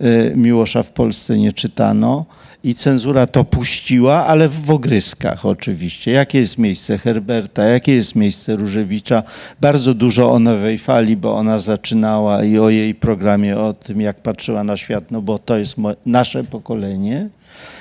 y, 0.00 0.32
Miłosza 0.36 0.82
w 0.82 0.92
Polsce 0.92 1.38
nie 1.38 1.52
czytano 1.52 2.26
i 2.64 2.74
cenzura 2.74 3.26
to 3.26 3.44
puściła, 3.44 4.26
ale 4.26 4.48
w 4.48 4.70
ogryskach 4.70 5.46
oczywiście. 5.46 6.10
Jakie 6.10 6.38
jest 6.38 6.58
miejsce 6.58 6.98
Herberta, 6.98 7.64
jakie 7.64 7.94
jest 7.94 8.14
miejsce 8.14 8.56
Różewicza. 8.56 9.22
Bardzo 9.60 9.94
dużo 9.94 10.32
o 10.32 10.38
Nowej 10.38 10.78
Fali, 10.78 11.16
bo 11.16 11.36
ona 11.36 11.58
zaczynała 11.58 12.44
i 12.44 12.58
o 12.58 12.70
jej 12.70 12.94
programie, 12.94 13.58
o 13.58 13.72
tym 13.72 14.00
jak 14.00 14.22
patrzyła 14.22 14.64
na 14.64 14.76
świat, 14.76 15.10
no 15.10 15.22
bo 15.22 15.38
to 15.38 15.56
jest 15.56 15.74
nasze 16.06 16.44
pokolenie 16.44 17.28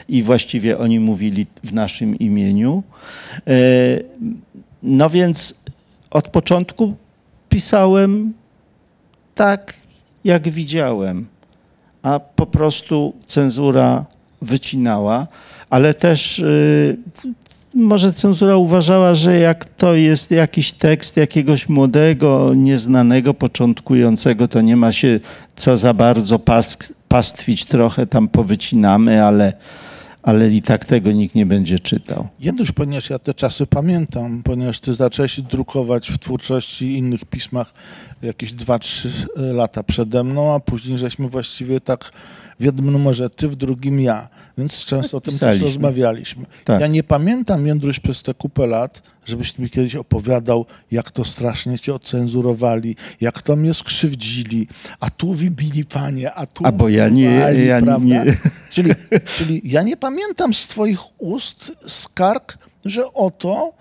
i 0.09 0.23
właściwie 0.23 0.77
oni 0.77 0.99
mówili 0.99 1.47
w 1.63 1.73
naszym 1.73 2.15
imieniu. 2.19 2.83
E, 3.47 3.55
No 4.83 5.09
więc 5.09 5.53
od 6.11 6.27
początku 6.27 6.93
pisałem 7.49 8.33
tak, 9.35 9.73
jak 10.23 10.49
widziałem, 10.49 11.25
a 12.03 12.19
po 12.19 12.45
prostu 12.45 13.13
cenzura 13.25 14.05
wycinała, 14.41 15.27
ale 15.69 15.93
też 15.93 16.39
y, 16.39 16.97
może 17.73 18.13
cenzura 18.13 18.55
uważała, 18.55 19.15
że 19.15 19.39
jak 19.39 19.65
to 19.65 19.95
jest 19.95 20.31
jakiś 20.31 20.71
tekst 20.71 21.17
jakiegoś 21.17 21.69
młodego, 21.69 22.51
nieznanego, 22.55 23.33
początkującego, 23.33 24.47
to 24.47 24.61
nie 24.61 24.75
ma 24.75 24.91
się 24.91 25.19
co 25.55 25.77
za 25.77 25.93
bardzo 25.93 26.39
pastwić, 27.09 27.65
trochę 27.65 28.07
tam 28.07 28.27
powycinamy, 28.27 29.25
ale, 29.25 29.53
ale 30.25 30.49
i 30.49 30.61
tak 30.61 30.85
tego 30.85 31.11
nikt 31.11 31.35
nie 31.35 31.45
będzie 31.45 31.79
czytał. 31.79 32.27
Jedność, 32.39 32.71
ponieważ 32.71 33.09
ja 33.09 33.19
te 33.19 33.33
czasy 33.33 33.67
pamiętam, 33.67 34.43
ponieważ 34.43 34.79
ty 34.79 34.93
zacząłeś 34.93 35.41
drukować 35.41 36.09
w 36.09 36.17
twórczości 36.17 36.85
i 36.85 36.97
innych 36.97 37.25
pismach 37.25 37.73
jakieś 38.21 38.53
2-3 38.53 39.09
lata 39.35 39.83
przede 39.83 40.23
mną, 40.23 40.55
a 40.55 40.59
później 40.59 40.97
żeśmy 40.97 41.29
właściwie 41.29 41.79
tak 41.79 42.11
w 42.59 42.63
jednym 42.63 42.91
numerze 42.91 43.29
ty, 43.29 43.47
w 43.47 43.55
drugim 43.55 44.01
ja. 44.01 44.29
Więc 44.57 44.85
często 44.85 45.17
o 45.17 45.21
tym 45.21 45.39
też 45.39 45.61
rozmawialiśmy. 45.61 46.45
Tak. 46.65 46.81
Ja 46.81 46.87
nie 46.87 47.03
pamiętam, 47.03 47.67
Jędruś, 47.67 47.99
przez 47.99 48.23
te 48.23 48.33
kupę 48.33 48.67
lat, 48.67 49.01
żebyś 49.25 49.57
mi 49.59 49.69
kiedyś 49.69 49.95
opowiadał, 49.95 50.65
jak 50.91 51.11
to 51.11 51.25
strasznie 51.25 51.79
cię 51.79 51.93
ocenzurowali, 51.93 52.95
jak 53.21 53.41
to 53.41 53.55
mnie 53.55 53.73
skrzywdzili, 53.73 54.67
a 54.99 55.09
tu 55.09 55.33
wybili 55.33 55.85
panie, 55.85 56.33
a 56.33 56.45
tu 56.45 56.65
A 56.65 56.71
bo 56.71 56.89
ja 56.89 57.09
nie- 57.09 57.23
ja 57.65 57.81
prawda? 57.81 58.05
nie- 58.05 58.25
Czyli, 58.71 58.91
czyli 59.37 59.61
ja 59.63 59.81
nie 59.83 59.97
pamiętam 59.97 60.53
z 60.53 60.67
twoich 60.67 60.99
ust 61.21 61.71
skarg, 61.87 62.57
że 62.85 63.13
oto 63.13 63.73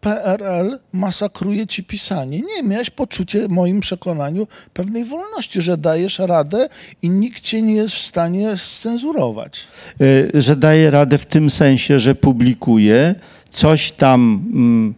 PRL 0.00 0.78
masakruje 0.92 1.66
ci 1.66 1.84
pisanie. 1.84 2.40
Nie, 2.40 2.62
miałeś 2.62 2.90
poczucie, 2.90 3.48
w 3.48 3.50
moim 3.50 3.80
przekonaniu, 3.80 4.46
pewnej 4.74 5.04
wolności, 5.04 5.62
że 5.62 5.76
dajesz 5.76 6.18
radę 6.18 6.68
i 7.02 7.10
nikt 7.10 7.42
cię 7.42 7.62
nie 7.62 7.74
jest 7.74 7.94
w 7.94 7.98
stanie 8.06 8.56
scenzurować. 8.56 9.66
Y, 10.00 10.30
że 10.34 10.56
daje 10.56 10.90
radę 10.90 11.18
w 11.18 11.26
tym 11.26 11.50
sensie, 11.50 11.98
że 11.98 12.14
publikuje 12.14 13.14
coś 13.50 13.92
tam, 13.92 14.44
mm, 14.52 14.94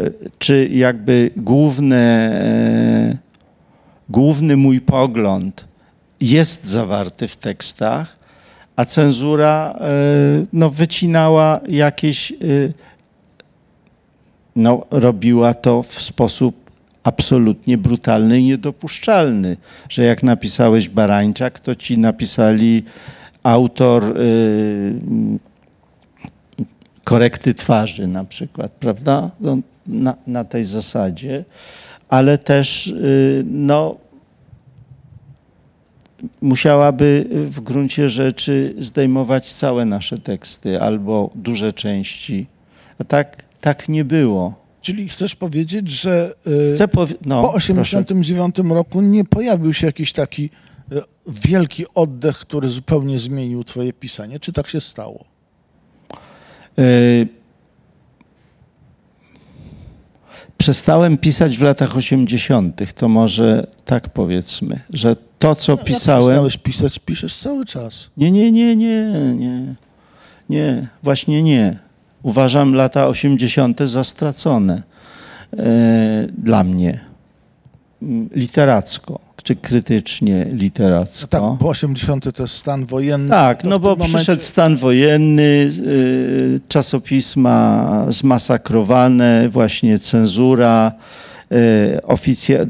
y, 0.00 0.30
czy 0.38 0.68
jakby 0.72 1.30
główne, 1.36 1.96
e, 2.40 3.16
główny 4.08 4.56
mój 4.56 4.80
pogląd 4.80 5.64
jest 6.20 6.64
zawarty 6.64 7.28
w 7.28 7.36
tekstach, 7.36 8.16
a 8.76 8.84
cenzura 8.84 9.78
e, 9.80 9.86
no, 10.52 10.70
wycinała 10.70 11.60
jakieś 11.68 12.32
e, 12.32 12.36
no, 14.56 14.86
robiła 14.90 15.54
to 15.54 15.82
w 15.82 16.02
sposób 16.02 16.70
absolutnie 17.02 17.78
brutalny 17.78 18.40
i 18.40 18.44
niedopuszczalny, 18.44 19.56
że 19.88 20.04
jak 20.04 20.22
napisałeś 20.22 20.88
Barańczak, 20.88 21.60
to 21.60 21.74
ci 21.74 21.98
napisali 21.98 22.84
autor 23.42 24.04
y, 24.04 24.94
korekty 27.04 27.54
twarzy 27.54 28.06
na 28.06 28.24
przykład, 28.24 28.72
prawda? 28.72 29.30
No, 29.40 29.58
na, 29.86 30.16
na 30.26 30.44
tej 30.44 30.64
zasadzie, 30.64 31.44
ale 32.08 32.38
też 32.38 32.86
y, 32.86 33.44
no, 33.50 33.96
musiałaby 36.40 37.26
w 37.30 37.60
gruncie 37.60 38.08
rzeczy 38.08 38.74
zdejmować 38.78 39.54
całe 39.54 39.84
nasze 39.84 40.18
teksty 40.18 40.80
albo 40.80 41.30
duże 41.34 41.72
części. 41.72 42.46
A 42.98 43.04
tak, 43.04 43.45
tak 43.66 43.88
nie 43.88 44.04
było. 44.04 44.54
Czyli 44.80 45.08
chcesz 45.08 45.36
powiedzieć, 45.36 45.88
że 45.90 46.34
y, 46.46 46.74
Chcę 46.74 46.88
powie- 46.88 47.14
no, 47.26 47.42
po 47.42 47.48
proszę. 47.50 47.66
1989 47.74 48.74
roku 48.74 49.00
nie 49.00 49.24
pojawił 49.24 49.72
się 49.74 49.86
jakiś 49.86 50.12
taki 50.12 50.50
y, 50.92 51.00
wielki 51.26 51.84
oddech, 51.94 52.38
który 52.38 52.68
zupełnie 52.68 53.18
zmienił 53.18 53.64
twoje 53.64 53.92
pisanie? 53.92 54.40
Czy 54.40 54.52
tak 54.52 54.68
się 54.68 54.80
stało? 54.80 55.24
Y, 56.78 57.28
Przestałem 60.58 61.18
pisać 61.18 61.58
w 61.58 61.62
latach 61.62 61.96
80., 61.96 62.92
to 62.94 63.08
może 63.08 63.66
tak 63.84 64.08
powiedzmy, 64.08 64.80
że 64.90 65.16
to, 65.38 65.54
co 65.54 65.72
No, 65.72 65.78
pisałem. 65.78 66.22
przestałeś 66.24 66.56
pisać, 66.56 66.98
piszesz 66.98 67.36
cały 67.36 67.64
czas. 67.64 68.10
Nie, 68.16 68.30
nie, 68.30 68.52
nie, 68.52 68.76
nie, 68.76 69.10
nie. 69.36 69.74
Nie, 70.50 70.88
właśnie 71.02 71.42
nie. 71.42 71.85
Uważam 72.22 72.74
lata 72.74 73.06
80. 73.08 73.80
za 73.84 74.04
stracone 74.04 74.82
e, 75.58 75.62
dla 76.38 76.64
mnie. 76.64 77.00
Literacko, 78.34 79.18
czy 79.42 79.56
krytycznie 79.56 80.46
No 80.50 80.56
literacko. 80.56 81.26
tak, 81.26 81.42
bo 81.60 81.68
80 81.68 82.36
to 82.36 82.42
jest 82.42 82.54
stan 82.54 82.86
wojenny. 82.86 83.30
Tak, 83.30 83.64
no 83.64 83.78
bo 83.78 83.88
momencie- 83.96 84.14
przyszedł 84.16 84.42
stan 84.42 84.76
wojenny, 84.76 85.42
y, 85.42 86.60
czasopisma 86.68 88.06
zmasakrowane, 88.08 89.48
właśnie 89.48 89.98
cenzura. 89.98 90.92
Y, 91.52 91.56
Oficja- 92.02 92.66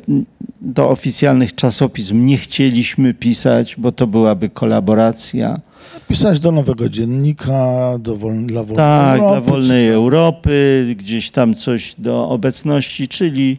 do 0.60 0.90
oficjalnych 0.90 1.54
czasopism 1.54 2.26
nie 2.26 2.36
chcieliśmy 2.36 3.14
pisać, 3.14 3.76
bo 3.78 3.92
to 3.92 4.06
byłaby 4.06 4.48
kolaboracja. 4.48 5.60
Pisać 6.08 6.40
do 6.40 6.52
nowego 6.52 6.88
dziennika, 6.88 7.98
do 7.98 8.16
wol... 8.16 8.32
dla 8.46 8.62
wolnej 8.64 8.76
Tak, 8.76 9.18
Europy, 9.18 9.30
dla 9.30 9.52
wolnej 9.52 9.86
czy- 9.88 9.92
Europy, 9.94 10.94
gdzieś 10.98 11.30
tam 11.30 11.54
coś 11.54 11.94
do 11.98 12.28
obecności, 12.28 13.08
czyli, 13.08 13.58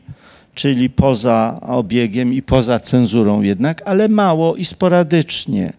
czyli 0.54 0.90
poza 0.90 1.60
obiegiem 1.62 2.34
i 2.34 2.42
poza 2.42 2.80
cenzurą 2.80 3.42
jednak, 3.42 3.82
ale 3.86 4.08
mało 4.08 4.56
i 4.56 4.66
sporadycznie, 4.66 5.74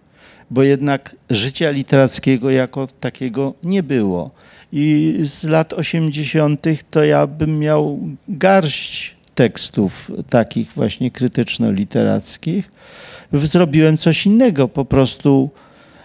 bo 0.51 0.63
jednak 0.63 1.17
życia 1.31 1.71
literackiego 1.71 2.51
jako 2.51 2.87
takiego 3.01 3.55
nie 3.65 3.83
było. 3.83 4.31
I 4.73 5.17
z 5.23 5.45
lat 5.45 5.73
80. 5.73 6.67
to 6.91 7.05
ja 7.05 7.27
bym 7.27 7.59
miał 7.59 7.99
garść 8.29 9.18
tekstów 9.39 10.11
takich 10.31 10.73
właśnie 10.73 11.11
krytyczno-literackich. 11.11 12.63
Zrobiłem 13.33 13.97
coś 13.97 14.27
innego, 14.27 14.69
po 14.69 14.85
prostu 14.85 15.51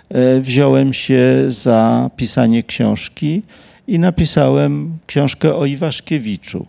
e, 0.09 0.39
wziąłem 0.39 0.93
się 0.93 1.21
za 1.47 2.09
pisanie 2.15 2.63
książki 2.63 3.41
i 3.87 3.99
napisałem 3.99 4.97
książkę 5.07 5.55
o 5.55 5.65
Iwaszkiewiczu. 5.65 6.65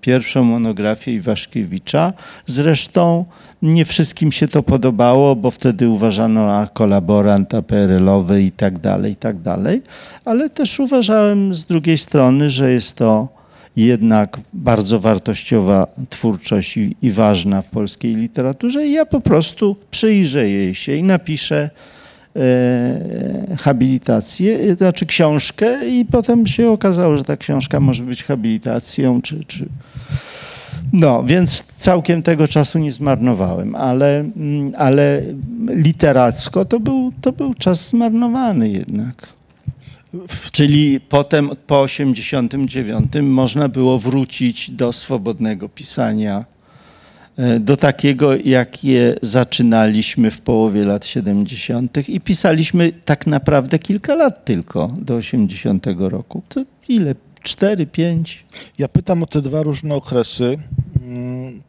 Pierwszą 0.00 0.44
monografię 0.44 1.12
Iwaszkiewicza. 1.12 2.12
Zresztą 2.46 3.24
nie 3.62 3.84
wszystkim 3.84 4.32
się 4.32 4.48
to 4.48 4.62
podobało, 4.62 5.36
bo 5.36 5.50
wtedy 5.50 5.88
uważano 5.88 6.52
a 6.52 6.66
kolaborant, 6.66 7.54
a 7.54 7.62
PRL-owy 7.62 8.42
i 8.42 8.52
tak 8.52 8.78
dalej, 8.78 9.12
i 9.12 9.16
tak 9.16 9.38
dalej. 9.38 9.82
Ale 10.24 10.50
też 10.50 10.80
uważałem 10.80 11.54
z 11.54 11.64
drugiej 11.64 11.98
strony, 11.98 12.50
że 12.50 12.72
jest 12.72 12.92
to 12.92 13.43
jednak 13.76 14.40
bardzo 14.52 15.00
wartościowa 15.00 15.86
twórczość 16.10 16.76
i, 16.76 16.96
i 17.02 17.10
ważna 17.10 17.62
w 17.62 17.68
polskiej 17.68 18.16
literaturze 18.16 18.86
i 18.86 18.92
ja 18.92 19.06
po 19.06 19.20
prostu 19.20 19.76
przyjrzę 19.90 20.48
jej 20.48 20.74
się 20.74 20.96
i 20.96 21.02
napiszę 21.02 21.70
e, 22.36 23.56
habilitację, 23.58 24.76
znaczy 24.76 25.06
książkę 25.06 25.88
i 25.88 26.04
potem 26.04 26.46
się 26.46 26.70
okazało, 26.70 27.16
że 27.16 27.24
ta 27.24 27.36
książka 27.36 27.80
może 27.80 28.02
być 28.02 28.24
habilitacją, 28.24 29.22
czy, 29.22 29.44
czy... 29.44 29.68
No, 30.92 31.24
więc 31.24 31.62
całkiem 31.76 32.22
tego 32.22 32.48
czasu 32.48 32.78
nie 32.78 32.92
zmarnowałem, 32.92 33.74
ale, 33.76 34.20
mm, 34.20 34.72
ale 34.78 35.22
literacko 35.68 36.64
to 36.64 36.80
był, 36.80 37.12
to 37.20 37.32
był 37.32 37.54
czas 37.54 37.88
zmarnowany 37.88 38.68
jednak. 38.68 39.34
Czyli 40.52 41.00
potem 41.00 41.50
po 41.66 41.80
89 41.80 43.12
można 43.22 43.68
było 43.68 43.98
wrócić 43.98 44.70
do 44.70 44.92
swobodnego 44.92 45.68
pisania, 45.68 46.44
e, 47.36 47.60
do 47.60 47.76
takiego, 47.76 48.36
jakie 48.36 49.14
zaczynaliśmy 49.22 50.30
w 50.30 50.40
połowie 50.40 50.84
lat 50.84 51.06
70. 51.06 52.08
i 52.08 52.20
pisaliśmy 52.20 52.92
tak 53.04 53.26
naprawdę 53.26 53.78
kilka 53.78 54.14
lat 54.14 54.44
tylko 54.44 54.96
do 54.98 55.14
80 55.14 55.86
roku. 55.98 56.42
To 56.48 56.64
ile? 56.88 57.14
4, 57.42 57.86
5? 57.86 58.44
Ja 58.78 58.88
pytam 58.88 59.22
o 59.22 59.26
te 59.26 59.42
dwa 59.42 59.62
różne 59.62 59.94
okresy, 59.94 60.58
mm, 61.02 61.62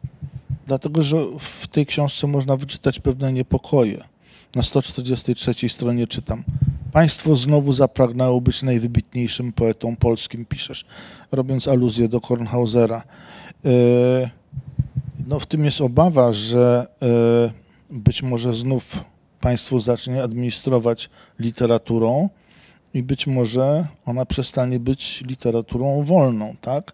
dlatego 0.66 1.02
że 1.02 1.16
w 1.38 1.66
tej 1.66 1.86
książce 1.86 2.26
można 2.26 2.56
wyczytać 2.56 3.00
pewne 3.00 3.32
niepokoje. 3.32 4.15
Na 4.54 4.62
143 4.62 5.68
stronie 5.68 6.06
czytam. 6.06 6.44
Państwo 6.92 7.36
znowu 7.36 7.72
zapragnęło 7.72 8.40
być 8.40 8.62
najwybitniejszym 8.62 9.52
poetą 9.52 9.96
polskim, 9.96 10.44
piszesz, 10.44 10.84
robiąc 11.32 11.68
aluzję 11.68 12.08
do 12.08 12.20
Kornhausera. 12.20 13.02
E, 13.64 14.30
No, 15.26 15.40
w 15.40 15.46
tym 15.46 15.64
jest 15.64 15.80
obawa, 15.80 16.32
że 16.32 16.86
e, 17.02 17.50
być 17.90 18.22
może 18.22 18.54
znów 18.54 19.04
państwo 19.40 19.80
zacznie 19.80 20.22
administrować 20.22 21.10
literaturą 21.38 22.28
i 22.94 23.02
być 23.02 23.26
może 23.26 23.86
ona 24.04 24.26
przestanie 24.26 24.80
być 24.80 25.24
literaturą 25.26 26.02
wolną, 26.02 26.54
tak? 26.60 26.92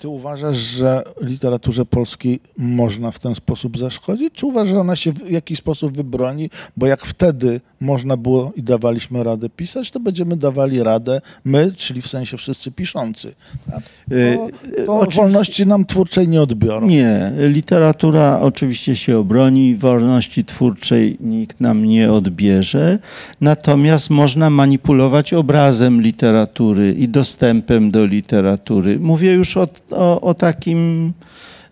Ty 0.00 0.08
uważasz, 0.08 0.56
że 0.56 1.02
literaturze 1.20 1.84
polskiej 1.86 2.40
można 2.58 3.10
w 3.10 3.18
ten 3.18 3.34
sposób 3.34 3.78
zaszkodzić, 3.78 4.34
czy 4.34 4.46
uważasz, 4.46 4.68
że 4.68 4.80
ona 4.80 4.96
się 4.96 5.12
w 5.12 5.30
jakiś 5.30 5.58
sposób 5.58 5.96
wybroni? 5.96 6.50
Bo 6.76 6.86
jak 6.86 7.00
wtedy 7.06 7.60
można 7.80 8.16
było 8.16 8.52
i 8.56 8.62
dawaliśmy 8.62 9.22
radę 9.24 9.48
pisać, 9.48 9.90
to 9.90 10.00
będziemy 10.00 10.36
dawali 10.36 10.82
radę 10.82 11.20
my, 11.44 11.72
czyli 11.76 12.02
w 12.02 12.08
sensie 12.08 12.36
wszyscy 12.36 12.70
piszący. 12.70 13.34
Tak? 13.70 13.82
Y, 14.12 14.36
To, 14.36 14.82
y, 14.82 14.90
oczywiście- 14.90 15.22
wolności 15.22 15.66
nam 15.66 15.84
twórczej 15.86 16.28
nie 16.28 16.42
odbiorą. 16.42 16.86
Nie, 16.86 17.32
literatura 17.38 18.40
oczywiście 18.40 18.96
się 18.96 19.18
obroni, 19.18 19.76
wolności 19.76 20.44
twórczej 20.44 21.16
nikt 21.20 21.60
nam 21.60 21.84
nie 21.84 22.12
odbierze, 22.12 22.98
natomiast 23.40 24.10
można 24.10 24.50
manipulować 24.50 25.32
obrazem 25.34 26.00
literatury 26.02 26.92
i 26.92 27.08
dostępem 27.08 27.90
do 27.90 28.06
literatury. 28.06 28.98
Mówię 29.00 29.32
już 29.32 29.56
o, 29.56 29.68
o, 29.92 30.20
o 30.20 30.34
takim 30.34 31.12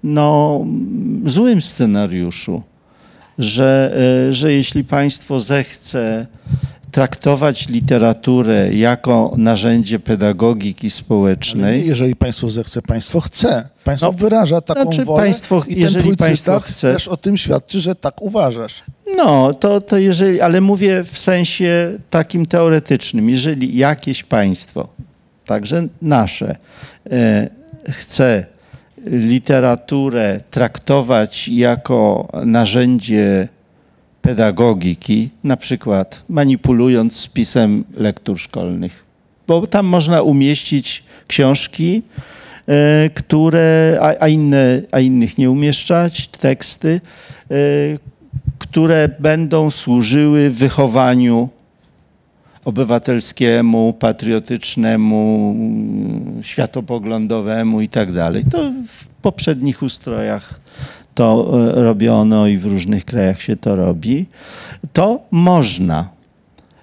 no, 0.05 0.61
złym 1.27 1.63
scenariuszu, 1.63 2.63
że, 3.39 3.97
e, 4.29 4.33
że 4.33 4.53
jeśli 4.53 4.85
państwo 4.85 5.41
zechce 5.41 6.27
traktować 6.91 7.69
literaturę 7.69 8.75
jako 8.75 9.35
narzędzie 9.37 9.99
pedagogiki 9.99 10.91
społecznej, 10.91 11.81
nie, 11.81 11.87
jeżeli 11.87 12.17
państwo 12.17 12.51
zechce, 12.51 12.83
państwo 12.83 13.21
chce. 13.21 13.69
Państwo 13.85 14.07
No, 14.07 14.13
wyraża 14.13 14.61
taką 14.61 14.83
znaczy 14.83 15.05
wolę 15.05 15.23
państwo- 15.23 15.63
i 15.67 15.75
ten 15.75 15.79
jeżeli 15.79 16.05
twój 16.05 16.17
państwo 16.17 16.61
chce- 16.61 16.93
też 16.93 17.09
o 17.09 17.17
tym 17.17 17.37
świadczy, 17.37 17.81
że 17.81 17.95
tak 17.95 18.23
uważasz. 18.23 18.83
No, 19.17 19.55
to, 19.55 19.81
to 19.81 19.99
jeżeli, 19.99 20.41
ale 20.41 20.61
mówię 20.61 21.05
w 21.05 21.19
sensie 21.19 21.99
takim 22.11 22.47
teoretycznym. 22.47 23.31
Jeżeli 23.31 23.77
jakieś 23.77 24.23
państwo, 24.23 24.89
także 25.47 25.87
nasze, 26.03 26.57
e, 27.11 27.51
chce 27.91 28.47
literaturę 29.07 30.41
traktować 30.51 31.49
jako 31.49 32.29
narzędzie 32.45 33.49
pedagogiki, 34.23 35.31
na 35.45 35.57
przykład 35.57 36.23
manipulując 36.29 37.17
spisem 37.17 37.85
lektur 37.97 38.39
szkolnych, 38.39 39.05
bo 39.47 39.67
tam 39.67 39.87
można 39.87 40.23
umieścić 40.23 41.03
książki, 41.27 42.03
e, 42.67 43.11
które, 43.15 43.99
a, 44.21 44.29
inne, 44.29 44.83
a 44.93 45.01
innych 45.01 45.39
nie 45.39 45.51
umieszczać, 45.51 46.29
teksty, 46.29 47.01
e, 47.51 47.55
które 48.59 49.09
będą 49.19 49.71
służyły 49.71 50.51
wychowaniu 50.51 51.49
obywatelskiemu, 52.65 53.93
patriotycznemu, 53.93 55.57
światopoglądowemu 56.43 57.81
i 57.81 57.89
tak 57.89 58.13
dalej. 58.13 58.45
To 58.53 58.73
w 58.89 59.07
poprzednich 59.23 59.83
ustrojach 59.83 60.61
to 61.15 61.51
e, 61.77 61.83
robiono 61.83 62.47
i 62.47 62.59
w 62.59 62.67
różnych 62.67 63.05
krajach 63.05 63.43
się 63.43 63.57
to 63.57 63.77
robi. 63.77 64.27
To 64.93 65.21
można. 65.31 66.09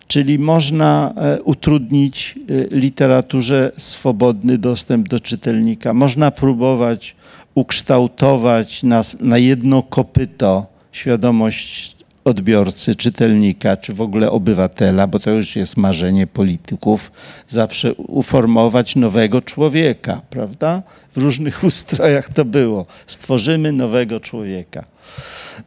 Czyli 0.07 0.39
można 0.39 1.13
e, 1.17 1.41
utrudnić 1.41 2.35
e, 2.49 2.75
literaturze 2.75 3.71
swobodny 3.77 4.57
dostęp 4.57 5.09
do 5.09 5.19
czytelnika. 5.19 5.93
Można 5.93 6.31
próbować 6.31 7.15
ukształtować 7.55 8.83
na, 8.83 9.01
na 9.19 9.37
jedno 9.37 9.83
kopyto 9.83 10.65
świadomość 10.91 11.94
odbiorcy, 12.25 12.95
czytelnika, 12.95 13.77
czy 13.77 13.93
w 13.93 14.01
ogóle 14.01 14.31
obywatela, 14.31 15.07
bo 15.07 15.19
to 15.19 15.31
już 15.31 15.55
jest 15.55 15.77
marzenie 15.77 16.27
polityków, 16.27 17.11
zawsze 17.47 17.93
uformować 17.93 18.95
nowego 18.95 19.41
człowieka, 19.41 20.21
prawda? 20.29 20.83
W 21.15 21.17
różnych 21.17 21.63
ustrojach 21.69 22.33
to 22.33 22.45
było. 22.45 22.85
Stworzymy 23.07 23.71
nowego 23.71 24.19
człowieka. 24.19 24.85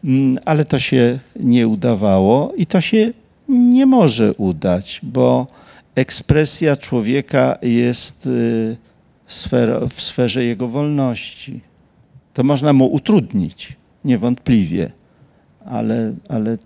Mm, 0.04 0.38
Ale 0.44 0.64
to 0.64 0.78
się 0.78 1.18
nie 1.36 1.68
udawało 1.68 2.52
i 2.56 2.66
to 2.66 2.80
się 2.80 3.12
nie 3.48 3.86
może 3.86 4.34
udać, 4.34 5.00
bo 5.02 5.46
ekspresja 5.94 6.76
człowieka 6.76 7.58
jest 7.62 8.26
y, 8.26 8.76
w 9.94 10.02
sferze 10.02 10.44
jego 10.44 10.68
wolności. 10.68 11.60
To 12.34 12.44
można 12.44 12.72
mu 12.72 12.92
utrudnić, 12.92 13.72
niewątpliwie, 14.04 14.90
ale, 15.68 16.14
ale 16.28 16.58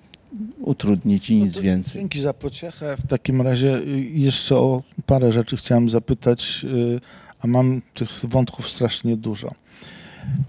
utrudnić 0.61 1.31
i 1.31 1.37
nic 1.37 1.57
No 1.57 1.63
więcej. 1.63 2.01
Dzięki 2.01 2.21
za 2.21 2.35
pociechę. 2.35 2.97
W 2.97 3.09
takim 3.09 3.43
razie 3.43 3.79
y, 3.79 4.01
jeszcze 4.13 4.57
o 4.57 4.83
parę 5.07 5.33
rzeczy 5.33 5.57
chciałem 5.57 5.91
zapytać, 5.91 6.65
y, 6.65 7.01
a 7.41 7.47
mam 7.47 7.83
tych 7.95 8.11
wątków 8.25 8.69
strasznie 8.69 9.17
dużo. 9.17 9.51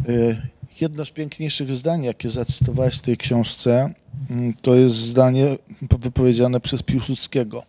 Y, 0.10 0.38
Jedno 0.82 1.06
z 1.06 1.12
piękniejszych 1.12 1.76
zdań, 1.76 2.04
jakie 2.04 2.30
zacytowałeś 2.30 2.95
w 2.95 3.01
tej 3.01 3.18
książce, 3.18 3.93
mm, 4.30 4.54
to 4.62 4.76
jest 4.76 4.95
zdanie 4.95 5.58
wypowiedziane 5.99 6.60
przez 6.60 6.84
Piłsudskiego 6.84 7.64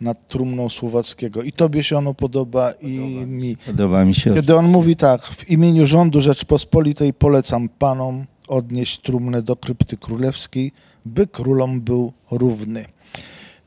nad 0.00 0.28
trumną 0.28 0.68
Słowackiego. 0.68 1.42
I 1.42 1.52
tobie 1.52 1.82
się 1.84 1.98
ono 1.98 2.14
podoba, 2.14 2.72
i 2.72 2.98
mi. 3.26 3.56
Podoba 3.56 4.04
mi 4.04 4.14
się. 4.14 4.34
Kiedy 4.34 4.56
on 4.56 4.68
mówi 4.68 4.96
tak, 4.96 5.26
w 5.26 5.50
imieniu 5.50 5.86
rządu 5.86 6.20
Rzeczpospolitej 6.20 7.14
polecam 7.14 7.68
panom 7.68 8.24
odnieść 8.52 9.00
trumnę 9.00 9.42
do 9.42 9.56
krypty 9.56 9.96
królewskiej, 9.96 10.72
by 11.04 11.26
królom 11.26 11.80
był 11.80 12.12
równy. 12.30 12.84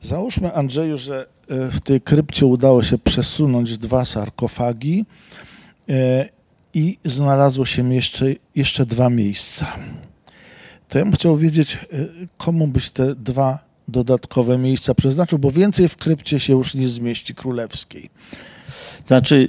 Załóżmy, 0.00 0.54
Andrzeju, 0.54 0.98
że 0.98 1.26
e, 1.48 1.70
w 1.70 1.80
tej 1.80 2.00
krypcie 2.00 2.46
udało 2.46 2.82
się 2.82 2.98
przesunąć 2.98 3.78
dwa 3.78 4.04
sarkofagi 4.04 5.04
e, 5.88 6.28
i 6.74 6.98
znalazło 7.04 7.64
się 7.64 7.94
jeszcze, 7.94 8.26
jeszcze 8.54 8.86
dwa 8.86 9.10
miejsca. 9.10 9.66
To 10.88 10.98
ja 10.98 11.04
bym 11.04 11.14
chciał 11.14 11.36
wiedzieć, 11.36 11.74
e, 11.74 11.78
komu 12.36 12.66
byś 12.66 12.90
te 12.90 13.14
dwa 13.14 13.58
dodatkowe 13.88 14.58
miejsca 14.58 14.94
przeznaczył, 14.94 15.38
bo 15.38 15.50
więcej 15.50 15.88
w 15.88 15.96
krypcie 15.96 16.40
się 16.40 16.52
już 16.52 16.74
nie 16.74 16.88
zmieści 16.88 17.34
królewskiej. 17.34 18.10
Znaczy, 19.06 19.48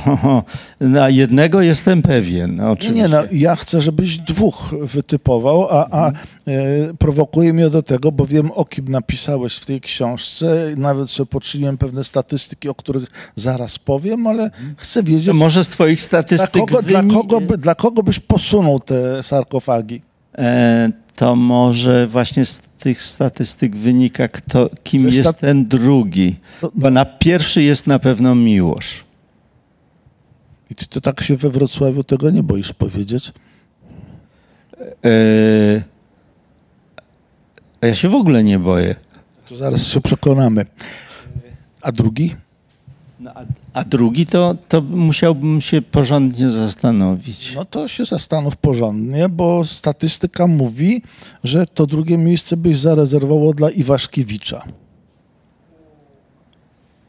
na 0.80 1.08
jednego 1.08 1.62
jestem 1.62 2.02
pewien. 2.02 2.56
Nie, 2.56 2.66
Oczywiście. 2.66 3.02
nie, 3.02 3.08
no, 3.08 3.22
ja 3.32 3.56
chcę, 3.56 3.80
żebyś 3.80 4.18
dwóch 4.18 4.74
wytypował, 4.82 5.66
a, 5.70 5.88
a 5.90 6.10
e, 6.10 6.12
prowokuje 6.98 7.52
mnie 7.52 7.70
do 7.70 7.82
tego, 7.82 8.12
bo 8.12 8.26
wiem 8.26 8.50
o 8.50 8.64
kim 8.64 8.88
napisałeś 8.88 9.54
w 9.54 9.66
tej 9.66 9.80
książce. 9.80 10.74
Nawet 10.76 11.10
sobie 11.10 11.26
poczyniłem 11.26 11.78
pewne 11.78 12.04
statystyki, 12.04 12.68
o 12.68 12.74
których 12.74 13.32
zaraz 13.34 13.78
powiem, 13.78 14.26
ale 14.26 14.50
chcę 14.76 15.02
wiedzieć, 15.02 15.26
To 15.26 15.34
może 15.34 15.64
z 15.64 15.68
twoich 15.68 15.98
dla 15.98 16.06
statystyk 16.06 16.50
kogo, 16.52 16.82
dla, 16.82 17.02
kogo 17.02 17.40
by, 17.40 17.58
dla 17.58 17.74
kogo 17.74 18.02
byś 18.02 18.18
posunął 18.18 18.80
te 18.80 19.22
sarkofagi. 19.22 20.02
E, 20.38 20.90
to 21.16 21.36
może 21.36 22.06
właśnie 22.06 22.44
z 22.44 22.60
tych 22.82 23.02
statystyk 23.02 23.76
wynika, 23.76 24.28
kto, 24.28 24.70
kim 24.82 25.10
Ze 25.10 25.16
jest 25.18 25.38
ten 25.38 25.68
drugi. 25.68 26.36
To- 26.60 26.72
Bo 26.74 26.90
na 26.90 27.04
pierwszy 27.04 27.62
jest 27.62 27.86
na 27.86 27.98
pewno 27.98 28.34
Miłosz. 28.34 29.04
I 30.70 30.74
ty 30.74 30.86
to 30.86 31.00
tak 31.00 31.20
się 31.22 31.36
we 31.36 31.50
Wrocławiu 31.50 32.04
tego 32.04 32.30
nie 32.30 32.42
boisz 32.42 32.72
powiedzieć? 32.72 33.32
A 37.80 37.86
ja 37.86 37.94
się 37.94 38.08
w 38.08 38.14
ogóle 38.14 38.44
nie 38.44 38.58
boję. 38.58 38.94
To 39.48 39.56
zaraz 39.56 39.86
się 39.86 40.00
przekonamy. 40.00 40.66
A 41.82 41.92
drugi? 41.92 42.34
No, 43.22 43.30
a, 43.34 43.44
a 43.72 43.84
drugi 43.84 44.26
to, 44.26 44.54
to 44.68 44.80
musiałbym 44.80 45.60
się 45.60 45.82
porządnie 45.82 46.50
zastanowić. 46.50 47.52
No 47.54 47.64
to 47.64 47.88
się 47.88 48.04
zastanów 48.04 48.56
porządnie, 48.56 49.28
bo 49.28 49.64
statystyka 49.64 50.46
mówi, 50.46 51.02
że 51.44 51.66
to 51.66 51.86
drugie 51.86 52.18
miejsce 52.18 52.56
byś 52.56 52.78
zarezerwował 52.78 53.54
dla 53.54 53.70
Iwaszkiewicza. 53.70 54.62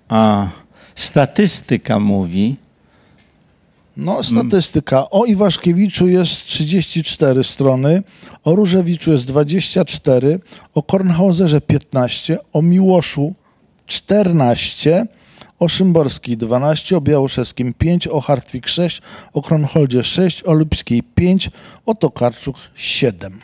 A 0.08 0.48
statystyka 0.96 2.00
mówi, 2.00 2.56
No, 3.98 4.24
statystyka. 4.24 5.10
O 5.10 5.26
Iwaszkiewiczu 5.26 6.08
jest 6.08 6.46
34 6.46 7.44
strony, 7.44 8.04
o 8.44 8.56
Różewiczu 8.56 9.12
jest 9.12 9.26
24, 9.26 10.40
o 10.74 10.84
Kornhauserze 10.84 11.62
15, 11.62 12.38
o 12.54 12.62
Miłoszu 12.62 13.34
14, 13.86 15.06
o 15.64 15.70
Szymborskiej 15.70 16.38
12, 16.38 16.98
o 16.98 17.02
Białoszewskim 17.02 17.74
5, 17.74 18.08
o 18.08 18.22
Hartwig 18.22 18.68
6, 18.68 19.02
o 19.34 19.42
Kronholdzie 19.42 20.04
6, 20.04 20.44
o 20.44 20.54
Lubskiej 20.54 21.04
5, 21.16 21.50
o 21.86 21.96
Tokarczuk 21.96 22.58
7. 22.76 23.40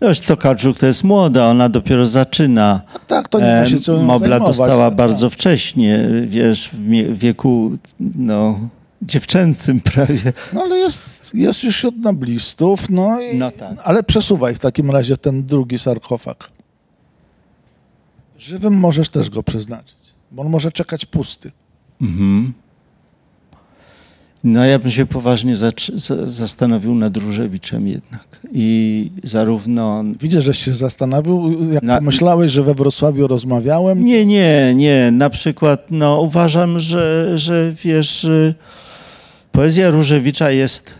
no 0.00 0.08
już 0.08 0.20
Tokarczuk 0.20 0.78
to 0.78 0.86
jest 0.86 1.04
młoda, 1.04 1.46
ona 1.46 1.68
dopiero 1.68 2.06
zaczyna. 2.06 2.80
Tak, 3.06 3.28
to 3.28 3.40
nie 3.40 3.46
ma 3.60 3.66
się 3.66 3.80
co 3.80 4.02
Mobla 4.02 4.28
zajmować. 4.28 4.56
dostała 4.56 4.88
Tak, 4.88 4.96
bardzo 4.96 5.30
tak. 5.30 5.38
wcześnie, 5.38 6.08
wiesz, 6.26 6.70
w 6.72 7.18
wieku 7.18 7.72
no, 8.00 8.58
dziewczęcym 9.02 9.80
prawie. 9.80 10.32
No 10.52 10.62
ale 10.62 10.76
jest, 10.76 11.30
jest 11.34 11.64
już 11.64 11.76
wśród 11.76 11.96
noblistów, 11.96 12.90
no, 12.90 13.20
i, 13.20 13.36
No 13.38 13.50
tak. 13.50 13.72
ale 13.84 14.02
przesuwaj 14.02 14.54
w 14.54 14.58
takim 14.58 14.90
razie 14.90 15.16
ten 15.16 15.46
drugi 15.46 15.78
sarkofag. 15.78 16.50
Żywym 18.38 18.74
możesz 18.74 19.08
też 19.08 19.30
go 19.30 19.42
przeznaczyć, 19.42 19.98
bo 20.32 20.42
on 20.42 20.48
może 20.48 20.72
czekać 20.72 21.06
pusty. 21.06 21.50
Mhm. 22.00 22.52
No 24.44 24.64
ja 24.64 24.78
bym 24.78 24.90
się 24.90 25.06
poważnie 25.06 25.56
zastanowił 26.26 26.94
nad 26.94 27.16
Różewiczem 27.16 27.86
jednak. 27.86 28.40
I 28.52 29.10
zarówno... 29.24 30.04
Widzę, 30.20 30.42
że 30.42 30.54
się 30.54 30.72
zastanowił, 30.72 31.72
jak 31.72 31.82
Na- 31.82 31.98
pomyślałeś, 31.98 32.52
że 32.52 32.62
we 32.62 32.74
Wrocławiu 32.74 33.26
rozmawiałem. 33.26 34.04
Nie, 34.04 34.26
nie, 34.26 34.72
nie. 34.74 35.10
Na 35.12 35.30
przykład 35.30 35.86
no, 35.90 36.20
uważam, 36.20 36.78
że, 36.78 37.32
że 37.38 37.72
wiesz, 37.84 38.24
y, 38.24 38.54
poezja 39.52 39.90
Różewicza 39.90 40.50
jest, 40.50 40.94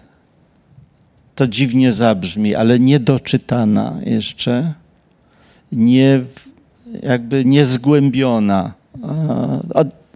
to 1.34 1.46
dziwnie 1.46 1.92
zabrzmi, 1.92 2.54
ale 2.54 2.80
niedoczytana 2.80 3.96
jeszcze, 4.06 4.74
nie, 5.72 6.20
jakby 7.02 7.44
niezgłębiona. 7.44 8.81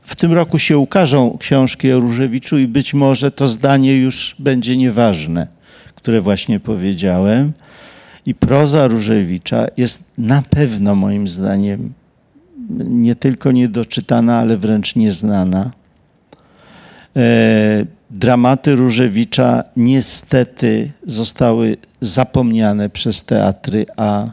W 0.02 0.16
tym 0.16 0.32
roku 0.32 0.58
się 0.58 0.78
ukażą 0.78 1.38
książki 1.38 1.92
o 1.92 2.00
Różewiczu 2.00 2.58
i 2.58 2.66
być 2.66 2.94
może 2.94 3.30
to 3.30 3.48
zdanie 3.48 3.96
już 3.96 4.36
będzie 4.38 4.76
nieważne, 4.76 5.46
które 5.94 6.20
właśnie 6.20 6.60
powiedziałem. 6.60 7.52
I 8.26 8.34
proza 8.34 8.86
Różewicza 8.86 9.66
jest 9.76 10.00
na 10.18 10.42
pewno 10.50 10.94
moim 10.94 11.28
zdaniem 11.28 11.92
nie 12.78 13.14
tylko 13.14 13.52
niedoczytana, 13.52 14.38
ale 14.38 14.56
wręcz 14.56 14.96
nieznana. 14.96 15.70
E, 17.16 17.86
dramaty 18.10 18.76
Różewicza 18.76 19.64
niestety 19.76 20.92
zostały 21.04 21.76
zapomniane 22.00 22.90
przez 22.90 23.22
teatry, 23.22 23.86
a 23.96 24.30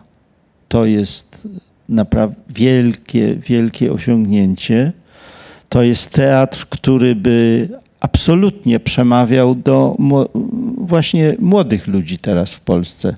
to 0.67 0.85
jest 0.85 1.47
naprawdę 1.89 2.35
wielkie, 2.49 3.35
wielkie 3.35 3.93
osiągnięcie. 3.93 4.91
To 5.69 5.81
jest 5.81 6.09
teatr, 6.09 6.65
który 6.69 7.15
by 7.15 7.67
absolutnie 7.99 8.79
przemawiał 8.79 9.55
do 9.55 9.97
właśnie 10.77 11.35
młodych 11.39 11.87
ludzi 11.87 12.17
teraz 12.17 12.51
w 12.51 12.59
Polsce 12.59 13.15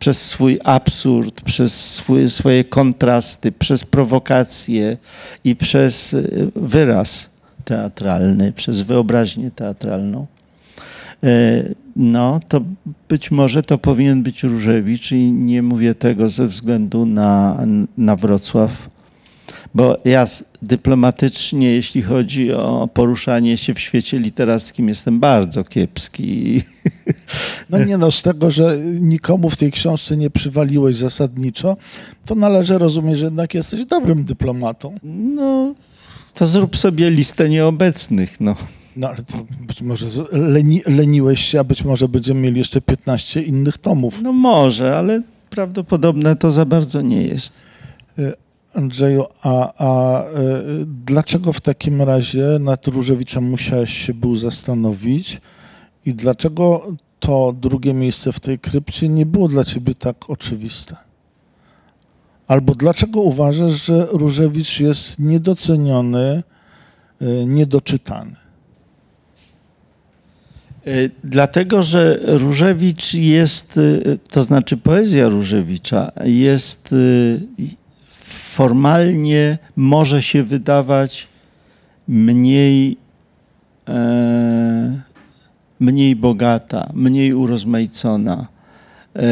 przez 0.00 0.22
swój 0.22 0.60
absurd, 0.64 1.40
przez 1.40 1.94
swój, 1.94 2.30
swoje 2.30 2.64
kontrasty, 2.64 3.52
przez 3.52 3.84
prowokacje 3.84 4.96
i 5.44 5.56
przez 5.56 6.12
y, 6.12 6.50
wyraz 6.56 7.30
teatralny, 7.64 8.52
przez 8.52 8.82
wyobraźnię 8.82 9.50
teatralną. 9.50 10.26
E, 11.24 11.74
No, 11.96 12.40
to 12.48 12.60
być 13.08 13.30
może 13.30 13.62
to 13.62 13.78
powinien 13.78 14.22
być 14.22 14.42
Różewicz 14.42 15.12
i 15.12 15.32
nie 15.32 15.62
mówię 15.62 15.94
tego 15.94 16.30
ze 16.30 16.46
względu 16.46 17.06
na, 17.06 17.62
na 17.98 18.16
Wrocław, 18.16 18.88
Bo 19.74 19.96
ja 20.04 20.26
dyplomatycznie, 20.62 21.70
jeśli 21.70 22.02
chodzi 22.02 22.52
o 22.52 22.88
poruszanie 22.94 23.56
się 23.56 23.74
w 23.74 23.80
świecie 23.80 24.18
literackim, 24.18 24.88
jestem 24.88 25.20
bardzo 25.20 25.64
kiepski. 25.64 26.62
No 27.70 27.84
nie 27.84 27.98
no, 27.98 28.10
z 28.10 28.22
tego, 28.22 28.50
że 28.50 28.78
nikomu 29.00 29.50
w 29.50 29.56
tej 29.56 29.72
książce 29.72 30.16
nie 30.16 30.30
przywaliłeś 30.30 30.96
zasadniczo, 30.96 31.76
to 32.26 32.34
należy 32.34 32.78
rozumieć, 32.78 33.18
że 33.18 33.24
jednak 33.24 33.54
jesteś 33.54 33.84
dobrym 33.84 34.24
dyplomatą. 34.24 34.94
No, 35.02 35.74
to 36.34 36.46
zrób 36.46 36.76
sobie 36.76 37.10
listę 37.10 37.48
nieobecnych. 37.48 38.40
No. 38.40 38.56
No 38.96 39.08
ale 39.08 39.16
to 39.16 39.34
być 39.60 39.82
może 39.82 40.06
leni, 40.32 40.82
leniłeś 40.86 41.44
się, 41.44 41.60
a 41.60 41.64
być 41.64 41.84
może 41.84 42.08
będziemy 42.08 42.40
mieli 42.40 42.58
jeszcze 42.58 42.80
15 42.80 43.42
innych 43.42 43.78
tomów. 43.78 44.22
no 44.22 44.32
może, 44.32 44.98
ale 44.98 45.22
prawdopodobne 45.50 46.36
to 46.36 46.50
za 46.50 46.64
bardzo 46.64 47.00
nie 47.00 47.26
jest. 47.26 47.52
Andrzeju, 48.74 49.24
a, 49.42 49.72
a 49.78 50.22
y, 50.24 50.26
dlaczego 51.06 51.52
w 51.52 51.60
takim 51.60 52.02
razie 52.02 52.44
nad 52.60 52.86
Różewiczem 52.86 53.44
musiałeś 53.44 54.06
się 54.06 54.14
był 54.14 54.36
zastanowić 54.36 55.40
i 56.06 56.14
dlaczego 56.14 56.86
to 57.20 57.54
drugie 57.60 57.94
miejsce 57.94 58.32
w 58.32 58.40
tej 58.40 58.58
krypcie 58.58 59.08
nie 59.08 59.26
było 59.26 59.48
dla 59.48 59.64
ciebie 59.64 59.94
tak 59.94 60.30
oczywiste? 60.30 60.96
Albo 62.46 62.74
dlaczego 62.74 63.20
uważasz, 63.20 63.86
że 63.86 64.06
Różewicz 64.10 64.80
jest 64.80 65.18
niedoceniony, 65.18 66.42
y, 67.22 67.44
niedoczytany? 67.46 68.39
Y, 70.86 71.10
Dlatego, 71.24 71.82
że 71.82 72.18
Różewicz 72.22 73.14
jest, 73.14 73.76
y, 73.76 74.18
to 74.30 74.42
znaczy 74.42 74.76
poezja 74.76 75.28
Różewicza 75.28 76.12
jest 76.24 76.92
y, 76.92 77.40
formalnie 78.50 79.58
może 79.76 80.22
się 80.22 80.42
wydawać 80.42 81.26
mniej, 82.08 82.96
e, 83.88 85.00
mniej 85.80 86.16
bogata, 86.16 86.90
mniej 86.94 87.34
urozmaicona, 87.34 88.46
e, 89.16 89.22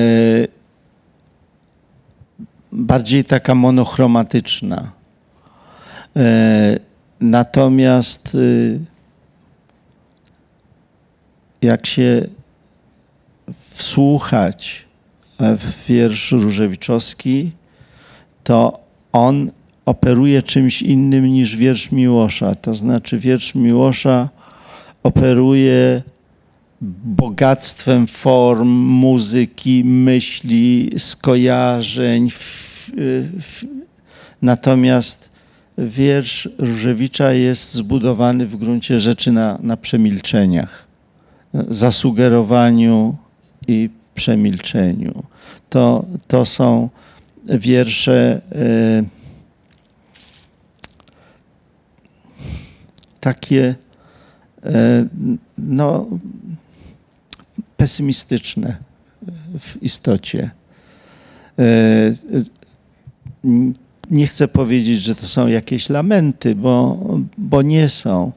bardziej 2.72 3.24
taka 3.24 3.54
monochromatyczna. 3.54 4.92
E, 6.16 6.88
Natomiast 7.20 8.36
jak 11.62 11.86
się 11.86 12.26
wsłuchać 13.70 14.84
w 15.38 15.86
wiersz 15.88 16.32
Różewiczowski, 16.32 17.50
to 18.44 18.80
on 19.12 19.50
operuje 19.86 20.42
czymś 20.42 20.82
innym 20.82 21.26
niż 21.26 21.56
wiersz 21.56 21.90
Miłosza. 21.92 22.54
To 22.54 22.74
znaczy 22.74 23.18
wiersz 23.18 23.54
Miłosza 23.54 24.28
operuje 25.02 26.02
bogactwem 27.04 28.06
form, 28.06 28.68
muzyki, 28.78 29.84
myśli, 29.84 30.90
skojarzeń. 30.98 32.28
Natomiast 34.42 35.30
wiersz 35.78 36.48
Różewicza 36.58 37.32
jest 37.32 37.74
zbudowany 37.74 38.46
w 38.46 38.56
gruncie 38.56 39.00
rzeczy 39.00 39.32
na, 39.32 39.58
na 39.62 39.76
przemilczeniach 39.76 40.87
zasugerowaniu 41.54 43.16
i 43.68 43.90
przemilczeniu. 44.14 45.22
To, 45.70 46.04
to 46.26 46.44
są 46.44 46.88
wiersze 47.44 48.40
e, 48.52 49.04
takie 53.20 53.74
e, 54.64 55.06
no, 55.58 56.06
pesymistyczne 57.76 58.76
w 59.58 59.82
istocie. 59.82 60.50
E, 61.58 61.64
nie 64.10 64.26
chcę 64.26 64.48
powiedzieć, 64.48 65.00
że 65.00 65.14
to 65.14 65.26
są 65.26 65.46
jakieś 65.46 65.88
lamenty, 65.88 66.54
bo, 66.54 66.98
bo 67.38 67.62
nie 67.62 67.88
są. 67.88 68.32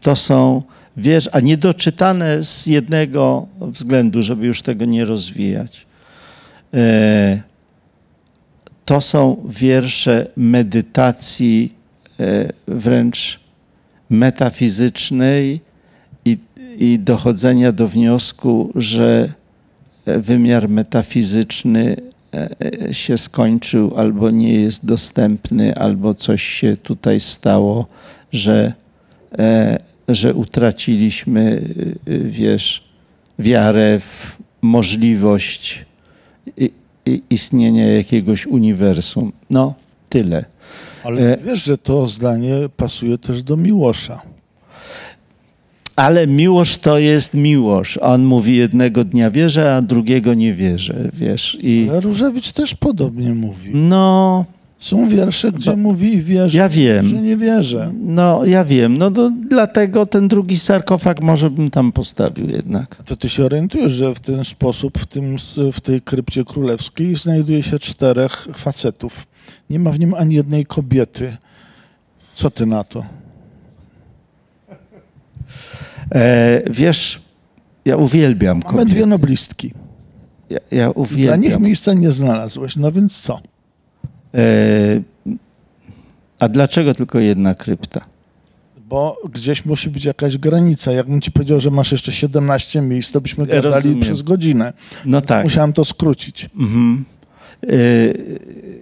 To 0.00 0.16
są 0.16 0.62
wiesz, 0.98 1.28
a 1.32 1.40
niedoczytane 1.40 2.44
z 2.44 2.66
jednego 2.66 3.46
względu, 3.60 4.22
żeby 4.22 4.46
już 4.46 4.62
tego 4.62 4.84
nie 4.84 5.04
rozwijać. 5.04 5.86
E, 6.74 7.42
To 8.84 9.00
są 9.00 9.36
wiersze 9.48 10.26
medytacji 10.36 11.72
e, 12.20 12.52
wręcz 12.66 13.40
metafizycznej 14.10 15.60
i, 16.24 16.38
i 16.78 16.98
dochodzenia 16.98 17.72
do 17.72 17.88
wniosku, 17.88 18.72
że 18.74 19.28
wymiar 20.06 20.68
metafizyczny 20.68 21.96
e, 22.34 22.48
e, 22.88 22.94
się 22.94 23.18
skończył, 23.18 23.96
albo 23.96 24.30
nie 24.30 24.54
jest 24.60 24.86
dostępny, 24.86 25.74
albo 25.74 26.14
coś 26.14 26.42
się 26.42 26.76
tutaj 26.76 27.20
stało, 27.20 27.86
że, 28.32 28.72
e, 29.38 29.78
że 30.08 30.34
utraciliśmy, 30.34 31.62
y, 32.08 32.12
y, 32.12 32.18
wiesz, 32.24 32.84
wiarę 33.38 33.98
w 34.00 34.36
możliwość 34.62 35.84
istnienia 37.30 37.86
jakiegoś 37.92 38.46
uniwersum. 38.46 39.32
No, 39.50 39.74
tyle. 40.08 40.44
Ale 41.04 41.32
E- 41.32 41.36
wiesz, 41.44 41.64
że 41.64 41.78
to 41.78 42.06
zdanie 42.06 42.52
pasuje 42.76 43.18
też 43.18 43.42
do 43.42 43.56
Miłosza. 43.56 44.20
Ale 45.96 46.26
miłość 46.26 46.76
to 46.76 46.98
jest 46.98 47.34
miłość. 47.34 47.98
On 47.98 48.24
mówi 48.24 48.56
jednego 48.56 49.04
dnia 49.04 49.30
wierzę, 49.30 49.74
a 49.76 49.82
drugiego 49.82 50.34
nie 50.34 50.54
wierzę, 50.54 51.10
wiesz. 51.12 51.56
I 51.60 51.86
Ale 51.90 52.00
Różewicz 52.00 52.52
też 52.52 52.74
podobnie 52.74 53.34
mówi. 53.34 53.70
no, 53.74 54.44
Są 54.78 55.08
wiersze, 55.08 55.52
gdzie 55.52 55.76
mówi 55.76 56.14
i 56.14 56.22
wierzę, 56.22 56.58
ja 56.58 56.68
wiem. 56.68 57.06
że 57.06 57.16
nie 57.22 57.36
wierzę. 57.36 57.92
No, 58.00 58.44
ja 58.44 58.64
wiem. 58.64 58.96
No 58.96 59.10
to 59.10 59.30
dlatego 59.48 60.06
ten 60.06 60.28
drugi 60.28 60.56
sarkofag 60.58 61.22
może 61.22 61.50
bym 61.50 61.70
tam 61.70 61.92
postawił 61.92 62.50
jednak. 62.50 62.96
To 63.04 63.16
ty 63.16 63.28
się 63.28 63.44
orientujesz, 63.44 63.92
że 63.92 64.14
w 64.14 64.20
ten 64.20 64.44
sposób 64.44 64.98
w, 64.98 65.06
tym, 65.06 65.36
w 65.72 65.80
tej 65.80 66.00
krypcie 66.02 66.44
królewskiej 66.44 67.14
znajduje 67.16 67.62
się 67.62 67.78
czterech 67.78 68.48
facetów. 68.56 69.26
Nie 69.70 69.78
ma 69.78 69.90
w 69.90 69.98
nim 70.00 70.14
ani 70.14 70.34
jednej 70.34 70.66
kobiety. 70.66 71.36
Co 72.34 72.50
ty 72.50 72.66
na 72.66 72.84
to? 72.84 73.04
E, 76.14 76.62
wiesz, 76.70 77.20
ja 77.84 77.96
uwielbiam 77.96 78.60
Mamy 78.64 78.84
dwie 78.84 78.92
kobiety. 78.94 79.06
noblistki. 79.06 79.72
Ja, 80.50 80.58
ja 80.70 80.84
Dla 80.92 81.02
uwielbiam. 81.02 81.40
nich 81.40 81.58
miejsca 81.60 81.92
nie 81.94 82.12
znalazłeś. 82.12 82.76
No 82.76 82.92
więc 82.92 83.20
co? 83.20 83.40
E, 84.38 84.42
a 86.38 86.48
dlaczego 86.48 86.94
tylko 86.94 87.18
jedna 87.18 87.54
krypta? 87.54 88.00
Bo 88.88 89.16
gdzieś 89.30 89.64
musi 89.64 89.90
być 89.90 90.04
jakaś 90.04 90.38
granica. 90.38 90.92
Jakbym 90.92 91.20
ci 91.20 91.32
powiedział, 91.32 91.60
że 91.60 91.70
masz 91.70 91.92
jeszcze 91.92 92.12
17 92.12 92.80
miejsc, 92.80 93.12
to 93.12 93.20
byśmy 93.20 93.46
gadali 93.46 93.74
rozumiem. 93.74 94.00
przez 94.00 94.22
godzinę. 94.22 94.72
No 95.04 95.20
tak. 95.20 95.44
Musiałem 95.44 95.72
to 95.72 95.84
skrócić. 95.84 96.50
Mhm. 96.56 97.04
Y, 97.64 98.80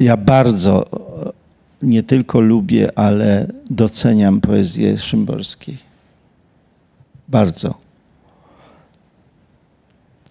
Ja 0.00 0.16
bardzo 0.16 0.86
e, 0.86 1.32
nie 1.82 2.02
tylko 2.02 2.40
lubię, 2.40 2.98
ale 2.98 3.46
doceniam 3.70 4.40
poezję 4.40 4.98
Szymborskiej. 4.98 5.78
Bardzo. 7.28 7.74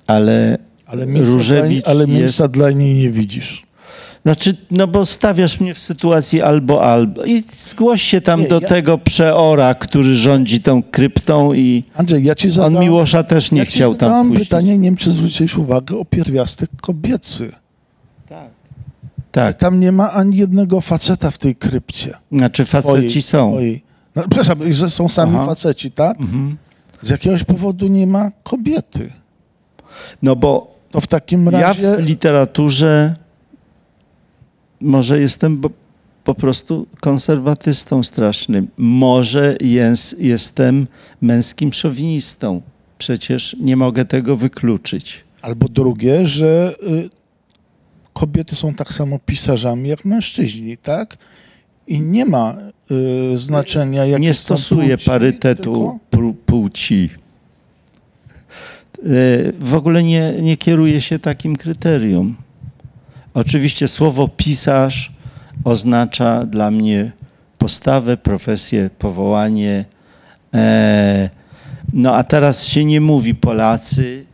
Ale, 0.08 0.58
Ale 0.92 1.08
miejsca, 1.08 1.32
Różewicz 1.34 1.84
dla, 1.84 1.92
ale 1.92 2.00
jest- 2.06 2.14
miejsca 2.14 2.48
dla 2.48 2.72
niej 2.72 2.96
nie 2.96 3.10
widzisz. 3.10 3.64
znaczy, 4.24 4.58
no 4.72 4.88
bo 4.88 5.06
stawiasz 5.06 5.60
mnie 5.60 5.74
w 5.74 5.80
sytuacji 5.80 6.42
albo 6.42 6.84
albo 6.84 7.26
i 7.26 7.44
zgłoś 7.70 8.02
się 8.02 8.22
tam 8.22 8.42
Nie, 8.42 8.48
do 8.48 8.60
ja- 8.60 8.68
tego 8.68 8.98
przeora, 8.98 9.76
który 9.76 10.16
rządzi 10.16 10.62
tą 10.62 10.84
kryptą 10.84 11.54
i 11.54 11.84
Andrzej, 11.96 12.24
ja 12.24 12.36
ci 12.36 12.48
on 12.48 12.52
zadałem, 12.54 12.80
Miłosza 12.84 13.24
też 13.24 13.52
nie 13.52 13.60
ja 13.60 13.66
ci 13.66 13.72
chciał 13.72 13.96
tam 13.96 14.30
puścić. 14.30 14.48
pytanie, 14.50 14.78
nie 14.78 14.84
wiem, 14.84 14.98
czy 14.98 15.12
zwróciłeś 15.12 15.56
uwagę, 15.58 15.98
o 15.98 16.06
pierwiastek 16.06 16.70
kobiecy. 16.82 17.52
Tak. 18.30 18.50
Tak, 19.32 19.58
Tam 19.58 19.80
nie 19.80 19.92
ma 19.92 20.12
ani 20.14 20.38
jednego 20.38 20.82
faceta 20.82 21.32
w 21.32 21.38
tej 21.38 21.56
krypcie. 21.56 22.14
znaczy 22.32 22.66
faceci 22.66 22.88
Twojej- 23.08 23.22
są. 23.22 23.52
twojej. 23.52 23.84
No, 24.16 24.22
przepraszam, 24.22 24.74
że 24.74 24.90
są 24.90 25.10
sami 25.10 25.36
Aha. 25.36 25.46
faceci, 25.46 25.92
tak? 25.92 26.20
Mhm. 26.22 26.58
Z 27.02 27.10
jakiegoś 27.10 27.44
powodu 27.44 27.88
nie 27.88 28.08
ma 28.08 28.32
kobiety. 28.44 29.12
No 30.24 30.36
bo 30.36 30.79
To 30.92 31.02
w 31.02 31.08
takim 31.08 31.46
ja 31.46 31.52
razie... 31.52 31.98
w 31.98 32.06
literaturze 32.06 33.16
może 34.82 35.20
jestem 35.20 35.58
bo, 35.58 35.70
po 36.24 36.36
prostu 36.36 36.88
konserwatystą 37.00 38.04
strasznym. 38.04 38.68
Może 38.78 39.56
jest, 39.62 40.20
jestem 40.20 40.88
męskim 41.22 41.74
szowinistą. 41.74 42.62
Przecież 42.98 43.56
nie 43.60 43.76
mogę 43.76 44.06
tego 44.06 44.38
wykluczyć. 44.38 45.24
Albo 45.42 45.68
drugie, 45.68 46.28
że 46.28 46.76
y, 46.84 47.10
kobiety 48.14 48.56
są 48.56 48.74
tak 48.74 48.94
samo 48.94 49.20
pisarzami 49.26 49.90
jak 49.90 50.06
mężczyźni, 50.06 50.78
tak? 50.78 51.18
I 51.88 52.02
nie 52.02 52.26
ma 52.26 52.58
y, 53.34 53.38
znaczenia, 53.38 54.06
jakie 54.06 54.22
nie 54.24 54.34
są 54.34 54.42
stosuje 54.44 54.98
płci, 54.98 55.06
parytetu 55.10 55.64
tylko- 55.64 56.00
pł- 56.12 56.34
płci. 56.46 57.10
Y, 59.06 59.54
W 59.60 59.74
ogóle 59.74 60.04
nie, 60.04 60.34
nie 60.42 60.58
kieruje 60.58 61.02
się 61.02 61.20
takim 61.20 61.56
kryterium. 61.56 62.36
Oczywiście 63.34 63.88
słowo 63.88 64.28
pisarz 64.28 65.12
oznacza 65.64 66.46
dla 66.46 66.72
mnie 66.72 67.12
postawę, 67.58 68.18
profesję, 68.18 68.90
powołanie. 69.00 69.86
E, 70.54 71.30
No 71.94 72.16
a 72.16 72.24
teraz 72.24 72.64
się 72.66 72.86
nie 72.86 73.02
mówi 73.02 73.36
Polacy 73.36 74.26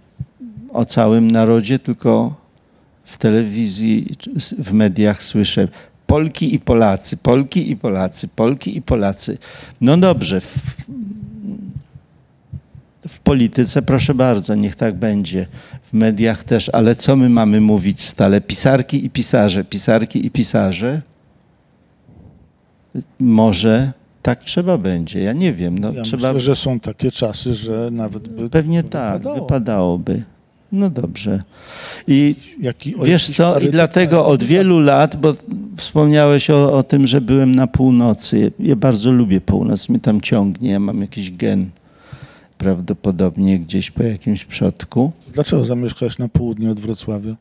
o 0.73 0.85
całym 0.85 1.31
narodzie, 1.31 1.79
tylko 1.79 2.35
w 3.05 3.17
telewizji, 3.17 4.07
w 4.57 4.73
mediach 4.73 5.23
słyszę 5.23 5.67
Polki 6.07 6.55
i 6.55 6.59
Polacy, 6.59 7.17
Polki 7.17 7.71
i 7.71 7.77
Polacy, 7.77 8.27
Polki 8.27 8.77
i 8.77 8.81
Polacy. 8.81 9.37
No 9.81 9.97
dobrze, 9.97 10.41
w, 13.07 13.19
polityce 13.19 13.81
proszę 13.81 14.13
bardzo, 14.13 14.55
niech 14.55 14.75
tak 14.75 14.95
będzie. 14.95 15.47
W 15.83 15.93
mediach 15.93 16.43
też, 16.43 16.69
ale 16.69 16.95
co 16.95 17.15
my 17.15 17.29
mamy 17.29 17.61
mówić 17.61 18.01
stale? 18.01 18.41
Pisarki 18.41 19.05
i 19.05 19.09
pisarze, 19.09 19.63
pisarki 19.63 20.25
i 20.25 20.31
pisarze? 20.31 21.01
Może 23.19 23.91
tak 24.21 24.43
trzeba 24.43 24.77
będzie, 24.77 25.19
ja 25.19 25.33
nie 25.33 25.53
wiem. 25.53 25.77
No, 25.79 25.91
Ja 25.93 26.03
trzeba... 26.03 26.33
myślę, 26.33 26.39
że 26.39 26.55
są 26.55 26.79
takie 26.79 27.11
czasy, 27.11 27.55
że 27.55 27.89
nawet 27.91 28.27
by 28.27 28.49
Pewnie 28.49 28.83
tak, 28.83 29.17
wypadało. 29.17 29.35
wypadałoby. 29.41 30.23
No 30.71 30.89
dobrze. 30.89 31.43
I 32.07 32.35
Jaki, 32.59 32.95
wiesz 33.03 33.29
co, 33.35 33.59
i 33.59 33.69
dlatego 33.69 34.25
od 34.25 34.31
nawet 34.31 34.43
wielu 34.43 34.79
lat, 34.79 35.15
bo 35.15 35.33
wspomniałeś 35.77 36.49
o, 36.49 36.73
o 36.73 36.83
tym, 36.83 37.07
że 37.07 37.21
byłem 37.21 37.55
na 37.55 37.67
północy. 37.67 38.51
Ja 38.59 38.75
bardzo 38.75 39.11
lubię 39.11 39.41
północ, 39.41 39.89
mnie 39.89 39.99
tam 39.99 40.21
ciągnie, 40.21 40.71
ja 40.71 40.79
mam 40.79 41.01
jakiś 41.01 41.31
gen 41.31 41.69
prawdopodobnie 42.57 43.59
gdzieś 43.59 43.91
po 43.91 44.03
jakimś 44.03 44.45
przodku. 44.45 45.11
Dlaczego 45.33 45.65
zamieszkałeś 45.65 46.17
na 46.17 46.27
południe 46.27 46.71
od 46.71 46.79
Wrocławia? 46.79 47.35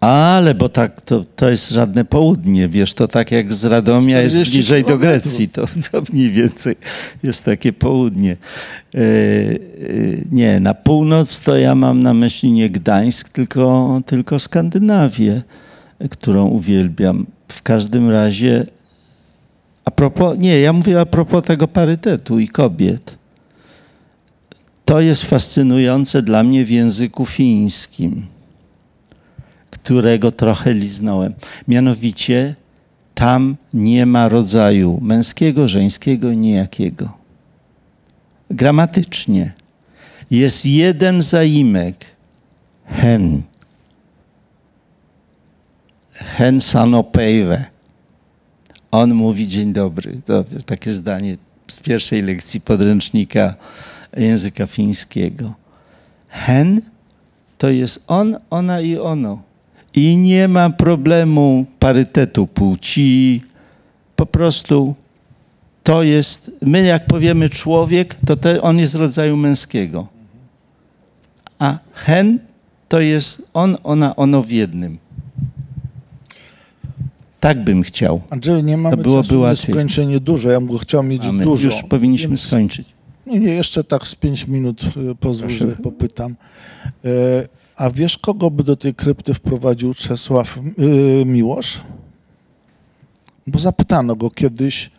Ale, 0.00 0.54
bo 0.54 0.68
tak, 0.68 1.00
to, 1.00 1.24
to 1.36 1.50
jest 1.50 1.70
żadne 1.70 2.04
południe, 2.04 2.68
wiesz, 2.68 2.94
to 2.94 3.08
tak 3.08 3.32
jak 3.32 3.52
z 3.52 3.64
Radomia 3.64 4.20
jest 4.20 4.34
40 4.34 4.52
bliżej 4.52 4.84
do. 4.84 4.98
Grecji, 4.98 5.48
to, 5.48 5.66
to 5.92 6.02
mniej 6.12 6.30
więcej 6.30 6.76
jest 7.22 7.44
takie 7.44 7.72
południe. 7.72 8.36
E, 8.94 8.98
e, 8.98 9.04
nie, 10.32 10.60
na 10.60 10.74
północ 10.74 11.40
to 11.40 11.56
ja 11.56 11.74
mam 11.74 12.02
na 12.02 12.14
myśli 12.14 12.52
nie 12.52 12.70
Gdańsk, 12.70 13.28
tylko, 13.28 14.00
tylko 14.06 14.38
Skandynawię, 14.38 15.42
którą 16.10 16.46
uwielbiam. 16.46 17.26
W 17.48 17.62
każdym 17.62 18.10
razie, 18.10 18.66
a 19.84 19.90
propos, 19.90 20.38
nie, 20.38 20.60
ja 20.60 20.72
mówię 20.72 21.00
a 21.00 21.06
propos 21.06 21.44
tego 21.44 21.68
parytetu 21.68 22.38
i 22.38 22.48
kobiet. 22.48 23.18
To 24.86 25.00
jest 25.00 25.22
fascynujące 25.22 26.22
dla 26.22 26.42
mnie 26.42 26.64
w 26.64 26.70
języku 26.70 27.26
fińskim 27.26 28.26
którego 29.86 30.32
trochę 30.32 30.74
liznąłem. 30.74 31.34
Mianowicie 31.68 32.54
tam 33.14 33.56
nie 33.74 34.06
ma 34.06 34.28
rodzaju 34.28 34.98
męskiego, 35.02 35.68
żeńskiego, 35.68 36.34
niejakiego. 36.34 37.08
Gramatycznie. 38.50 39.52
Jest 40.30 40.66
jeden 40.66 41.22
zaimek. 41.22 42.04
Hen. 42.86 43.42
Hen 46.12 46.60
sanopejwe. 46.60 47.64
On 48.90 49.14
mówi 49.14 49.48
dzień 49.48 49.72
dobry. 49.72 50.20
To 50.24 50.44
takie 50.66 50.92
zdanie 50.92 51.36
z 51.70 51.76
pierwszej 51.76 52.22
lekcji 52.22 52.60
podręcznika 52.60 53.54
języka 54.16 54.66
fińskiego. 54.66 55.54
Hen 56.28 56.80
to 57.58 57.70
jest 57.70 58.04
on, 58.06 58.36
ona 58.50 58.80
i 58.80 58.98
ono. 58.98 59.42
I 59.94 60.16
nie 60.16 60.48
ma 60.48 60.70
problemu 60.70 61.66
parytetu 61.78 62.46
płci. 62.46 63.42
Po 64.16 64.26
prostu 64.26 64.94
to 65.82 66.02
jest, 66.02 66.50
my 66.62 66.82
jak 66.82 67.06
powiemy 67.06 67.50
człowiek, 67.50 68.14
to 68.26 68.36
te, 68.36 68.62
on 68.62 68.78
jest 68.78 68.94
rodzaju 68.94 69.36
męskiego. 69.36 70.06
A 71.58 71.78
hen 71.92 72.38
to 72.88 73.00
jest 73.00 73.42
on, 73.54 73.76
ona, 73.84 74.16
ono 74.16 74.42
w 74.42 74.50
jednym. 74.50 74.98
Tak 77.40 77.64
bym 77.64 77.82
chciał. 77.82 78.20
Andrzeju, 78.30 78.60
nie 78.60 78.76
mamy 78.76 78.96
byłoby 78.96 79.22
czasu 79.22 79.40
łatwiej. 79.40 79.74
nieskończenie 79.74 80.20
dużo. 80.20 80.50
Ja 80.50 80.60
bym 80.60 80.78
chciał 80.78 81.02
mieć 81.02 81.22
dużo. 81.32 81.64
Już 81.64 81.82
powinniśmy 81.88 82.28
Więc- 82.28 82.40
skończyć. 82.40 82.95
Nie, 83.26 83.40
nie, 83.40 83.48
jeszcze 83.54 83.84
tak 83.84 84.06
z 84.06 84.14
pięć 84.14 84.46
minut 84.46 84.82
y, 85.10 85.14
pozwól, 85.14 85.50
że 85.50 85.66
popytam. 85.68 86.36
E, 87.04 87.08
A 87.76 87.90
wiesz, 87.90 88.18
kogo 88.18 88.50
by 88.50 88.64
do 88.64 88.76
tej 88.76 88.94
krypty 88.94 89.34
wprowadził 89.34 89.94
Czesław 89.94 90.58
y, 90.78 91.24
Miłosz? 91.26 91.80
Bo 93.46 93.58
zapytano 93.58 94.16
go 94.16 94.30
kiedyś, 94.30 94.90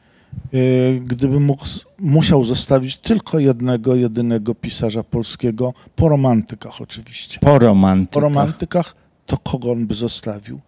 y, 0.54 1.02
gdyby 1.06 1.40
mógł, 1.40 1.66
musiał 2.00 2.44
zostawić 2.46 2.98
tylko 2.98 3.40
jednego, 3.40 3.96
jedynego 3.96 4.56
pisarza 4.56 5.04
polskiego, 5.04 5.74
po 5.96 6.10
romantykach 6.10 6.82
oczywiście. 6.82 7.40
Po 7.40 7.60
romantykach. 7.60 8.14
Po 8.14 8.20
romantykach, 8.20 8.96
to 9.26 9.38
kogo 9.38 9.72
on 9.72 9.88
by 9.88 9.96
zostawił? 9.96 10.60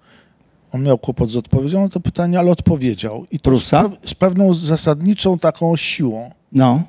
On 0.72 0.84
miał 0.84 0.98
kłopot 0.98 1.30
z 1.30 1.36
odpowiedzią 1.36 1.82
na 1.82 1.90
to 1.90 2.00
pytanie, 2.00 2.40
ale 2.40 2.52
odpowiedział. 2.52 3.26
I 3.32 3.40
to 3.40 3.58
z, 3.58 3.70
z 4.06 4.14
pewną 4.14 4.54
zasadniczą 4.54 5.40
taką 5.40 5.76
siłą, 5.76 6.32
No, 6.52 6.84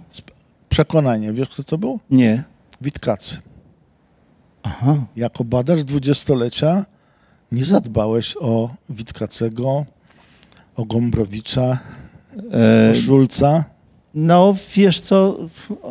przekonaniem. 0.71 1.35
Wiesz, 1.35 1.49
kto 1.49 1.65
to 1.65 1.79
był? 1.79 2.01
nie. 2.11 2.45
Witkacy. 2.81 3.39
Aha. 4.63 4.95
Jako 5.17 5.45
badacz 5.45 5.81
dwudziestolecia 5.81 6.85
nie 7.53 7.65
zadbałeś 7.65 8.37
o 8.41 8.71
Witkacego, 8.91 9.85
o 10.77 10.85
Gombrowicza, 10.85 11.79
E, 12.53 12.91
o 12.91 12.95
Szulca, 12.95 13.65
no, 14.15 14.55
wiesz 14.77 15.01
co, 15.01 15.37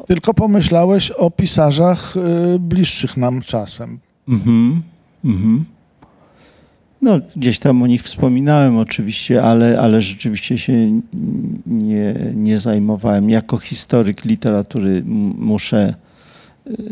tylko 0.07 0.33
pomyślałeś 0.33 1.11
o 1.11 1.31
pisarzach 1.31 2.17
y, 2.55 2.59
bliższych 2.59 3.17
nam 3.17 3.41
czasem. 3.41 3.99
Mhm, 4.27 4.83
mhm. 5.25 5.65
No, 7.01 7.19
gdzieś 7.35 7.59
tam 7.59 7.83
o 7.83 7.87
nich 7.87 8.03
wspominałem 8.03 8.77
oczywiście, 8.77 9.43
ale, 9.43 9.79
ale 9.79 10.01
rzeczywiście 10.01 10.57
się 10.57 11.01
nie, 11.67 12.15
nie 12.35 12.59
zajmowałem. 12.59 13.29
Jako 13.29 13.57
historyk 13.57 14.25
literatury 14.25 15.03
muszę. 15.37 15.93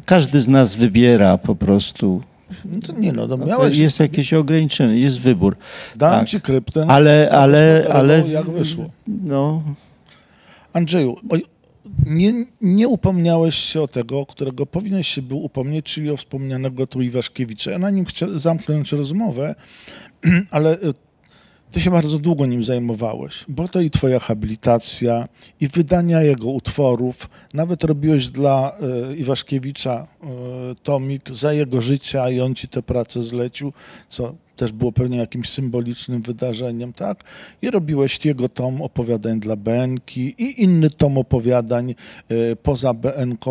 Każdy 0.05 0.41
z 0.41 0.47
nas 0.47 0.73
wybiera 0.75 1.37
po 1.37 1.55
prostu. 1.55 2.21
No 2.65 2.79
to 2.87 2.99
nie 2.99 3.11
no, 3.11 3.27
no 3.27 3.37
No, 3.37 3.45
miałeś, 3.45 3.77
Jest 3.77 3.99
jakieś 3.99 4.33
ograniczenie, 4.33 4.99
jest 4.99 5.19
wybór. 5.19 5.55
dałem 5.95 6.19
tak. 6.19 6.29
ci 6.29 6.41
kryptę, 6.41 6.85
Ale, 6.89 7.29
ale, 7.31 7.87
ale 7.93 8.23
jak 8.27 8.49
wyszło. 8.49 8.89
No, 9.07 9.63
Andrzeju, 10.73 11.15
nie, 12.05 12.45
nie 12.61 12.87
upomniałeś 12.87 13.55
się 13.55 13.81
o 13.81 13.87
tego, 13.87 14.25
którego 14.25 14.65
powinieneś 14.65 15.07
się 15.07 15.21
był 15.21 15.43
upomnieć, 15.43 15.85
czyli 15.85 16.11
o 16.11 16.17
wspomnianego 16.17 16.87
tu 16.87 17.01
Iwaszkiewicza. 17.01 17.71
Ja 17.71 17.79
na 17.79 17.89
nim 17.89 18.05
chciałem 18.05 18.39
zamknąć 18.39 18.91
rozmowę, 18.91 19.55
ale 20.51 20.73
y, 20.75 20.93
ty 21.71 21.81
się 21.81 21.91
bardzo 21.91 22.19
długo 22.19 22.45
nim 22.45 22.63
zajmowałeś, 22.63 23.45
bo 23.47 23.67
to 23.67 23.81
i 23.81 23.89
twoja 23.89 24.19
habilitacja, 24.19 25.27
i 25.59 25.67
wydania 25.67 26.21
jego 26.21 26.49
utworów. 26.49 27.29
Nawet 27.53 27.83
robiłeś 27.83 28.27
dla 28.27 28.71
y, 29.11 29.15
Iwaszkiewicza 29.15 30.07
y, 30.23 30.27
tomik 30.83 31.29
za 31.29 31.53
jego 31.53 31.81
życia 31.81 32.29
i 32.29 32.39
on 32.39 32.55
ci 32.55 32.67
tę 32.67 32.83
pracę 32.83 33.23
zlecił, 33.23 33.73
co 34.09 34.35
też 34.57 34.71
było 34.71 34.91
pewnie 34.91 35.17
jakimś 35.17 35.49
symbolicznym 35.49 36.21
wydarzeniem, 36.21 36.93
tak? 36.93 37.23
I 37.61 37.71
robiłeś 37.71 38.25
jego 38.25 38.49
tom 38.49 38.81
opowiadań 38.81 39.39
dla 39.39 39.55
BNK 39.55 40.17
i 40.17 40.63
inny 40.63 40.89
tom 40.89 41.17
opowiadań 41.17 41.95
y, 42.31 42.55
poza 42.63 42.93
BNK. 42.93 43.45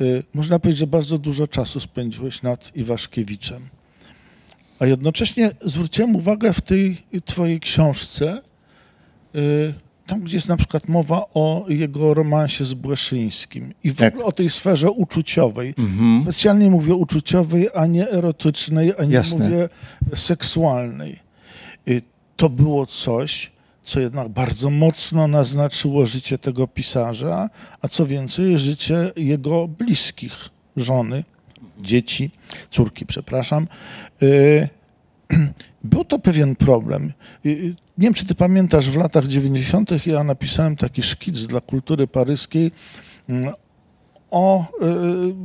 Y, 0.00 0.22
można 0.34 0.58
powiedzieć, 0.58 0.78
że 0.78 0.86
bardzo 0.86 1.18
dużo 1.18 1.46
czasu 1.46 1.80
spędziłeś 1.80 2.42
nad 2.42 2.76
Iwaszkiewiczem. 2.76 3.62
A 4.78 4.86
jednocześnie 4.86 5.50
zwróciłem 5.60 6.16
uwagę 6.16 6.52
w 6.52 6.60
tej 6.60 6.96
twojej 7.24 7.60
książce, 7.60 8.42
y, 9.34 9.74
tam 10.10 10.20
gdzie 10.20 10.36
jest 10.36 10.48
na 10.48 10.56
przykład 10.56 10.88
mowa 10.88 11.24
o 11.34 11.64
jego 11.68 12.14
romansie 12.14 12.64
z 12.64 12.74
Błeszyńskim 12.74 13.74
i 13.84 13.90
w 13.90 13.96
Tak. 13.96 14.12
ogóle 14.14 14.26
o 14.26 14.32
tej 14.32 14.50
sferze 14.50 14.90
uczuciowej. 14.90 15.74
mhm. 15.78 16.22
Specjalnie 16.22 16.70
mówię 16.70 16.94
uczuciowej, 16.94 17.68
a 17.74 17.86
nie 17.86 18.10
erotycznej, 18.10 18.92
a 18.98 19.04
nie 19.04 19.14
Jasne. 19.14 19.44
mówię 19.44 19.68
seksualnej. 20.14 21.18
Y, 21.88 22.02
To 22.36 22.48
było 22.48 22.86
coś, 22.86 23.50
co 23.82 24.00
jednak 24.00 24.28
bardzo 24.28 24.70
mocno 24.70 25.28
naznaczyło 25.28 26.06
życie 26.06 26.38
tego 26.38 26.66
pisarza, 26.68 27.50
a 27.82 27.88
co 27.88 28.06
więcej, 28.06 28.58
życie 28.58 29.12
jego 29.16 29.68
bliskich, 29.68 30.48
żony, 30.76 31.24
dzieci, 31.80 32.30
córki, 32.70 33.06
przepraszam. 33.06 33.66
Był 35.84 36.04
to 36.04 36.18
pewien 36.18 36.56
problem. 36.56 37.12
Nie 37.44 37.74
wiem, 37.98 38.14
czy 38.14 38.24
ty 38.24 38.34
pamiętasz, 38.34 38.90
w 38.90 38.96
latach 38.96 39.26
90. 39.26 40.06
ja 40.06 40.24
napisałem 40.24 40.76
taki 40.76 41.02
szkic 41.02 41.46
dla 41.46 41.60
kultury 41.60 42.06
paryskiej 42.06 42.72
mm, 43.28 43.54
o 44.30 44.62
y, 44.62 44.64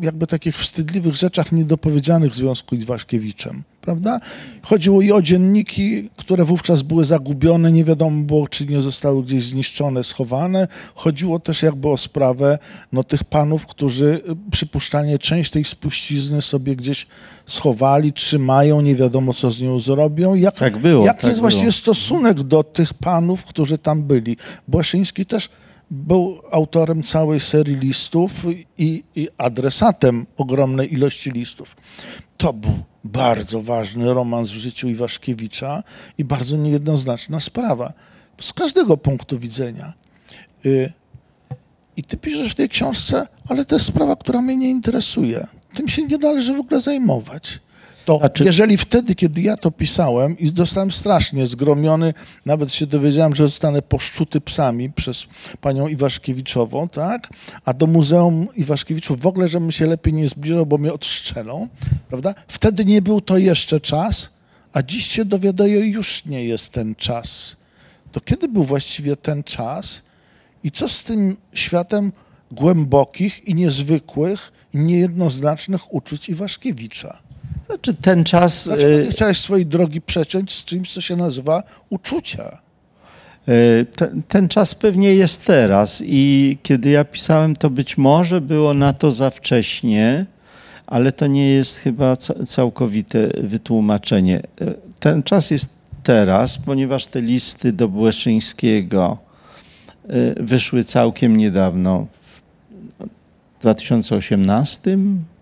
jakby 0.02 0.28
takich 0.28 0.58
wstydliwych 0.58 1.16
rzeczach 1.16 1.52
niedopowiedzianych 1.52 2.32
w 2.32 2.36
związku 2.36 2.76
z 2.76 2.80
Iwaszkiewiczem, 2.80 3.64
prawda? 3.82 4.20
Chodziło 4.62 5.02
i 5.02 5.12
o 5.12 5.22
dzienniki, 5.22 6.10
które 6.18 6.46
wówczas 6.46 6.82
były 6.82 7.06
zagubione, 7.06 7.72
nie 7.72 7.84
wiadomo 7.84 8.24
było, 8.24 8.48
czy 8.48 8.66
nie 8.66 8.82
zostały 8.82 9.24
gdzieś 9.24 9.46
zniszczone, 9.46 10.04
schowane. 10.04 10.68
Chodziło 10.96 11.40
też 11.40 11.64
jakby 11.64 11.90
o 11.90 11.98
sprawę 11.98 12.60
no, 12.92 13.04
tych 13.04 13.24
panów, 13.24 13.66
którzy 13.66 14.22
y, 14.30 14.52
przypuszczalnie 14.52 15.20
część 15.20 15.52
tej 15.52 15.64
spuścizny 15.64 16.42
sobie 16.42 16.76
gdzieś 16.76 17.08
schowali, 17.46 18.14
trzymają, 18.14 18.82
nie 18.82 18.96
wiadomo, 18.96 19.34
co 19.34 19.52
z 19.52 19.62
nią 19.62 19.80
zrobią. 19.80 20.36
Jak, 20.36 20.56
Tak 20.56 20.78
było, 20.78 21.06
Jaki 21.06 21.22
tak 21.22 21.30
jest 21.30 21.42
właściwie 21.42 21.64
było. 21.64 21.72
stosunek 21.72 22.44
do 22.44 22.64
tych 22.64 22.94
panów, 22.94 23.44
którzy 23.44 23.78
tam 23.78 24.04
byli? 24.04 24.38
Błaszyński 24.68 25.26
też 25.26 25.50
był 25.92 26.42
autorem 26.52 27.04
całej 27.04 27.40
serii 27.40 27.76
listów 27.76 28.46
i, 28.78 29.04
i 29.16 29.30
adresatem 29.38 30.26
ogromnej 30.38 30.94
ilości 30.94 31.32
listów. 31.32 31.76
To 32.38 32.54
był 32.54 32.80
bardzo 33.04 33.62
ważny 33.62 34.14
romans 34.14 34.52
w 34.52 34.58
życiu 34.58 34.90
Iwaszkiewicza 34.90 35.84
i 36.18 36.24
bardzo 36.24 36.58
niejednoznaczna 36.58 37.40
sprawa. 37.40 37.94
Z 38.42 38.54
każdego 38.54 38.98
punktu 38.98 39.40
widzenia. 39.40 39.94
Y, 40.66 40.94
I 41.98 42.04
ty 42.04 42.18
piszesz 42.18 42.52
w 42.52 42.56
tej 42.56 42.70
książce, 42.70 43.28
ale 43.50 43.66
to 43.66 43.76
jest 43.76 43.86
sprawa, 43.86 44.16
która 44.16 44.42
mnie 44.42 44.56
nie 44.56 44.70
interesuje. 44.70 45.48
Tym 45.74 45.88
się 45.88 46.02
nie 46.02 46.18
należy 46.18 46.54
w 46.54 46.60
ogóle 46.60 46.82
zajmować. 46.82 47.60
To 48.06 48.18
Znaczy- 48.18 48.44
jeżeli 48.44 48.78
wtedy, 48.78 49.16
kiedy 49.16 49.42
ja 49.42 49.58
to 49.58 49.72
pisałem 49.72 50.40
i 50.40 50.52
zostałem 50.58 50.92
strasznie 50.92 51.46
zgromiony, 51.46 52.14
nawet 52.46 52.74
się 52.74 52.88
dowiedziałem, 52.88 53.36
że 53.36 53.44
zostanę 53.44 53.82
poszczuty 53.82 54.42
psami 54.42 54.90
przez 54.92 55.26
panią 55.62 55.88
Iwaszkiewiczową, 55.88 56.88
tak? 56.90 57.30
A 57.66 57.74
do 57.74 57.88
Muzeum 57.88 58.48
Iwaszkiewiczów 58.56 59.22
w 59.22 59.28
ogóle, 59.28 59.48
żebym 59.48 59.72
się 59.72 59.86
lepiej 59.86 60.14
nie 60.14 60.28
zbliżał, 60.28 60.66
bo 60.66 60.78
mnie 60.78 60.94
odstrzelą, 60.94 61.68
prawda? 62.10 62.34
Wtedy 62.48 62.86
nie 62.86 63.02
był 63.02 63.22
to 63.22 63.38
jeszcze 63.38 63.82
czas, 63.82 64.30
a 64.74 64.84
dziś 64.84 65.08
się 65.08 65.26
dowiaduję, 65.26 65.80
już 65.80 66.26
nie 66.26 66.46
jest 66.46 66.70
ten 66.70 66.96
czas. 66.96 67.56
To 68.12 68.22
kiedy 68.22 68.48
był 68.48 68.64
właściwie 68.64 69.16
ten 69.16 69.44
czas 69.44 70.02
i 70.64 70.72
co 70.72 70.90
z 70.90 71.04
tym 71.04 71.38
światem 71.54 72.12
głębokich 72.52 73.48
i 73.48 73.56
niezwykłych 73.56 74.52
niejednoznacznych 74.74 75.94
uczuć 75.94 76.30
Iwaszkiewicza? 76.30 77.25
Znaczy 77.68 77.94
ten 77.94 78.24
czas... 78.24 78.64
Dlaczego 78.64 78.94
e, 78.94 79.04
nie 79.04 79.12
chciałeś 79.12 79.38
swojej 79.42 79.66
drogi 79.66 80.02
przeciąć 80.02 80.54
z 80.54 80.64
czymś, 80.66 80.94
co 80.94 81.02
się 81.02 81.16
nazywa 81.16 81.64
uczucia? 81.90 82.58
E, 83.48 83.86
Ten, 83.86 84.24
ten 84.28 84.48
czas 84.48 84.76
pewnie 84.76 85.16
jest 85.16 85.46
teraz 85.46 86.04
i 86.06 86.58
kiedy 86.64 86.90
ja 86.90 87.04
pisałem, 87.06 87.56
to 87.56 87.70
być 87.70 87.98
może 87.98 88.42
było 88.42 88.74
na 88.74 88.94
to 88.94 89.12
za 89.12 89.30
wcześnie, 89.30 90.26
ale 90.88 91.12
to 91.12 91.28
nie 91.28 91.50
jest 91.50 91.76
chyba 91.78 92.16
ca- 92.16 92.46
całkowite 92.46 93.28
wytłumaczenie. 93.44 94.38
E, 94.62 94.74
Ten 95.00 95.24
czas 95.24 95.52
jest 95.52 95.66
teraz, 96.04 96.58
ponieważ 96.58 97.06
te 97.06 97.22
listy 97.22 97.72
do 97.74 97.88
Błeszyńskiego 97.88 99.18
wyszły 100.40 100.84
całkiem 100.84 101.38
niedawno, 101.38 102.08
w 103.00 103.62
2018, 103.62 104.98
a 104.98 105.35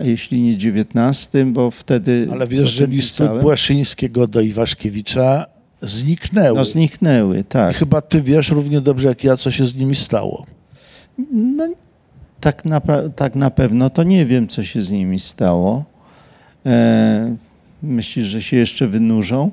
jeśli 0.00 0.42
nie 0.42 0.56
19, 0.56 1.44
bo 1.44 1.70
wtedy... 1.70 2.28
Ale 2.32 2.46
wiesz, 2.46 2.70
że 2.70 2.86
listy 2.86 3.22
pisałem. 3.22 3.42
Błaszyńskiego 3.42 4.26
do 4.26 4.40
Iwaszkiewicza 4.40 5.46
zniknęły. 5.80 6.58
No 6.58 6.64
zniknęły, 6.64 7.38
I 7.38 7.44
tak. 7.44 7.74
chyba 7.74 8.00
ty 8.00 8.22
wiesz 8.22 8.50
równie 8.50 8.80
dobrze 8.80 9.08
jak 9.08 9.24
ja, 9.24 9.36
co 9.36 9.50
się 9.50 9.66
z 9.66 9.74
nimi 9.74 9.94
stało. 9.96 10.46
No, 11.32 11.68
tak, 12.40 12.64
na, 12.64 12.80
tak 13.16 13.34
na 13.34 13.50
pewno 13.50 13.90
to 13.90 14.02
nie 14.02 14.26
wiem, 14.26 14.48
co 14.48 14.64
się 14.64 14.82
z 14.82 14.90
nimi 14.90 15.20
stało. 15.20 15.84
E, 16.66 17.36
myślisz, 17.82 18.26
że 18.26 18.42
się 18.42 18.56
jeszcze 18.56 18.88
wynurzą? 18.88 19.50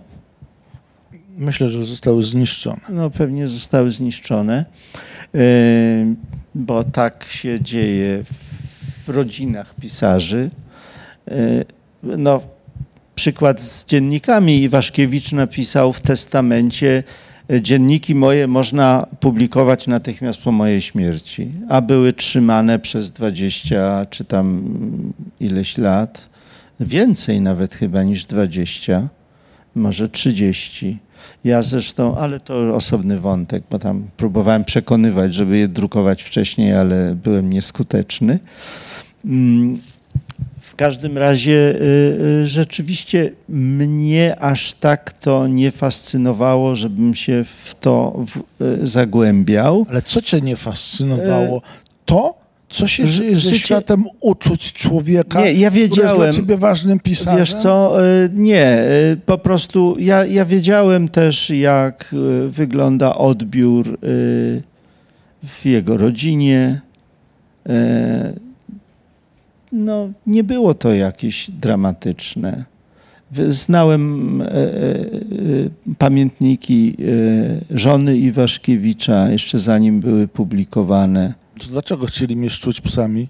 Myślę, 1.37 1.69
że 1.69 1.85
zostały 1.85 2.23
zniszczone. 2.23 2.81
No 2.89 3.09
pewnie 3.09 3.47
zostały 3.47 3.91
zniszczone, 3.91 4.65
e, 5.35 5.39
bo 6.55 6.83
tak 6.83 7.23
się 7.23 7.61
dzieje 7.61 8.23
w, 8.23 8.62
w 9.05 9.09
rodzinach 9.09 9.75
pisarzy. 9.75 10.49
E, 11.31 11.35
no, 12.03 12.41
przykład 13.15 13.61
z 13.61 13.85
dziennikami. 13.85 14.61
Iwaszkiewicz 14.61 15.31
napisał 15.31 15.93
w 15.93 16.01
testamencie 16.01 17.03
e, 17.51 17.61
dzienniki 17.61 18.15
moje 18.15 18.47
można 18.47 19.07
publikować 19.19 19.87
natychmiast 19.87 20.41
po 20.41 20.51
mojej 20.51 20.81
śmierci, 20.81 21.51
a 21.69 21.81
były 21.81 22.13
trzymane 22.13 22.79
przez 22.79 23.11
20 23.11 24.05
czy 24.09 24.25
tam 24.25 24.47
mm, 24.47 25.13
ileś 25.39 25.77
lat, 25.77 26.29
więcej 26.79 27.41
nawet 27.41 27.75
chyba 27.75 28.03
niż 28.03 28.25
20, 28.25 29.09
może 29.75 30.09
30. 30.09 30.99
Ja 31.43 31.61
zresztą, 31.61 32.17
ale 32.17 32.39
to 32.39 32.75
osobny 32.75 33.19
wątek, 33.19 33.63
bo 33.71 33.79
tam 33.79 34.07
próbowałem 34.17 34.63
przekonywać, 34.63 35.33
żeby 35.33 35.57
je 35.57 35.67
drukować 35.67 36.23
wcześniej, 36.23 36.73
ale 36.73 37.15
byłem 37.15 37.53
nieskuteczny. 37.53 38.39
W 40.73 40.75
każdym 40.75 41.17
razie 41.17 41.51
y, 41.51 41.81
y, 42.43 42.47
rzeczywiście 42.47 43.31
mnie 43.49 44.35
aż 44.39 44.73
tak 44.73 45.13
to 45.13 45.47
nie 45.47 45.71
fascynowało, 45.71 46.75
żebym 46.75 47.15
się 47.15 47.43
w 47.43 47.75
to 47.79 48.23
w, 48.27 48.61
y, 48.83 48.87
zagłębiał. 48.87 49.85
Ale 49.89 50.01
co 50.01 50.21
cię 50.21 50.41
nie 50.41 50.55
fascynowało? 50.55 51.61
To, 52.05 52.37
co 52.69 52.87
się 52.87 53.07
dzieje 53.07 53.35
ze 53.35 53.53
światem 53.53 54.03
uczuć 54.19 54.73
człowieka, 54.73 55.41
Nie, 55.41 55.53
ja 55.53 55.69
który 55.69 55.81
jest 55.81 55.95
wiedziałem. 55.95 56.17
dla 56.17 56.31
ciebie 56.33 56.57
ważnym 56.57 56.99
pisarzem? 56.99 57.39
Wiesz 57.39 57.55
co, 57.55 57.95
nie, 58.33 58.83
po 59.25 59.37
prostu 59.37 59.95
ja, 59.99 60.25
ja 60.25 60.45
wiedziałem 60.45 61.07
też, 61.07 61.49
jak 61.49 62.15
wygląda 62.47 63.15
odbiór 63.15 63.97
w 65.43 65.65
jego 65.65 65.97
rodzinie. 65.97 66.81
No, 69.73 70.09
nie 70.25 70.43
było 70.43 70.73
to 70.73 70.93
jakieś 70.93 71.51
dramatyczne. 71.51 72.65
Znałem 73.47 74.41
e, 74.41 74.45
e, 74.45 74.59
e, 74.59 74.65
pamiętniki 75.97 76.95
e, 77.71 77.77
żony 77.77 78.17
Iwaszkiewicza, 78.17 79.29
jeszcze 79.29 79.57
zanim 79.57 79.99
były 79.99 80.27
publikowane. 80.27 81.33
To 81.59 81.67
dlaczego 81.67 82.05
chcieli 82.05 82.35
mnie 82.35 82.49
szczuć 82.49 82.81
psami? 82.81 83.27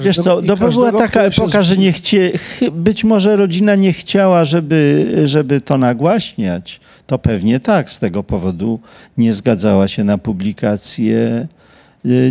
Wiesz 0.00 0.16
co, 0.16 0.22
Każdego- 0.22 0.44
i 0.44 0.46
no 0.46 0.56
bo 0.56 0.70
była 0.70 0.92
taka 0.92 1.22
epoka, 1.22 1.62
że 1.62 1.76
nie 1.76 1.92
chcie, 1.92 2.32
być 2.72 3.04
może 3.04 3.36
rodzina 3.36 3.74
nie 3.74 3.92
chciała, 3.92 4.44
żeby, 4.44 5.12
żeby 5.24 5.60
to 5.60 5.78
nagłaśniać. 5.78 6.80
To 7.06 7.18
pewnie 7.18 7.60
tak, 7.60 7.90
z 7.90 7.98
tego 7.98 8.22
powodu 8.22 8.80
nie 9.18 9.32
zgadzała 9.32 9.88
się 9.88 10.04
na 10.04 10.18
publikację 10.18 11.48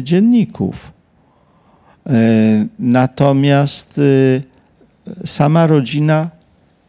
dzienników. 0.04 0.94
E, 2.10 2.66
Natomiast 2.80 3.98
y, 3.98 4.42
sama 5.26 5.68
rodzina 5.68 6.30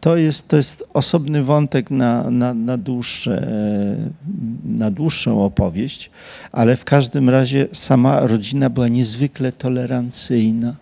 to 0.04 0.16
jest, 0.16 0.48
to 0.48 0.56
jest 0.56 0.84
osobny 0.94 1.42
wątek 1.42 1.90
na, 1.90 2.30
na, 2.30 2.54
na, 2.54 2.78
dłuższe, 2.78 3.42
e, 3.42 3.96
na 4.64 4.90
dłuższą 4.90 5.44
opowieść, 5.44 6.10
ale 6.52 6.76
w 6.76 6.84
każdym 6.84 7.30
razie 7.30 7.66
sama 7.72 8.20
rodzina 8.20 8.70
była 8.70 8.88
niezwykle 8.88 9.52
tolerancyjna. 9.52 10.74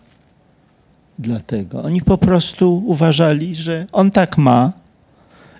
Dlatego 1.19 1.83
oni 1.83 2.01
po 2.01 2.17
prostu 2.17 2.83
uważali, 2.85 3.55
że 3.55 3.85
on 3.91 4.11
tak 4.11 4.37
ma 4.37 4.71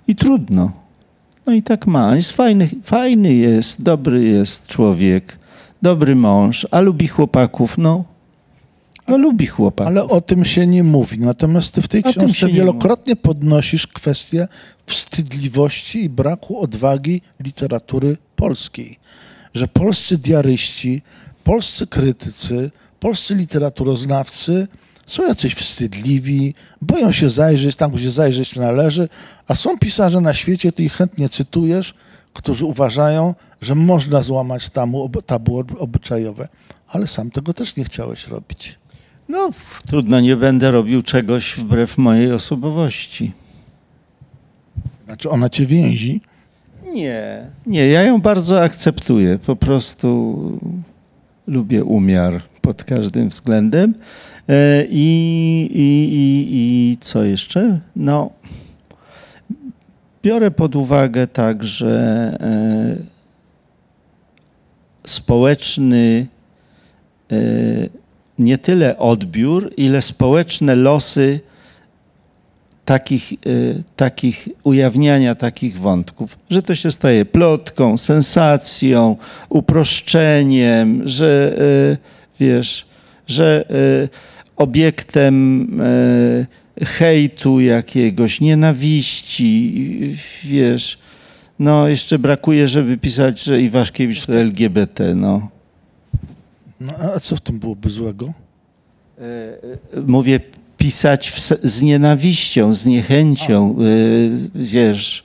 i 0.08 0.16
trudno. 0.16 0.72
No 1.46 1.52
i 1.52 1.62
tak 1.62 1.86
ma. 1.86 2.08
On 2.08 2.16
Jest 2.16 2.32
fajny, 2.32 2.68
fajny 2.82 3.34
jest, 3.34 3.82
dobry 3.82 4.24
jest 4.24 4.66
człowiek, 4.66 5.38
dobry 5.82 6.16
mąż, 6.16 6.66
a 6.70 6.80
lubi 6.80 7.08
chłopaków. 7.08 7.78
No, 7.78 8.04
no 9.08 9.18
lubi 9.18 9.46
chłopaków. 9.46 9.88
Ale 9.88 10.04
o 10.04 10.20
tym 10.20 10.44
się 10.44 10.66
nie 10.66 10.84
mówi. 10.84 11.20
Natomiast 11.20 11.72
ty 11.72 11.82
w 11.82 11.88
tej 11.88 12.04
O 12.04 12.10
książce 12.10 12.48
wielokrotnie 12.48 13.16
podnosisz 13.16 13.86
kwestię 13.86 14.48
wstydliwości 14.86 16.04
i 16.04 16.08
braku 16.08 16.60
odwagi 16.60 17.22
literatury 17.40 18.16
polskiej. 18.36 18.96
Że 19.54 19.68
polscy 19.68 20.18
diaryści, 20.18 21.02
polscy 21.44 21.86
krytycy, 21.86 22.70
polscy 23.00 23.34
literaturoznawcy 23.34 24.68
są 25.06 25.26
jacyś 25.28 25.54
wstydliwi, 25.54 26.54
boją 26.82 27.12
się 27.12 27.30
zajrzeć 27.30 27.76
tam, 27.76 27.92
gdzie 27.92 28.10
zajrzeć 28.10 28.56
należy, 28.56 29.08
a 29.48 29.54
są 29.54 29.78
pisarze 29.78 30.20
na 30.20 30.34
świecie, 30.34 30.72
ty 30.72 30.82
ich 30.82 30.92
chętnie 30.92 31.28
cytujesz, 31.28 31.94
którzy 32.32 32.64
uważają, 32.64 33.34
że 33.60 33.74
można 33.74 34.22
złamać 34.22 34.70
tabu, 34.70 35.10
tabu 35.26 35.64
obyczajowe. 35.78 36.48
Ale 36.88 37.06
sam 37.06 37.30
tego 37.30 37.54
też 37.54 37.76
nie 37.76 37.84
chciałeś 37.84 38.28
robić. 38.28 38.78
No, 39.28 39.50
trudno, 39.86 40.20
nie 40.20 40.36
będę 40.36 40.70
robił 40.70 41.02
czegoś 41.02 41.54
wbrew 41.58 41.98
mojej 41.98 42.32
osobowości. 42.32 43.32
Znaczy 45.06 45.30
ona 45.30 45.48
cię 45.48 45.66
więzi. 45.66 46.20
Nie, 46.92 47.46
nie, 47.66 47.88
ja 47.88 48.02
ją 48.02 48.20
bardzo 48.20 48.62
akceptuję. 48.62 49.38
Po 49.38 49.56
prostu 49.56 50.58
lubię 51.46 51.84
umiar 51.84 52.42
pod 52.60 52.84
każdym 52.84 53.28
względem. 53.28 53.94
E, 54.48 54.84
I, 54.84 55.68
i, 55.72 56.14
i, 56.14 56.92
i 56.92 56.96
co 57.00 57.24
jeszcze? 57.24 57.80
No, 57.96 58.30
biorę 60.22 60.50
pod 60.50 60.76
uwagę 60.76 61.26
także 61.28 61.90
e, 62.40 62.96
społeczny 65.04 66.26
e, 67.32 67.36
nie 68.38 68.58
tyle 68.58 68.98
odbiór, 68.98 69.72
ile 69.76 70.02
społeczne 70.02 70.74
losy 70.74 71.40
takich, 72.84 73.32
y, 73.46 73.82
takich 73.96 74.48
ujawniania 74.64 75.34
takich 75.34 75.78
wątków, 75.78 76.38
że 76.50 76.62
to 76.62 76.74
się 76.74 76.90
staje 76.90 77.24
plotką, 77.24 77.98
sensacją, 77.98 79.16
uproszczeniem, 79.48 81.08
że 81.08 81.56
y, 81.92 81.96
wiesz, 82.40 82.86
że 83.26 83.64
y, 84.04 84.08
obiektem 84.56 85.68
hejtu 86.82 87.60
jakiegoś, 87.60 88.40
nienawiści, 88.40 90.16
wiesz. 90.44 90.98
No, 91.58 91.88
jeszcze 91.88 92.18
brakuje, 92.18 92.68
żeby 92.68 92.98
pisać, 92.98 93.42
że 93.42 93.60
Iwaszkiewicz 93.60 94.26
to 94.26 94.34
LGBT, 94.34 95.14
no. 95.14 95.53
No, 96.84 96.92
a 97.16 97.20
co 97.20 97.36
w 97.36 97.40
tym 97.40 97.58
byłoby 97.58 97.90
złego? 97.90 98.32
E, 99.18 100.02
mówię, 100.06 100.40
pisać 100.78 101.30
w, 101.30 101.40
z 101.68 101.82
nienawiścią, 101.82 102.74
z 102.74 102.86
niechęcią, 102.86 103.76
y, 103.80 104.30
wiesz, 104.54 105.24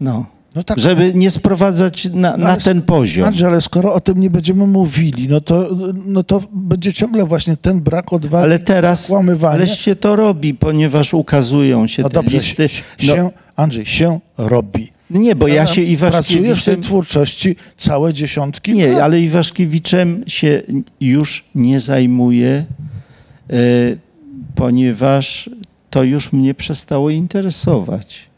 no, 0.00 0.26
No 0.54 0.62
tak, 0.62 0.78
żeby 0.80 1.14
nie 1.14 1.30
sprowadzać 1.30 2.04
na, 2.04 2.36
na 2.36 2.50
ale- 2.50 2.60
ten 2.60 2.82
poziom. 2.82 3.24
Andrzej, 3.24 3.46
ale 3.48 3.60
skoro 3.60 3.94
o 3.94 4.00
tym 4.00 4.20
nie 4.20 4.30
będziemy 4.30 4.66
mówili, 4.66 5.28
no 5.28 5.40
to, 5.40 5.70
no 6.06 6.22
to 6.22 6.42
będzie 6.52 6.92
ciągle 6.92 7.24
właśnie 7.26 7.56
ten 7.56 7.80
brak 7.80 8.12
odwagi, 8.12 8.44
Ale 8.44 8.58
teraz, 8.58 9.08
się 9.74 9.96
to 9.96 10.16
robi, 10.16 10.54
ponieważ 10.54 11.14
ukazują 11.14 11.86
się 11.86 12.02
no 12.02 12.08
te 12.08 12.14
dobrze, 12.14 12.38
listy. 12.38 12.68
się, 12.68 12.82
No, 13.16 13.30
Andrzej, 13.56 13.86
się 13.86 14.20
robi. 14.38 14.88
Nie, 15.10 15.36
bo 15.36 15.48
ja 15.48 15.66
się 15.66 15.72
Pracujesz 15.72 15.88
w 15.88 15.92
Iwaszkiewiczem... 15.92 16.74
tej 16.74 16.84
twórczości 16.84 17.56
całe 17.76 18.14
dziesiątki 18.14 18.72
Nie, 18.72 18.88
lat. 18.92 19.02
ale 19.02 19.20
Iwaszkiewiczem 19.20 20.24
się 20.26 20.62
już 21.00 21.44
nie 21.54 21.80
zajmuję, 21.80 22.64
e, 23.50 23.54
ponieważ 24.54 25.50
to 25.90 26.02
już 26.02 26.32
mnie 26.32 26.54
przestało 26.54 27.10
interesować. 27.10 28.30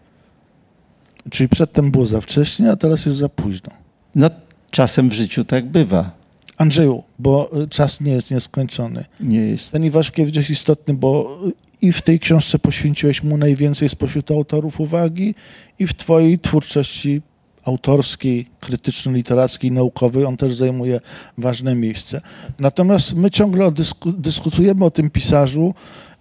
Czyli 1.30 1.48
przedtem 1.48 1.90
było 1.90 2.06
za 2.06 2.20
wcześnie, 2.20 2.70
a 2.70 2.76
teraz 2.76 3.06
jest 3.06 3.18
za 3.18 3.28
późno. 3.28 3.70
No, 4.14 4.30
czasem 4.70 5.08
w 5.08 5.12
życiu 5.12 5.44
tak 5.44 5.66
bywa. 5.68 6.21
Andrzeju, 6.62 7.02
bo 7.18 7.62
y, 7.62 7.68
czas 7.68 8.00
nie 8.00 8.12
jest 8.12 8.30
nieskończony. 8.30 9.04
Nie 9.20 9.40
jest. 9.40 9.70
Ten 9.70 9.84
Iwaszkiewicz 9.84 10.36
jest 10.36 10.50
istotny, 10.50 10.94
bo 10.94 11.38
y, 11.48 11.52
i 11.86 11.92
w 11.92 12.02
tej 12.02 12.18
książce 12.18 12.58
poświęciłeś 12.58 13.22
mu 13.22 13.38
najwięcej 13.38 13.88
spośród 13.88 14.30
autorów 14.30 14.80
uwagi 14.80 15.34
i 15.78 15.86
w 15.86 15.94
twojej 15.94 16.38
twórczości 16.38 17.22
autorskiej, 17.64 18.46
krytyczno-literackiej, 18.60 19.72
naukowej 19.72 20.24
on 20.24 20.36
też 20.36 20.54
zajmuje 20.54 21.00
ważne 21.38 21.74
miejsce. 21.74 22.20
Natomiast 22.58 23.14
my 23.14 23.30
ciągle 23.30 23.72
dysku, 23.72 24.12
dyskutujemy 24.12 24.84
o 24.84 24.90
tym 24.90 25.10
pisarzu 25.10 25.74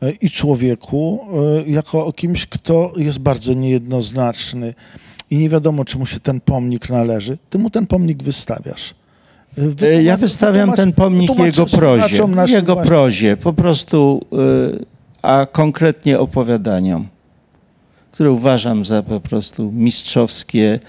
y, 0.03 0.11
i 0.21 0.29
człowieku 0.29 1.19
jako 1.67 2.05
o 2.05 2.13
kimś, 2.13 2.45
kto 2.45 2.93
jest 2.97 3.19
bardzo 3.19 3.53
niejednoznaczny 3.53 4.73
i 5.31 5.37
nie 5.37 5.49
wiadomo, 5.49 5.85
czy 5.85 5.97
mu 5.97 6.05
się 6.05 6.19
ten 6.19 6.41
pomnik 6.41 6.89
należy. 6.89 7.37
Ty 7.49 7.59
mu 7.59 7.69
ten 7.69 7.87
pomnik 7.87 8.23
wystawiasz. 8.23 9.00
E, 9.81 10.03
Ja 10.03 10.17
wystawiam 10.17 10.73
ten 10.73 10.93
pomnik 10.93 11.39
jego 11.39 11.65
prozie. 11.65 12.23
Jego 12.47 12.75
prozie, 12.75 13.37
po 13.37 13.53
prostu, 13.53 14.21
y, 14.79 14.85
a 15.21 15.45
konkretnie 15.51 16.19
opowiadaniom, 16.19 17.07
które 18.11 18.31
uważam 18.31 18.85
za 18.85 19.03
po 19.03 19.19
prostu 19.19 19.71
mistrzowskie 19.71 20.79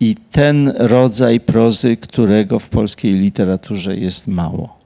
i 0.00 0.14
ten 0.30 0.72
rodzaj 0.78 1.40
prozy, 1.40 1.96
którego 1.96 2.58
w 2.58 2.68
polskiej 2.68 3.12
literaturze 3.12 3.96
jest 3.96 4.26
mało. 4.26 4.78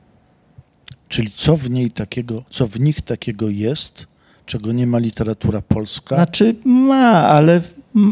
Czyli 1.08 1.30
co 1.36 1.56
w 1.56 1.70
niej 1.70 1.90
takiego, 1.90 2.42
co 2.48 2.66
w 2.66 2.80
nich 2.80 3.00
takiego 3.00 3.48
jest, 3.48 4.06
czego 4.46 4.72
nie 4.72 4.86
ma 4.86 4.98
literatura 4.98 5.62
polska? 5.62 6.16
Znaczy 6.16 6.54
ma, 6.64 7.28
ale 7.28 7.60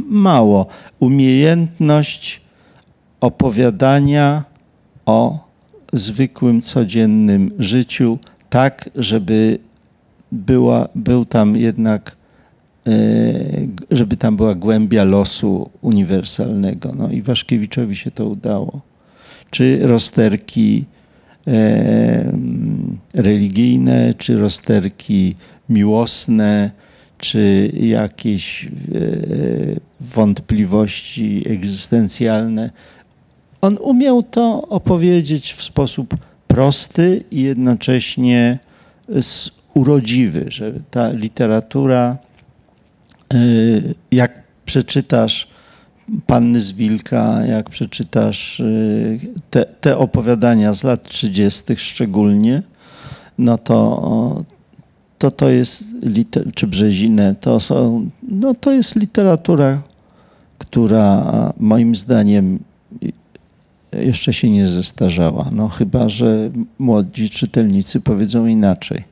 mało. 0.09 0.67
Umiejętność 1.01 2.41
opowiadania 3.21 4.45
o 5.07 5.49
zwykłym, 5.93 6.63
codziennym 6.63 7.51
życiu, 7.59 8.19
tak, 8.51 8.91
żeby 8.97 9.59
była, 10.33 10.89
był 10.95 11.25
tam 11.25 11.57
jednak, 11.57 12.17
e, 12.87 12.91
żeby 13.91 14.17
tam 14.17 14.37
była 14.37 14.55
głębia 14.55 15.05
losu 15.05 15.71
uniwersalnego. 15.81 16.93
No 16.97 17.11
i 17.11 17.23
Waszkiewiczowi 17.23 17.97
się 17.97 18.11
to 18.11 18.27
udało. 18.27 18.81
Czy 19.51 19.79
rozterki 19.83 20.85
e, 21.47 22.37
religijne, 23.15 24.15
czy 24.19 24.37
rozterki 24.37 25.35
miłosne, 25.69 26.71
czy 27.19 27.71
jakieś 27.75 28.65
e, 28.65 28.69
wątpliwości 30.01 31.43
egzystencjalne. 31.47 32.71
On 33.65 33.79
umiał 33.81 34.23
to 34.23 34.63
opowiedzieć 34.69 35.53
w 35.55 35.63
sposób 35.63 36.17
prosty 36.47 37.25
i 37.31 37.43
jednocześnie 37.43 38.59
s- 39.09 39.51
urodziwy, 39.75 40.45
że 40.49 40.73
ta 40.91 41.09
literatura, 41.11 42.17
e, 43.35 43.37
jak 44.13 44.43
przeczytasz 44.65 45.49
Panny 46.27 46.61
z 46.61 46.73
Wilka, 46.73 47.47
jak 47.47 47.71
przeczytasz 47.71 48.61
e, 48.61 48.65
te, 49.51 49.65
te 49.81 49.99
opowiadania 49.99 50.73
z 50.73 50.83
lat 50.85 51.03
30. 51.03 51.63
szczególnie, 51.77 52.63
no 53.39 53.59
to, 53.59 54.45
to 55.19 55.31
to 55.31 55.49
jest, 55.49 55.85
czy 56.55 56.67
Brzezinę, 56.67 57.35
to 57.41 57.61
są, 57.61 58.09
no 58.29 58.55
to 58.55 58.73
jest 58.73 58.97
literatura, 58.97 59.83
która 60.59 61.53
moim 61.59 61.95
zdaniem 61.95 62.59
jeszcze 64.03 64.33
się 64.33 64.51
nie 64.51 64.67
zestarzała. 64.67 65.51
No 65.53 65.69
chyba, 65.69 66.09
że 66.09 66.51
młodzi 66.79 67.31
czytelnicy 67.31 68.01
powiedzą 68.01 68.47
inaczej. 68.47 69.05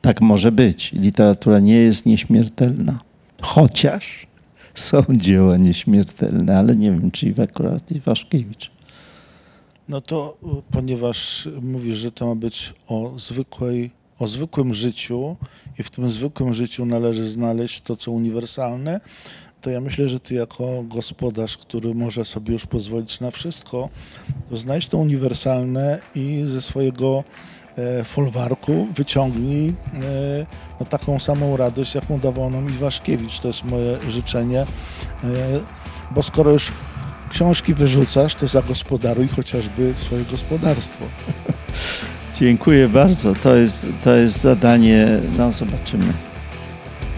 Tak 0.00 0.20
może 0.20 0.52
być. 0.52 0.92
Literatura 0.92 1.60
nie 1.60 1.76
jest 1.76 2.06
nieśmiertelna. 2.06 3.00
Chociaż 3.42 4.26
są 4.74 5.02
dzieła 5.10 5.56
nieśmiertelne, 5.56 6.58
ale 6.58 6.76
nie 6.76 6.90
wiem, 6.90 7.10
czy 7.10 7.34
akurat 7.42 7.92
Iwaszkiewicz. 7.92 8.70
No 9.88 10.00
to 10.00 10.36
y, 10.42 10.46
ponieważ 10.72 11.48
mówisz, 11.62 11.96
że 11.96 12.12
to 12.12 12.26
ma 12.26 12.34
być 12.34 12.74
o 12.86 13.12
zwykłej, 13.18 13.90
o 14.18 14.28
zwykłym 14.28 14.74
życiu 14.74 15.36
i 15.78 15.82
w 15.82 15.90
tym 15.90 16.10
zwykłym 16.10 16.54
życiu 16.54 16.86
należy 16.86 17.28
znaleźć 17.28 17.80
to, 17.80 17.96
co 17.96 18.12
uniwersalne, 18.12 19.00
to 19.60 19.70
ja 19.70 19.80
myślę, 19.80 20.08
że 20.08 20.20
ty 20.20 20.34
jako 20.34 20.84
gospodarz, 20.84 21.56
który 21.56 21.94
może 21.94 22.24
sobie 22.24 22.52
już 22.52 22.66
pozwolić 22.66 23.20
na 23.20 23.30
wszystko, 23.30 23.88
to 24.50 24.56
znajdź 24.56 24.86
to 24.86 24.98
uniwersalne 24.98 26.00
i 26.14 26.42
ze 26.46 26.62
swojego 26.62 27.24
e, 27.76 28.04
folwarku 28.04 28.86
wyciągnij 28.96 29.68
e, 29.68 29.72
no, 30.80 30.86
taką 30.86 31.18
samą 31.18 31.56
radość, 31.56 31.94
jaką 31.94 32.20
dawał 32.20 32.50
nam 32.50 32.68
Iwaszkiewicz. 32.68 33.40
To 33.40 33.48
jest 33.48 33.64
moje 33.64 33.98
życzenie, 34.10 34.60
e, 34.60 34.66
bo 36.10 36.22
skoro 36.22 36.52
już 36.52 36.72
książki 37.30 37.74
wyrzucasz, 37.74 38.34
to 38.34 38.48
zagospodaruj 38.48 39.28
chociażby 39.28 39.94
swoje 39.96 40.24
gospodarstwo. 40.24 41.04
Dziękuję 42.40 42.88
bardzo. 42.88 43.34
To 43.34 43.56
jest, 43.56 43.86
to 44.04 44.14
jest 44.14 44.40
zadanie, 44.40 45.18
no 45.38 45.52
zobaczymy. 45.52 46.29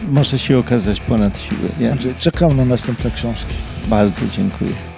Może 0.09 0.39
się 0.39 0.59
okazać 0.59 1.01
ponad 1.01 1.39
siłę. 1.39 1.69
Ja 1.81 1.93
Andrzej, 1.93 2.15
czekam 2.15 2.57
na 2.57 2.65
następne 2.65 3.11
książki. 3.11 3.55
bardzo 3.89 4.21
dziękuję. 4.37 4.92